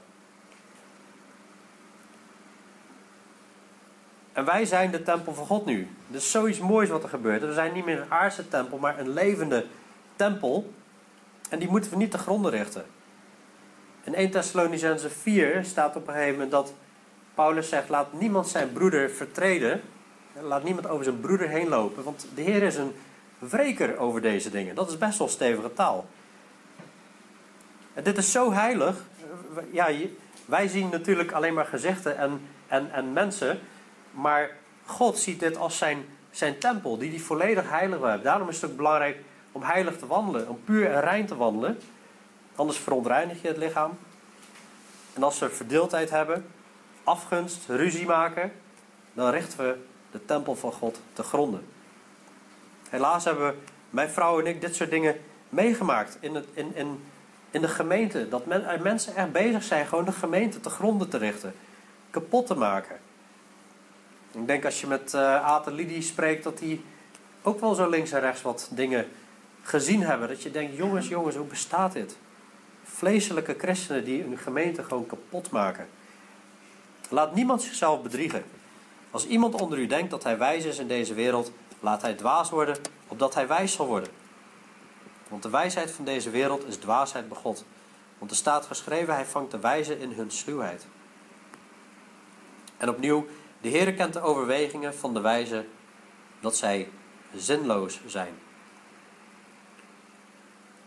En 4.35 4.44
wij 4.44 4.64
zijn 4.64 4.90
de 4.90 5.03
tempel 5.03 5.35
van 5.35 5.47
God 5.47 5.64
nu. 5.64 5.88
Dus 6.07 6.31
zoiets 6.31 6.59
moois 6.59 6.88
wat 6.88 7.03
er 7.03 7.09
gebeurt. 7.09 7.40
We 7.40 7.53
zijn 7.53 7.73
niet 7.73 7.85
meer 7.85 8.01
een 8.01 8.12
aardse 8.12 8.49
tempel, 8.49 8.79
maar 8.79 8.99
een 8.99 9.12
levende 9.12 9.66
tempel. 10.16 10.73
En 11.51 11.59
die 11.59 11.68
moeten 11.68 11.90
we 11.90 11.97
niet 11.97 12.11
te 12.11 12.18
gronden 12.18 12.51
richten. 12.51 12.85
In 14.05 14.14
1 14.14 14.31
Thessalonicense 14.31 15.11
4 15.11 15.64
staat 15.64 15.97
op 15.97 16.07
een 16.07 16.12
gegeven 16.14 16.33
moment 16.33 16.51
dat 16.51 16.75
Paulus 17.35 17.68
zegt: 17.68 17.88
Laat 17.88 18.12
niemand 18.12 18.49
zijn 18.49 18.73
broeder 18.73 19.11
vertreden 19.11 19.81
Laat 20.40 20.64
niemand 20.64 20.88
over 20.88 21.05
zijn 21.05 21.20
broeder 21.20 21.49
heen 21.49 21.68
lopen, 21.68 22.05
want 22.05 22.27
de 22.35 22.42
Heer 22.42 22.62
is 22.62 22.77
een 22.77 22.92
wreker 23.38 23.99
over 23.99 24.20
deze 24.20 24.51
dingen. 24.51 24.75
Dat 24.75 24.88
is 24.88 24.99
best 24.99 25.18
wel 25.18 25.29
stevige 25.29 25.73
taal. 25.73 26.07
En 27.94 28.03
dit 28.03 28.18
is 28.18 28.33
zo 28.33 28.53
heilig. 28.53 28.97
Ja, 29.70 29.88
wij 30.44 30.68
zien 30.68 30.88
natuurlijk 30.88 31.33
alleen 31.33 31.55
maar 31.55 31.66
gezichten 31.66 32.16
en, 32.18 32.40
en, 32.66 32.92
en 32.92 33.12
mensen. 33.12 33.59
Maar 34.14 34.50
God 34.85 35.18
ziet 35.18 35.40
dit 35.40 35.57
als 35.57 35.79
zijn, 35.79 36.05
zijn 36.31 36.59
tempel, 36.59 36.98
die 36.98 37.11
hij 37.11 37.18
volledig 37.18 37.70
heilig 37.70 37.98
wil 37.98 38.09
hebben. 38.09 38.27
Daarom 38.27 38.48
is 38.48 38.61
het 38.61 38.70
ook 38.70 38.77
belangrijk 38.77 39.18
om 39.53 39.62
heilig 39.62 39.96
te 39.96 40.07
wandelen, 40.07 40.48
om 40.48 40.61
puur 40.64 40.90
en 40.90 41.00
rein 41.00 41.27
te 41.27 41.37
wandelen. 41.37 41.79
Anders 42.55 42.79
verontreinig 42.79 43.42
je 43.42 43.48
het 43.48 43.57
lichaam. 43.57 43.98
En 45.12 45.22
als 45.22 45.38
we 45.38 45.50
verdeeldheid 45.50 46.11
hebben, 46.11 46.46
afgunst, 47.05 47.68
ruzie 47.68 48.07
maken, 48.07 48.53
dan 49.12 49.31
richten 49.31 49.59
we 49.59 49.77
de 50.11 50.24
tempel 50.24 50.57
van 50.57 50.72
God 50.72 51.00
te 51.12 51.22
gronden. 51.22 51.66
Helaas 52.88 53.24
hebben 53.24 53.59
mijn 53.90 54.11
vrouw 54.11 54.40
en 54.40 54.46
ik 54.46 54.61
dit 54.61 54.74
soort 54.74 54.90
dingen 54.90 55.20
meegemaakt 55.48 56.16
in, 56.20 56.35
het, 56.35 56.46
in, 56.53 56.77
in, 56.77 57.05
in 57.50 57.61
de 57.61 57.68
gemeente. 57.68 58.29
Dat 58.29 58.46
men, 58.46 58.83
mensen 58.83 59.14
echt 59.14 59.33
bezig 59.33 59.62
zijn 59.62 59.87
gewoon 59.87 60.05
de 60.05 60.12
gemeente 60.12 60.61
te 60.61 60.70
gronden 60.70 61.09
te 61.09 61.18
richten. 61.18 61.55
Kapot 62.11 62.46
te 62.46 62.55
maken. 62.55 62.96
Ik 64.35 64.47
denk 64.47 64.64
als 64.64 64.81
je 64.81 64.87
met 64.87 65.12
uh, 65.14 65.44
Aten 65.44 65.73
Lidie 65.73 66.03
spreekt 66.03 66.44
dat 66.44 66.59
die 66.59 66.85
ook 67.42 67.61
wel 67.61 67.75
zo 67.75 67.88
links 67.88 68.12
en 68.12 68.20
rechts 68.20 68.42
wat 68.42 68.68
dingen 68.70 69.09
gezien 69.62 70.03
hebben. 70.03 70.29
Dat 70.29 70.42
je 70.42 70.51
denkt, 70.51 70.77
jongens, 70.77 71.09
jongens, 71.09 71.37
hoe 71.37 71.47
bestaat 71.47 71.92
dit? 71.92 72.16
Vleeselijke 72.83 73.55
christenen 73.59 74.05
die 74.05 74.25
een 74.25 74.38
gemeente 74.38 74.85
gewoon 74.85 75.07
kapot 75.07 75.51
maken. 75.51 75.88
Laat 77.09 77.35
niemand 77.35 77.62
zichzelf 77.62 78.03
bedriegen. 78.03 78.44
Als 79.11 79.27
iemand 79.27 79.61
onder 79.61 79.79
u 79.79 79.87
denkt 79.87 80.11
dat 80.11 80.23
hij 80.23 80.38
wijs 80.38 80.64
is 80.64 80.79
in 80.79 80.88
deze 80.88 81.14
wereld, 81.14 81.53
laat 81.81 82.03
hij 82.03 82.14
dwaas 82.14 82.51
worden, 82.51 82.77
opdat 83.09 83.35
hij 83.35 83.47
wijs 83.47 83.73
zal 83.73 83.87
worden. 83.87 84.09
Want 85.29 85.42
de 85.42 85.51
wijsheid 85.51 85.90
van 85.90 86.05
deze 86.05 86.31
wereld 86.31 86.66
is 86.66 86.77
dwaasheid 86.77 87.29
bij 87.29 87.38
God. 87.38 87.64
Want 88.18 88.31
er 88.31 88.37
staat 88.37 88.66
geschreven, 88.66 89.14
hij 89.14 89.25
vangt 89.25 89.51
de 89.51 89.59
wijzen 89.59 89.99
in 89.99 90.12
hun 90.12 90.31
sluwheid. 90.31 90.87
En 92.77 92.88
opnieuw, 92.88 93.27
de 93.64 93.70
Heer 93.70 93.94
kent 93.94 94.12
de 94.12 94.20
overwegingen 94.20 94.94
van 94.94 95.14
de 95.14 95.20
wijzen 95.20 95.66
dat 96.40 96.57
zij 96.57 96.88
zinloos 97.37 98.00
zijn. 98.07 98.35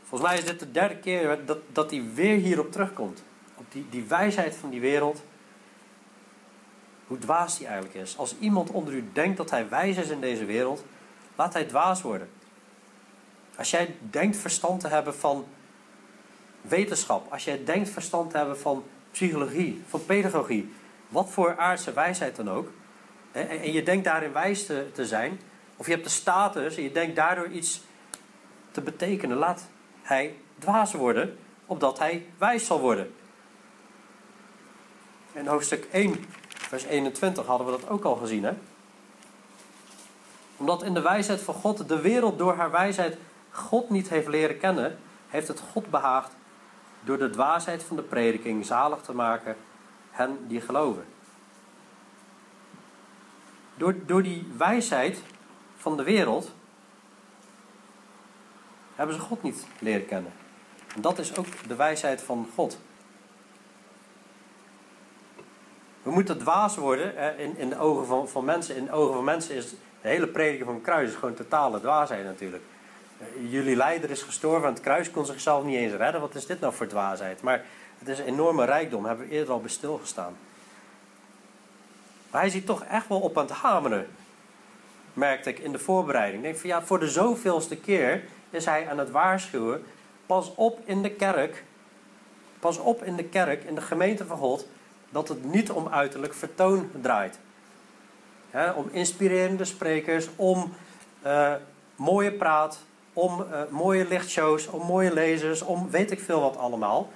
Volgens 0.03 0.29
mij 0.29 0.39
is 0.39 0.45
dit 0.45 0.59
de 0.59 0.71
derde 0.71 0.97
keer 0.97 1.45
dat, 1.45 1.57
dat 1.71 1.91
hij 1.91 2.03
weer 2.13 2.37
hierop 2.37 2.71
terugkomt. 2.71 3.23
Op 3.55 3.65
die, 3.71 3.85
die 3.89 4.03
wijsheid 4.03 4.55
van 4.55 4.69
die 4.69 4.79
wereld 4.79 5.23
hoe 7.07 7.17
dwaas 7.17 7.57
hij 7.57 7.67
eigenlijk 7.67 7.95
is. 7.95 8.17
Als 8.17 8.35
iemand 8.39 8.71
onder 8.71 8.93
u 8.93 9.09
denkt 9.13 9.37
dat 9.37 9.49
hij 9.49 9.69
wijs 9.69 9.97
is 9.97 10.09
in 10.09 10.21
deze 10.21 10.45
wereld, 10.45 10.85
laat 11.35 11.53
hij 11.53 11.65
dwaas 11.65 12.01
worden. 12.01 12.29
Als 13.55 13.71
jij 13.71 13.95
denkt 13.99 14.37
verstand 14.37 14.79
te 14.79 14.87
hebben 14.87 15.15
van 15.15 15.45
wetenschap, 16.61 17.31
als 17.31 17.43
jij 17.43 17.63
denkt 17.63 17.89
verstand 17.89 18.31
te 18.31 18.37
hebben 18.37 18.59
van 18.59 18.83
psychologie, 19.11 19.81
van 19.87 20.05
pedagogie, 20.05 20.73
wat 21.10 21.30
voor 21.30 21.58
aardse 21.58 21.93
wijsheid 21.93 22.36
dan 22.36 22.50
ook, 22.50 22.72
en 23.32 23.72
je 23.72 23.84
denkt 23.84 24.04
daarin 24.04 24.34
wijs 24.34 24.65
te, 24.65 25.06
zijn, 25.06 25.39
of 25.76 25.86
je 25.86 25.91
hebt 25.91 26.04
de 26.04 26.10
status 26.10 26.78
en 26.78 26.84
je 26.84 26.91
denkt 26.91 27.15
daardoor 27.15 27.48
iets 27.48 27.82
te 28.72 28.82
betekenen, 28.82 29.38
laat 29.38 29.67
hij 30.02 30.36
dwaas 30.60 30.93
worden, 30.93 31.38
opdat 31.65 32.00
hij 32.00 32.26
wijs 32.38 32.65
zal 32.65 32.80
worden. 32.80 33.13
In 35.32 35.48
hoofdstuk 35.48 35.88
1 35.91 36.26
vers 36.48 36.84
21 36.84 37.46
hadden 37.46 37.67
we 37.67 37.80
dat 37.80 37.89
ook 37.89 38.04
al 38.04 38.15
gezien. 38.15 38.43
Hè? 38.43 38.54
Omdat 40.58 40.84
in 40.84 40.93
de 40.93 41.02
wijsheid 41.02 41.41
van 41.41 41.54
God 41.54 41.88
de 41.88 42.02
wereld 42.02 42.38
door 42.38 42.56
haar 42.56 42.72
wijsheid 42.72 43.17
God 43.52 43.89
niet 43.89 44.10
heeft 44.10 44.28
leren 44.28 44.58
kennen, 44.58 44.98
heeft 45.28 45.48
het 45.48 45.60
God 45.72 45.89
behaagd 45.89 46.32
door 47.04 47.17
de 47.17 47.30
dwaasheid 47.30 47.84
van 47.84 47.96
de 47.96 48.02
prediking 48.02 48.65
zalig 48.65 49.02
te 49.02 49.13
maken 49.13 49.56
hen 50.17 50.38
die 50.47 50.62
geloven. 50.62 51.06
Door, 53.75 53.95
door 54.06 54.23
die 54.23 54.47
wijsheid 54.58 55.22
van 55.78 55.97
de 55.97 56.03
wereld 56.03 56.51
hebben 58.95 59.15
ze 59.15 59.22
God 59.22 59.43
niet 59.43 59.65
leren 59.80 60.05
kennen. 60.05 60.32
En 60.95 61.01
dat 61.01 61.20
is 61.20 61.38
ook 61.38 61.68
de 61.68 61.76
wijsheid 61.76 62.22
van 62.22 62.49
God. 62.55 62.80
We 66.03 66.11
moeten 66.11 66.38
dwaas 66.38 66.76
worden 66.76 67.38
in, 67.38 67.57
in 67.57 67.70
de 67.70 67.80
ogen 67.80 68.05
van, 68.05 68.30
van 68.30 68.45
mensen. 68.45 68.76
In 68.76 68.86
de 68.86 68.91
ogen 68.91 69.13
van 69.13 69.24
mensen 69.24 69.55
is 69.55 69.70
de 70.01 70.07
hele 70.07 70.28
prediking 70.28 70.65
van 70.65 70.74
het 70.74 70.84
kruis 70.84 71.09
is 71.09 71.15
gewoon 71.15 71.34
totale 71.34 71.80
dwaasheid 71.80 72.24
natuurlijk. 72.24 72.63
Eh, 73.20 73.51
jullie 73.51 73.76
leider 73.76 74.09
is 74.09 74.22
gestorven 74.22 74.68
aan 74.68 74.74
het 74.74 74.84
kruis, 74.84 75.11
kon 75.11 75.26
zichzelf 75.26 75.63
niet 75.63 75.76
eens 75.76 75.93
redden. 75.93 76.22
Wat 76.22 76.36
is 76.36 76.45
dit 76.45 76.59
nou 76.59 76.74
voor 76.74 76.88
dwaasheid? 76.88 77.41
Maar 77.41 77.65
het 78.00 78.08
is 78.08 78.20
een 78.20 78.26
enorme 78.26 78.66
rijkdom, 78.66 79.06
hebben 79.06 79.28
we 79.28 79.34
eerder 79.34 79.54
al 79.54 79.60
bij 79.60 79.70
stilgestaan. 79.70 80.38
Maar 82.32 82.41
hij 82.41 82.50
ziet 82.50 82.66
toch 82.66 82.84
echt 82.84 83.08
wel 83.08 83.20
op 83.20 83.38
aan 83.38 83.45
het 83.45 83.54
hameren, 83.54 84.08
merkte 85.14 85.50
ik 85.50 85.60
in 85.60 85.72
de 85.72 85.80
voorbereiding. 85.80 86.38
Ik 86.38 86.50
denk 86.50 86.62
van 86.62 86.70
ja, 86.70 86.82
voor 86.82 87.00
de 87.00 87.10
zoveelste 87.10 87.76
keer 87.76 88.24
is 88.50 88.66
hij 88.66 88.89
aan 88.89 88.98
het 88.98 89.12
waarschuwen. 89.12 89.84
Pas 90.26 90.52
op 90.56 90.80
in 90.86 91.02
de 91.02 91.12
kerk, 91.12 91.64
pas 92.60 92.78
op 92.78 93.04
in 93.04 93.16
de 93.16 93.24
kerk, 93.24 93.64
in 93.64 93.76
de 93.76 93.82
gemeente 93.82 94.26
van 94.26 94.38
God 94.38 94.68
dat 95.10 95.28
het 95.28 95.43
niet 95.43 95.72
om 95.72 95.88
uiterlijk 95.88 96.34
vertoon 96.34 96.89
draait. 97.02 97.39
om 98.76 98.89
inspirerende 98.91 99.66
sprekers, 99.66 100.30
om 100.36 100.74
uh, 101.26 101.54
mooie 101.95 102.32
praat, 102.32 102.80
om 103.14 103.41
uh, 103.41 103.62
mooie 103.70 104.08
lichtshows, 104.08 104.68
om 104.68 104.86
mooie 104.86 105.14
lezers, 105.14 105.62
om 105.62 105.89
weet 105.89 106.12
ik 106.12 106.20
veel 106.20 106.41
wat 106.41 106.58
allemaal. 106.58 107.10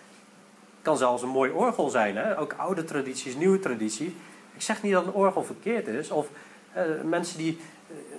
Kan 0.81 0.97
zelfs 0.97 1.21
een 1.21 1.29
mooi 1.29 1.51
orgel 1.51 1.89
zijn, 1.89 2.17
hè? 2.17 2.39
ook 2.39 2.53
oude 2.57 2.83
tradities, 2.83 3.35
nieuwe 3.35 3.59
tradities. 3.59 4.11
Ik 4.53 4.61
zeg 4.61 4.83
niet 4.83 4.93
dat 4.93 5.05
een 5.05 5.13
orgel 5.13 5.43
verkeerd 5.43 5.87
is, 5.87 6.11
of 6.11 6.27
uh, 6.75 6.81
mensen 7.03 7.37
die 7.37 7.59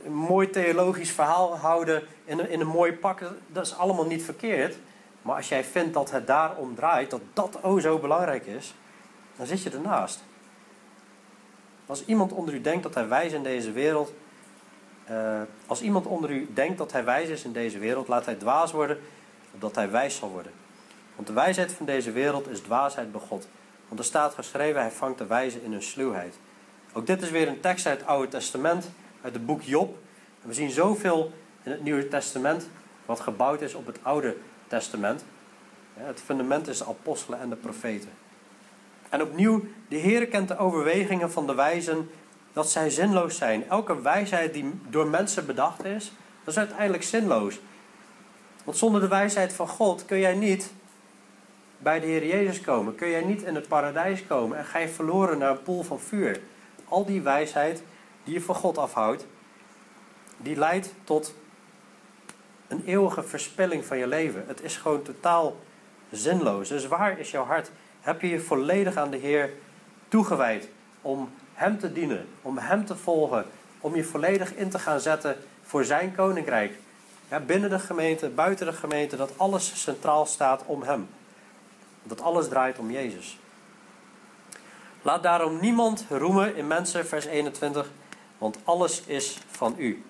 een 0.04 0.14
mooi 0.14 0.50
theologisch 0.50 1.10
verhaal 1.10 1.56
houden 1.58 2.02
in 2.24 2.38
een, 2.38 2.50
in 2.50 2.60
een 2.60 2.66
mooi 2.66 2.92
pak, 2.92 3.20
dat 3.46 3.66
is 3.66 3.76
allemaal 3.76 4.06
niet 4.06 4.22
verkeerd. 4.22 4.76
Maar 5.22 5.36
als 5.36 5.48
jij 5.48 5.64
vindt 5.64 5.94
dat 5.94 6.10
het 6.10 6.26
daarom 6.26 6.74
draait, 6.74 7.10
dat 7.10 7.20
dat 7.32 7.58
oh 7.62 7.80
zo 7.80 7.98
belangrijk 7.98 8.46
is, 8.46 8.74
dan 9.36 9.46
zit 9.46 9.62
je 9.62 9.70
ernaast. 9.70 10.22
Als 11.86 12.04
iemand 12.04 12.32
onder 12.32 12.54
u 12.54 12.60
denkt 12.60 12.82
dat 12.82 12.94
hij 12.94 13.08
wijs 13.08 13.32
in 13.32 13.42
deze 13.42 13.72
wereld, 13.72 14.12
uh, 15.10 15.40
als 15.66 15.82
iemand 15.82 16.06
onder 16.06 16.30
u 16.30 16.48
denkt 16.54 16.78
dat 16.78 16.92
hij 16.92 17.04
wijs 17.04 17.28
is 17.28 17.44
in 17.44 17.52
deze 17.52 17.78
wereld, 17.78 18.08
laat 18.08 18.24
hij 18.24 18.34
dwaas 18.34 18.72
worden, 18.72 18.98
opdat 19.54 19.74
hij 19.74 19.90
wijs 19.90 20.16
zal 20.16 20.30
worden. 20.30 20.52
Want 21.22 21.34
de 21.34 21.42
wijsheid 21.42 21.72
van 21.72 21.86
deze 21.86 22.12
wereld 22.12 22.48
is 22.48 22.60
dwaasheid 22.60 23.12
bij 23.12 23.20
God. 23.20 23.48
Want 23.88 24.00
er 24.00 24.06
staat 24.06 24.34
geschreven, 24.34 24.80
hij 24.80 24.90
vangt 24.90 25.18
de 25.18 25.26
wijze 25.26 25.62
in 25.62 25.72
hun 25.72 25.82
sluwheid. 25.82 26.34
Ook 26.92 27.06
dit 27.06 27.22
is 27.22 27.30
weer 27.30 27.48
een 27.48 27.60
tekst 27.60 27.86
uit 27.86 27.98
het 27.98 28.08
Oude 28.08 28.28
Testament, 28.28 28.90
uit 29.22 29.34
het 29.34 29.46
boek 29.46 29.62
Job. 29.62 29.96
We 30.40 30.52
zien 30.52 30.70
zoveel 30.70 31.32
in 31.62 31.70
het 31.70 31.82
Nieuwe 31.82 32.08
Testament 32.08 32.68
wat 33.06 33.20
gebouwd 33.20 33.60
is 33.60 33.74
op 33.74 33.86
het 33.86 33.98
Oude 34.02 34.36
Testament. 34.66 35.24
Het 35.94 36.20
fundament 36.24 36.68
is 36.68 36.78
de 36.78 36.86
apostelen 36.86 37.40
en 37.40 37.48
de 37.48 37.56
profeten. 37.56 38.10
En 39.08 39.22
opnieuw, 39.22 39.64
de 39.88 39.96
Heer 39.96 40.26
kent 40.26 40.48
de 40.48 40.58
overwegingen 40.58 41.32
van 41.32 41.46
de 41.46 41.54
wijzen 41.54 42.10
dat 42.52 42.70
zij 42.70 42.90
zinloos 42.90 43.36
zijn. 43.36 43.68
Elke 43.68 44.00
wijsheid 44.02 44.52
die 44.52 44.70
door 44.88 45.06
mensen 45.06 45.46
bedacht 45.46 45.84
is, 45.84 46.12
dat 46.44 46.54
is 46.54 46.58
uiteindelijk 46.58 47.02
zinloos. 47.02 47.60
Want 48.64 48.76
zonder 48.76 49.00
de 49.00 49.08
wijsheid 49.08 49.52
van 49.52 49.68
God 49.68 50.04
kun 50.04 50.18
jij 50.18 50.34
niet 50.34 50.72
bij 51.82 52.00
de 52.00 52.06
Heer 52.06 52.26
Jezus 52.26 52.60
komen. 52.60 52.94
Kun 52.94 53.08
jij 53.08 53.24
niet 53.24 53.42
in 53.42 53.54
het 53.54 53.68
paradijs 53.68 54.26
komen 54.26 54.58
en 54.58 54.64
ga 54.64 54.78
je 54.78 54.88
verloren 54.88 55.38
naar 55.38 55.50
een 55.50 55.62
pool 55.62 55.82
van 55.82 56.00
vuur. 56.00 56.40
Al 56.88 57.04
die 57.04 57.22
wijsheid 57.22 57.82
die 58.24 58.34
je 58.34 58.40
van 58.40 58.54
God 58.54 58.78
afhoudt, 58.78 59.26
die 60.36 60.56
leidt 60.56 60.94
tot 61.04 61.34
een 62.68 62.82
eeuwige 62.86 63.22
verspilling 63.22 63.84
van 63.84 63.98
je 63.98 64.06
leven. 64.06 64.44
Het 64.46 64.62
is 64.62 64.76
gewoon 64.76 65.02
totaal 65.02 65.56
zinloos. 66.10 66.68
Dus 66.68 66.86
waar 66.86 67.18
is 67.18 67.30
jouw 67.30 67.44
hart? 67.44 67.70
Heb 68.00 68.20
je 68.20 68.28
je 68.28 68.40
volledig 68.40 68.96
aan 68.96 69.10
de 69.10 69.16
Heer 69.16 69.50
toegewijd 70.08 70.68
om 71.02 71.30
Hem 71.54 71.78
te 71.78 71.92
dienen, 71.92 72.26
om 72.42 72.58
Hem 72.58 72.84
te 72.84 72.96
volgen, 72.96 73.44
om 73.80 73.96
je 73.96 74.04
volledig 74.04 74.54
in 74.54 74.70
te 74.70 74.78
gaan 74.78 75.00
zetten 75.00 75.36
voor 75.62 75.84
Zijn 75.84 76.14
koninkrijk? 76.14 76.78
Ja, 77.28 77.40
binnen 77.40 77.70
de 77.70 77.78
gemeente, 77.78 78.28
buiten 78.28 78.66
de 78.66 78.72
gemeente, 78.72 79.16
dat 79.16 79.32
alles 79.36 79.82
centraal 79.82 80.26
staat 80.26 80.62
om 80.66 80.82
Hem. 80.82 81.08
Dat 82.02 82.20
alles 82.20 82.48
draait 82.48 82.78
om 82.78 82.90
Jezus. 82.90 83.38
Laat 85.02 85.22
daarom 85.22 85.60
niemand 85.60 86.04
roemen 86.08 86.56
in 86.56 86.66
mensen, 86.66 87.06
vers 87.06 87.24
21, 87.24 87.90
want 88.38 88.58
alles 88.64 89.02
is 89.06 89.38
van 89.50 89.74
u. 89.78 90.04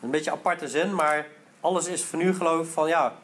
Een 0.00 0.10
beetje 0.10 0.30
aparte 0.30 0.68
zin, 0.68 0.94
maar 0.94 1.26
alles 1.60 1.86
is 1.86 2.02
van 2.02 2.20
u 2.20 2.34
geloof 2.34 2.68
van 2.68 2.88
ja. 2.88 3.14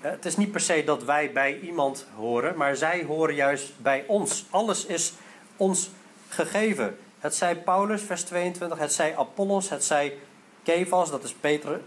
Het 0.00 0.24
is 0.24 0.36
niet 0.36 0.52
per 0.52 0.60
se 0.60 0.84
dat 0.84 1.04
wij 1.04 1.32
bij 1.32 1.58
iemand 1.60 2.06
horen, 2.16 2.56
maar 2.56 2.76
zij 2.76 3.04
horen 3.04 3.34
juist 3.34 3.72
bij 3.82 4.04
ons. 4.06 4.44
Alles 4.50 4.86
is 4.86 5.12
ons 5.56 5.90
gegeven. 6.28 6.98
Het 7.18 7.34
zij 7.34 7.56
Paulus, 7.56 8.02
vers 8.02 8.22
22, 8.22 8.78
het 8.78 8.92
zij 8.92 9.16
Apollos, 9.16 9.68
het 9.68 9.84
zij 9.84 10.18
Kefas, 10.62 11.10
dat 11.10 11.24
is 11.24 11.34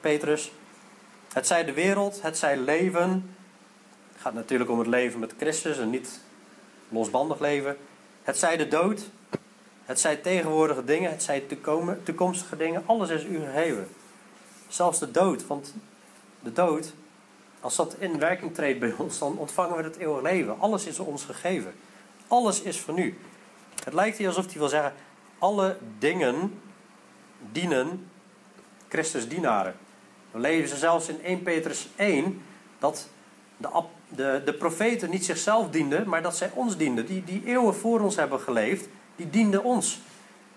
Petrus. 0.02 0.52
Het 1.34 1.48
zij 1.48 1.66
de 1.66 1.74
wereld, 1.74 2.22
het 2.22 2.38
zij 2.38 2.58
leven. 2.58 3.36
Het 4.12 4.22
gaat 4.22 4.34
natuurlijk 4.34 4.70
om 4.70 4.80
het 4.80 4.88
leven 4.88 5.20
met 5.20 5.34
Christus 5.38 5.78
en 5.78 5.90
niet 5.90 6.20
losbandig 6.90 7.40
leven. 7.40 7.78
Het 8.24 8.38
zij 8.38 8.58
de 8.58 8.68
dood, 8.68 9.02
het 9.86 10.00
zij 10.00 10.16
tegenwoordige 10.16 10.84
dingen, 10.84 11.12
het 11.12 11.24
zij 11.24 11.44
toekomstige 12.04 12.58
dingen. 12.58 12.84
Alles 12.86 13.10
is 13.10 13.24
u 13.24 13.40
gegeven. 13.40 13.88
Zelfs 14.68 15.00
de 15.00 15.12
dood, 15.12 15.48
want 15.48 15.74
de 16.40 16.54
dood, 16.54 16.94
als 17.60 17.76
dat 17.76 17.96
in 18.00 18.20
werking 18.20 18.54
treedt 18.54 18.80
bij 18.80 18.94
ons, 18.98 19.20
dan 19.20 19.38
ontvangen 19.38 19.78
we 19.78 19.84
het 19.84 19.98
eeuwige 19.98 20.22
leven. 20.22 20.60
Alles 20.60 20.86
is 20.86 21.00
ons 21.00 21.24
gegeven. 21.24 21.74
Alles 22.28 22.62
is 22.62 22.80
van 22.80 22.98
u. 22.98 23.18
Het 23.84 23.94
lijkt 23.94 24.18
hier 24.18 24.28
alsof 24.28 24.46
hij 24.46 24.58
wil 24.58 24.70
zeggen: 24.70 24.94
alle 25.40 25.78
dingen 26.00 26.62
dienen 27.52 28.10
Christus 28.88 29.28
dienaren. 29.28 29.76
We 30.32 30.40
lezen 30.40 30.78
zelfs 30.78 31.08
in 31.08 31.24
1 31.24 31.44
Petrus 31.44 31.88
1 31.96 32.42
dat 32.80 33.08
de, 33.58 33.84
de, 34.10 34.42
de 34.46 34.54
profeten 34.54 35.10
niet 35.10 35.26
zichzelf 35.26 35.70
dienden, 35.70 36.10
maar 36.10 36.22
dat 36.22 36.38
zij 36.38 36.52
ons 36.54 36.78
dienden. 36.78 37.06
Die, 37.06 37.24
die 37.24 37.42
eeuwen 37.46 37.76
voor 37.76 38.00
ons 38.00 38.16
hebben 38.16 38.40
geleefd, 38.40 38.88
die 39.16 39.30
dienden 39.30 39.64
ons. 39.64 40.00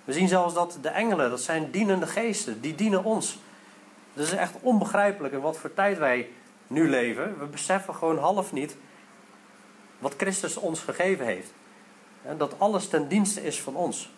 We 0.05 0.13
zien 0.13 0.29
zelfs 0.29 0.55
dat 0.55 0.79
de 0.83 0.89
engelen, 0.89 1.31
dat 1.31 1.41
zijn 1.41 1.71
dienende 1.71 2.07
geesten, 2.07 2.61
die 2.61 2.75
dienen 2.75 3.05
ons. 3.05 3.39
Het 4.13 4.27
is 4.27 4.33
echt 4.33 4.55
onbegrijpelijk 4.61 5.35
in 5.35 5.41
wat 5.41 5.57
voor 5.57 5.75
tijd 5.75 5.99
wij 5.99 6.29
nu 6.67 6.89
leven. 6.89 7.39
We 7.39 7.47
beseffen 7.47 7.95
gewoon 7.95 8.19
half 8.19 8.53
niet 8.53 8.77
wat 9.99 10.15
Christus 10.17 10.57
ons 10.57 10.81
gegeven 10.81 11.27
heeft. 11.27 11.53
Dat 12.37 12.55
alles 12.59 12.89
ten 12.89 13.09
dienste 13.09 13.45
is 13.45 13.61
van 13.61 13.77
ons. 13.77 14.11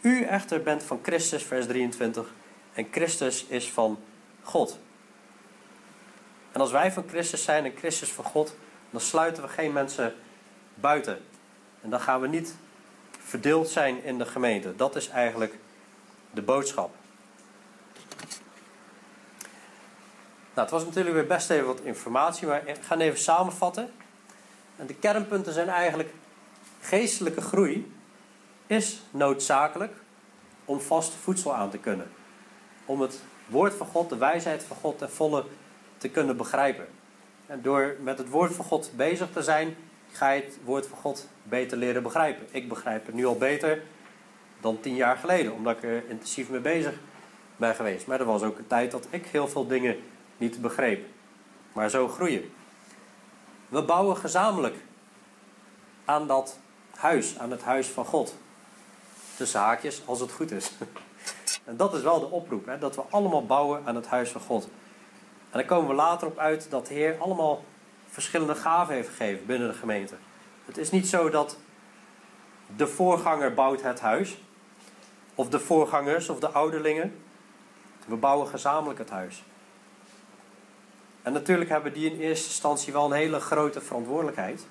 U 0.00 0.22
echter 0.22 0.62
bent 0.62 0.82
van 0.82 0.98
Christus, 1.02 1.42
vers 1.42 1.66
23, 1.66 2.32
en 2.76 2.88
Christus 2.90 3.44
is 3.44 3.70
van 3.70 3.98
God. 4.42 4.78
En 6.52 6.60
als 6.60 6.70
wij 6.70 6.92
van 6.92 7.04
Christus 7.08 7.44
zijn 7.44 7.64
en 7.64 7.76
Christus 7.76 8.12
van 8.12 8.24
God, 8.24 8.54
dan 8.90 9.00
sluiten 9.00 9.42
we 9.42 9.48
geen 9.48 9.72
mensen 9.72 10.14
buiten. 10.74 11.18
En 11.80 11.90
dan 11.90 12.00
gaan 12.00 12.20
we 12.20 12.28
niet 12.28 12.54
verdeeld 13.18 13.68
zijn 13.68 14.04
in 14.04 14.18
de 14.18 14.26
gemeente. 14.26 14.76
Dat 14.76 14.96
is 14.96 15.08
eigenlijk 15.08 15.58
de 16.30 16.42
boodschap. 16.42 16.94
Nou, 20.54 20.68
het 20.68 20.70
was 20.70 20.84
natuurlijk 20.84 21.14
weer 21.14 21.26
best 21.26 21.50
even 21.50 21.66
wat 21.66 21.80
informatie, 21.80 22.46
maar 22.46 22.68
ik 22.68 22.76
ga 22.82 22.96
even 22.96 23.18
samenvatten. 23.18 23.92
En 24.76 24.86
de 24.86 24.94
kernpunten 24.94 25.52
zijn 25.52 25.68
eigenlijk: 25.68 26.10
geestelijke 26.80 27.40
groei 27.40 27.92
is 28.66 29.02
noodzakelijk 29.10 29.92
om 30.64 30.80
vast 30.80 31.12
voedsel 31.14 31.54
aan 31.54 31.70
te 31.70 31.78
kunnen. 31.78 32.15
Om 32.86 33.00
het 33.00 33.20
woord 33.46 33.74
van 33.74 33.86
God, 33.86 34.08
de 34.08 34.16
wijsheid 34.16 34.64
van 34.64 34.76
God 34.76 34.98
ten 34.98 35.10
volle 35.10 35.44
te 35.96 36.08
kunnen 36.08 36.36
begrijpen. 36.36 36.86
En 37.46 37.62
door 37.62 37.96
met 38.00 38.18
het 38.18 38.28
woord 38.28 38.54
van 38.54 38.64
God 38.64 38.90
bezig 38.96 39.28
te 39.32 39.42
zijn, 39.42 39.76
ga 40.12 40.30
je 40.30 40.42
het 40.42 40.58
woord 40.64 40.86
van 40.86 40.98
God 40.98 41.28
beter 41.42 41.78
leren 41.78 42.02
begrijpen. 42.02 42.46
Ik 42.50 42.68
begrijp 42.68 43.06
het 43.06 43.14
nu 43.14 43.26
al 43.26 43.36
beter 43.36 43.82
dan 44.60 44.80
tien 44.80 44.94
jaar 44.94 45.16
geleden, 45.16 45.52
omdat 45.52 45.76
ik 45.76 45.82
er 45.82 46.08
intensief 46.08 46.50
mee 46.50 46.60
bezig 46.60 46.94
ben 47.56 47.74
geweest. 47.74 48.06
Maar 48.06 48.20
er 48.20 48.26
was 48.26 48.42
ook 48.42 48.58
een 48.58 48.66
tijd 48.66 48.90
dat 48.90 49.06
ik 49.10 49.26
heel 49.26 49.48
veel 49.48 49.66
dingen 49.66 49.96
niet 50.36 50.60
begreep. 50.60 51.06
Maar 51.72 51.90
zo 51.90 52.08
groeien. 52.08 52.52
We 53.68 53.82
bouwen 53.82 54.16
gezamenlijk 54.16 54.76
aan 56.04 56.26
dat 56.26 56.58
huis, 56.96 57.38
aan 57.38 57.50
het 57.50 57.62
huis 57.62 57.86
van 57.86 58.04
God. 58.04 58.34
Tussen 59.36 59.60
haakjes, 59.60 60.02
als 60.04 60.20
het 60.20 60.32
goed 60.32 60.50
is. 60.50 60.70
En 61.66 61.76
dat 61.76 61.94
is 61.94 62.02
wel 62.02 62.20
de 62.20 62.30
oproep, 62.30 62.66
hè, 62.66 62.78
dat 62.78 62.96
we 62.96 63.02
allemaal 63.10 63.46
bouwen 63.46 63.82
aan 63.84 63.94
het 63.94 64.06
huis 64.06 64.30
van 64.30 64.40
God. 64.40 64.64
En 65.50 65.58
daar 65.58 65.64
komen 65.64 65.88
we 65.88 65.94
later 65.94 66.26
op 66.26 66.38
uit 66.38 66.70
dat 66.70 66.86
de 66.86 66.94
Heer 66.94 67.16
allemaal 67.18 67.64
verschillende 68.08 68.54
gaven 68.54 68.94
heeft 68.94 69.08
gegeven 69.08 69.46
binnen 69.46 69.68
de 69.68 69.74
gemeente. 69.74 70.14
Het 70.64 70.78
is 70.78 70.90
niet 70.90 71.08
zo 71.08 71.30
dat 71.30 71.56
de 72.76 72.86
voorganger 72.86 73.54
bouwt 73.54 73.82
het 73.82 74.00
huis, 74.00 74.38
of 75.34 75.48
de 75.48 75.60
voorgangers 75.60 76.28
of 76.28 76.40
de 76.40 76.48
ouderlingen. 76.48 77.20
We 78.06 78.16
bouwen 78.16 78.48
gezamenlijk 78.48 78.98
het 78.98 79.10
huis. 79.10 79.44
En 81.22 81.32
natuurlijk 81.32 81.70
hebben 81.70 81.92
die 81.92 82.10
in 82.10 82.20
eerste 82.20 82.48
instantie 82.48 82.92
wel 82.92 83.04
een 83.04 83.16
hele 83.16 83.40
grote 83.40 83.80
verantwoordelijkheid. 83.80 84.66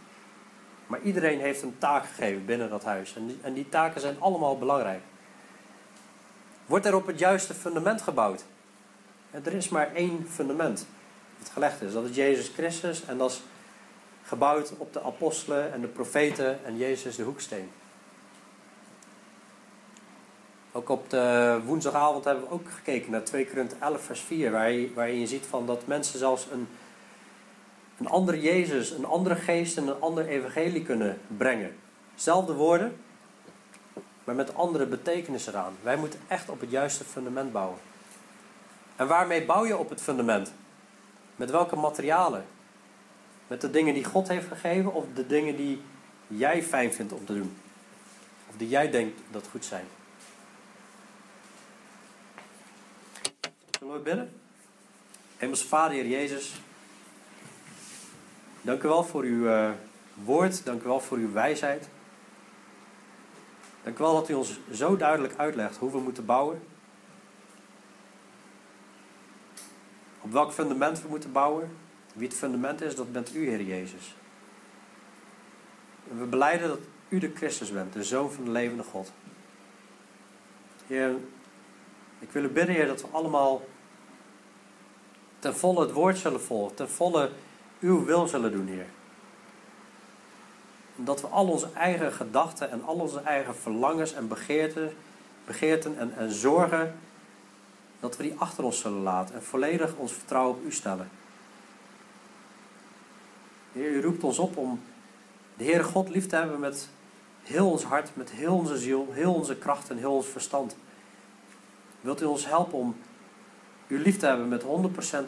Maar 0.87 1.01
iedereen 1.01 1.39
heeft 1.39 1.61
een 1.61 1.77
taak 1.77 2.05
gegeven 2.05 2.45
binnen 2.45 2.69
dat 2.69 2.83
huis. 2.83 3.15
En 3.15 3.39
en 3.41 3.53
die 3.53 3.69
taken 3.69 4.01
zijn 4.01 4.15
allemaal 4.19 4.57
belangrijk. 4.57 5.01
Wordt 6.65 6.85
er 6.85 6.95
op 6.95 7.07
het 7.07 7.19
juiste 7.19 7.53
fundament 7.53 8.01
gebouwd? 8.01 8.43
Er 9.31 9.53
is 9.53 9.69
maar 9.69 9.93
één 9.93 10.27
fundament 10.29 10.85
dat 11.39 11.49
gelegd 11.49 11.81
is. 11.81 11.93
Dat 11.93 12.09
is 12.09 12.15
Jezus 12.15 12.51
Christus. 12.53 13.05
En 13.05 13.17
dat 13.17 13.31
is 13.31 13.41
gebouwd 14.23 14.73
op 14.77 14.93
de 14.93 15.01
apostelen 15.01 15.73
en 15.73 15.81
de 15.81 15.87
profeten 15.87 16.65
en 16.65 16.77
Jezus 16.77 17.15
de 17.15 17.23
hoeksteen. 17.23 17.69
Ook 20.71 20.89
op 20.89 21.09
de 21.09 21.59
woensdagavond 21.65 22.25
hebben 22.25 22.43
we 22.43 22.49
ook 22.49 22.69
gekeken 22.69 23.11
naar 23.11 23.23
2 23.23 23.47
Korinthe 23.47 23.75
11 23.79 24.01
vers 24.01 24.19
4. 24.19 24.51
Waarin 24.93 25.19
je 25.19 25.27
ziet 25.27 25.45
van 25.45 25.65
dat 25.65 25.87
mensen 25.87 26.19
zelfs 26.19 26.47
een, 26.51 26.67
een 27.99 28.07
andere 28.07 28.41
Jezus, 28.41 28.91
een 28.91 29.05
andere 29.05 29.35
geest 29.35 29.77
en 29.77 29.87
een 29.87 29.99
ander 30.01 30.27
evangelie 30.27 30.83
kunnen 30.83 31.19
brengen. 31.37 31.75
Zelfde 32.15 32.53
woorden, 32.53 32.95
maar 34.25 34.35
met 34.35 34.55
andere 34.55 34.85
betekenis 34.85 35.47
eraan. 35.47 35.73
Wij 35.81 35.97
moeten 35.97 36.19
echt 36.27 36.49
op 36.49 36.59
het 36.59 36.69
juiste 36.69 37.03
fundament 37.03 37.51
bouwen. 37.51 37.77
En 38.95 39.07
waarmee 39.07 39.45
bouw 39.45 39.65
je 39.65 39.77
op 39.77 39.89
het 39.89 40.01
fundament? 40.01 40.53
Met 41.35 41.51
welke 41.51 41.75
materialen? 41.75 42.45
Met 43.47 43.61
de 43.61 43.71
dingen 43.71 43.93
die 43.93 44.03
God 44.03 44.27
heeft 44.27 44.47
gegeven 44.47 44.93
of 44.93 45.05
de 45.13 45.27
dingen 45.27 45.55
die 45.55 45.81
jij 46.27 46.63
fijn 46.63 46.93
vindt 46.93 47.13
om 47.13 47.25
te 47.25 47.33
doen. 47.33 47.57
Of 48.49 48.55
die 48.57 48.69
jij 48.69 48.89
denkt 48.89 49.19
dat 49.31 49.47
goed 49.51 49.65
zijn. 49.65 49.85
Zullen 53.79 53.93
we 53.93 53.99
bidden? 53.99 54.33
Hemels 55.37 55.63
Vader, 55.63 55.95
Heer 55.95 56.07
Jezus. 56.07 56.53
Dank 58.61 58.83
u 58.83 58.87
wel 58.87 59.03
voor 59.03 59.23
uw 59.23 59.45
uh, 59.45 59.69
woord. 60.13 60.65
Dank 60.65 60.83
u 60.83 60.85
wel 60.85 60.99
voor 60.99 61.17
uw 61.17 61.31
wijsheid. 61.31 61.87
Dank 63.85 63.99
u 63.99 64.03
wel 64.03 64.13
dat 64.13 64.29
u 64.29 64.33
ons 64.33 64.59
zo 64.71 64.97
duidelijk 64.97 65.33
uitlegt 65.37 65.77
hoe 65.77 65.91
we 65.91 65.99
moeten 65.99 66.25
bouwen. 66.25 66.61
Op 70.21 70.31
welk 70.31 70.51
fundament 70.51 71.01
we 71.01 71.07
moeten 71.07 71.31
bouwen. 71.31 71.77
Wie 72.13 72.27
het 72.27 72.37
fundament 72.37 72.81
is, 72.81 72.95
dat 72.95 73.11
bent 73.11 73.35
u, 73.35 73.49
Heer 73.49 73.61
Jezus. 73.61 74.15
We 76.03 76.25
beleiden 76.25 76.67
dat 76.67 76.79
u 77.09 77.19
de 77.19 77.31
Christus 77.35 77.71
bent, 77.71 77.93
de 77.93 78.03
Zoon 78.03 78.31
van 78.31 78.43
de 78.43 78.51
levende 78.51 78.83
God. 78.83 79.11
Heer, 80.87 81.15
ik 82.19 82.31
wil 82.31 82.43
u 82.43 82.49
bidden, 82.49 82.75
Heer, 82.75 82.87
dat 82.87 83.01
we 83.01 83.07
allemaal 83.11 83.61
ten 85.39 85.55
volle 85.55 85.81
het 85.81 85.91
woord 85.91 86.17
zullen 86.17 86.41
volgen, 86.41 86.75
ten 86.75 86.89
volle 86.89 87.31
uw 87.79 88.05
wil 88.05 88.27
zullen 88.27 88.51
doen, 88.51 88.67
Heer. 88.67 88.87
Dat 90.95 91.21
we 91.21 91.27
al 91.27 91.47
onze 91.47 91.69
eigen 91.73 92.11
gedachten 92.11 92.71
en 92.71 92.83
al 92.83 92.95
onze 92.95 93.19
eigen 93.19 93.55
verlangens 93.55 94.13
en 94.13 94.27
begeerten, 94.27 94.93
begeerten 95.45 95.97
en, 95.97 96.17
en 96.17 96.31
zorgen, 96.31 96.95
dat 97.99 98.17
we 98.17 98.23
die 98.23 98.35
achter 98.37 98.63
ons 98.63 98.79
zullen 98.79 99.01
laten 99.01 99.35
en 99.35 99.43
volledig 99.43 99.95
ons 99.95 100.13
vertrouwen 100.13 100.55
op 100.55 100.65
u 100.65 100.71
stellen. 100.71 101.09
Heer, 103.71 103.91
u 103.91 104.01
roept 104.01 104.23
ons 104.23 104.39
op 104.39 104.57
om 104.57 104.81
de 105.57 105.63
Heere 105.63 105.83
God 105.83 106.09
lief 106.09 106.27
te 106.27 106.35
hebben 106.35 106.59
met 106.59 106.89
heel 107.43 107.69
ons 107.69 107.83
hart, 107.83 108.09
met 108.13 108.31
heel 108.31 108.55
onze 108.55 108.77
ziel, 108.77 109.07
heel 109.11 109.33
onze 109.33 109.55
kracht 109.55 109.89
en 109.89 109.97
heel 109.97 110.15
ons 110.15 110.27
verstand. 110.27 110.75
Wilt 112.01 112.21
u 112.21 112.25
ons 112.25 112.47
helpen 112.47 112.77
om 112.77 112.95
u 113.87 114.01
lief 114.01 114.17
te 114.17 114.25
hebben 114.25 114.47
met 114.47 114.63
100% 114.63 114.65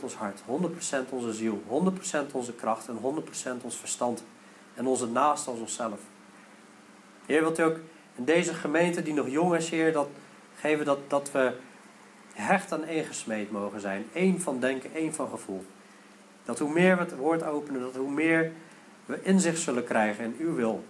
ons 0.01 0.15
hart, 0.15 0.41
100% 0.41 1.09
onze 1.09 1.34
ziel, 1.34 1.63
100% 2.28 2.32
onze 2.32 2.53
kracht 2.53 2.88
en 2.88 2.97
100% 3.59 3.63
ons 3.63 3.76
verstand 3.76 4.24
en 4.78 4.88
onze 4.88 5.07
naast 5.07 5.47
als 5.47 5.59
onszelf. 5.59 5.99
Heer, 7.25 7.41
wilt 7.41 7.59
u 7.59 7.63
ook 7.63 7.80
in 8.15 8.25
deze 8.25 8.53
gemeente 8.53 9.03
die 9.03 9.13
nog 9.13 9.28
jong 9.30 9.55
is, 9.55 9.69
Heer, 9.69 9.93
dat 9.93 10.09
geven 10.55 10.86
dat, 10.86 11.09
dat 11.09 11.32
we 11.32 11.53
hecht 12.34 12.71
aan 12.71 12.84
één 12.84 13.05
gesmeed 13.05 13.51
mogen 13.51 13.80
zijn. 13.80 14.05
één 14.13 14.41
van 14.41 14.59
denken, 14.59 14.93
één 14.93 15.13
van 15.13 15.30
gevoel. 15.30 15.65
Dat 16.45 16.59
hoe 16.59 16.71
meer 16.71 16.95
we 16.95 17.03
het 17.03 17.15
woord 17.15 17.43
openen, 17.43 17.82
dat 17.82 17.95
hoe 17.95 18.11
meer 18.11 18.51
we 19.05 19.19
inzicht 19.23 19.59
zullen 19.59 19.84
krijgen 19.84 20.23
in 20.23 20.36
uw 20.39 20.55
wil. 20.55 20.86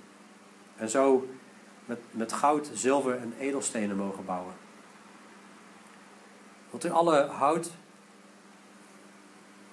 En 0.75 0.89
zo 0.89 1.27
met, 1.85 1.99
met 2.11 2.33
goud, 2.33 2.69
zilver 2.73 3.17
en 3.17 3.33
edelstenen 3.39 3.95
mogen 3.95 4.25
bouwen. 4.25 4.53
Wilt 6.69 6.85
u 6.85 6.89
alle 6.89 7.25
hout, 7.25 7.71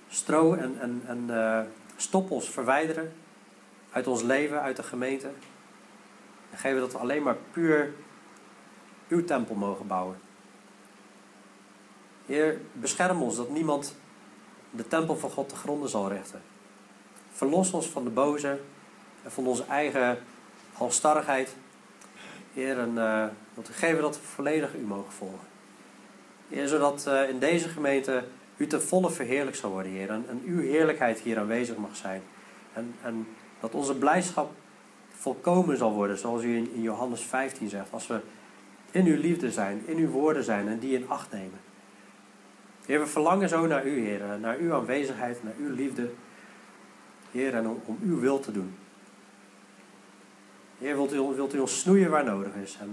stro 0.09 0.55
en, 0.55 0.81
en, 0.81 1.03
en 1.07 1.25
uh, 1.31 1.61
stoppels 1.97 2.51
verwijderen 2.51 3.13
uit 3.95 4.07
ons 4.07 4.23
leven, 4.23 4.61
uit 4.61 4.77
de 4.77 4.83
gemeente. 4.83 5.29
En 6.51 6.59
geven 6.59 6.81
dat 6.81 6.93
we 6.93 6.99
alleen 6.99 7.23
maar 7.23 7.37
puur 7.53 7.95
uw 9.09 9.25
tempel 9.25 9.55
mogen 9.55 9.87
bouwen. 9.87 10.17
Heer, 12.27 12.61
bescherm 12.73 13.23
ons 13.23 13.37
dat 13.37 13.51
niemand 13.51 13.97
de 14.71 14.89
tempel 14.89 15.17
van 15.17 15.31
God 15.31 15.49
te 15.49 15.57
gronden 15.57 15.89
zal 15.89 16.09
richten. 16.09 16.43
Verlos 17.33 17.71
ons 17.71 17.87
van 17.87 18.05
de 18.05 18.11
boze 18.11 18.61
en 19.23 19.31
van 19.31 19.47
onze 19.47 19.65
eigen 19.65 20.19
halstarrigheid. 20.73 21.55
Heer, 22.53 22.79
en 22.79 22.91
uh, 22.95 23.25
dat 23.55 23.67
we 23.67 23.73
geven 23.73 24.03
dat 24.03 24.17
we 24.17 24.23
volledig 24.23 24.75
u 24.75 24.81
mogen 24.81 25.13
volgen. 25.13 25.47
Heer, 26.49 26.69
zodat 26.69 27.05
uh, 27.09 27.29
in 27.29 27.39
deze 27.39 27.69
gemeente 27.69 28.25
u 28.57 28.67
ten 28.67 28.83
volle 28.83 29.11
verheerlijk 29.11 29.57
zal 29.57 29.71
worden, 29.71 29.93
Heer. 29.93 30.11
En, 30.11 30.25
en 30.29 30.43
uw 30.45 30.61
heerlijkheid 30.61 31.21
hier 31.21 31.39
aanwezig 31.39 31.77
mag 31.77 31.97
zijn. 31.97 32.23
En, 32.73 32.95
en 33.03 33.27
dat 33.65 33.75
onze 33.75 33.95
blijdschap 33.95 34.53
volkomen 35.11 35.77
zal 35.77 35.93
worden, 35.93 36.19
zoals 36.19 36.43
u 36.43 36.57
in, 36.57 36.83
Johannes 36.83 37.21
15 37.21 37.69
zegt. 37.69 37.93
Als 37.93 38.07
we 38.07 38.21
in 38.91 39.07
uw 39.07 39.21
liefde 39.21 39.51
zijn, 39.51 39.83
in 39.87 39.97
uw 39.97 40.09
woorden 40.09 40.45
zijn 40.45 40.69
en 40.69 40.79
die 40.79 40.99
in 40.99 41.09
acht 41.09 41.33
nemen. 41.33 41.61
Heer, 42.87 43.01
we 43.01 43.07
verlangen 43.07 43.49
zo 43.49 43.67
naar 43.67 43.87
u, 43.87 44.01
Heer. 44.01 44.39
Naar 44.41 44.57
uw 44.57 44.75
aanwezigheid, 44.75 45.43
naar 45.43 45.55
uw 45.59 45.75
liefde. 45.75 46.11
Heer, 47.31 47.55
en 47.55 47.67
om, 47.67 47.99
uw 48.03 48.21
wil 48.21 48.41
te 48.41 48.53
doen. 48.53 48.75
Heer, 50.79 50.95
wilt 50.95 51.13
u, 51.13 51.21
wilt 51.21 51.55
u 51.55 51.59
ons 51.59 51.81
snoeien 51.81 52.11
waar 52.11 52.25
nodig 52.25 52.55
is. 52.55 52.79
En 52.81 52.91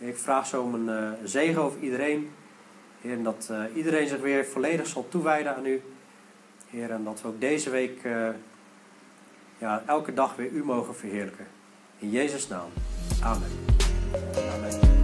uh, 0.00 0.08
ik 0.08 0.16
vraag 0.16 0.46
zo 0.46 0.62
om 0.62 0.74
een 0.74 1.02
uh, 1.02 1.10
zegen 1.24 1.62
over 1.62 1.80
iedereen. 1.80 2.30
Heer, 3.00 3.22
dat 3.22 3.48
uh, 3.50 3.64
iedereen 3.74 4.08
zich 4.08 4.20
weer 4.20 4.46
volledig 4.46 4.86
zal 4.86 5.08
toewijden 5.08 5.56
aan 5.56 5.66
u. 5.66 5.82
Heer, 6.70 6.90
en 6.90 7.04
dat 7.04 7.22
we 7.22 7.28
ook 7.28 7.40
deze 7.40 7.70
week 7.70 8.00
ja, 9.58 9.82
elke 9.86 10.14
dag 10.14 10.36
weer 10.36 10.50
u 10.50 10.64
mogen 10.64 10.96
verheerlijken. 10.96 11.46
In 11.98 12.10
Jezus' 12.10 12.48
naam. 12.48 12.68
Amen. 13.22 13.50
Amen. 14.54 14.95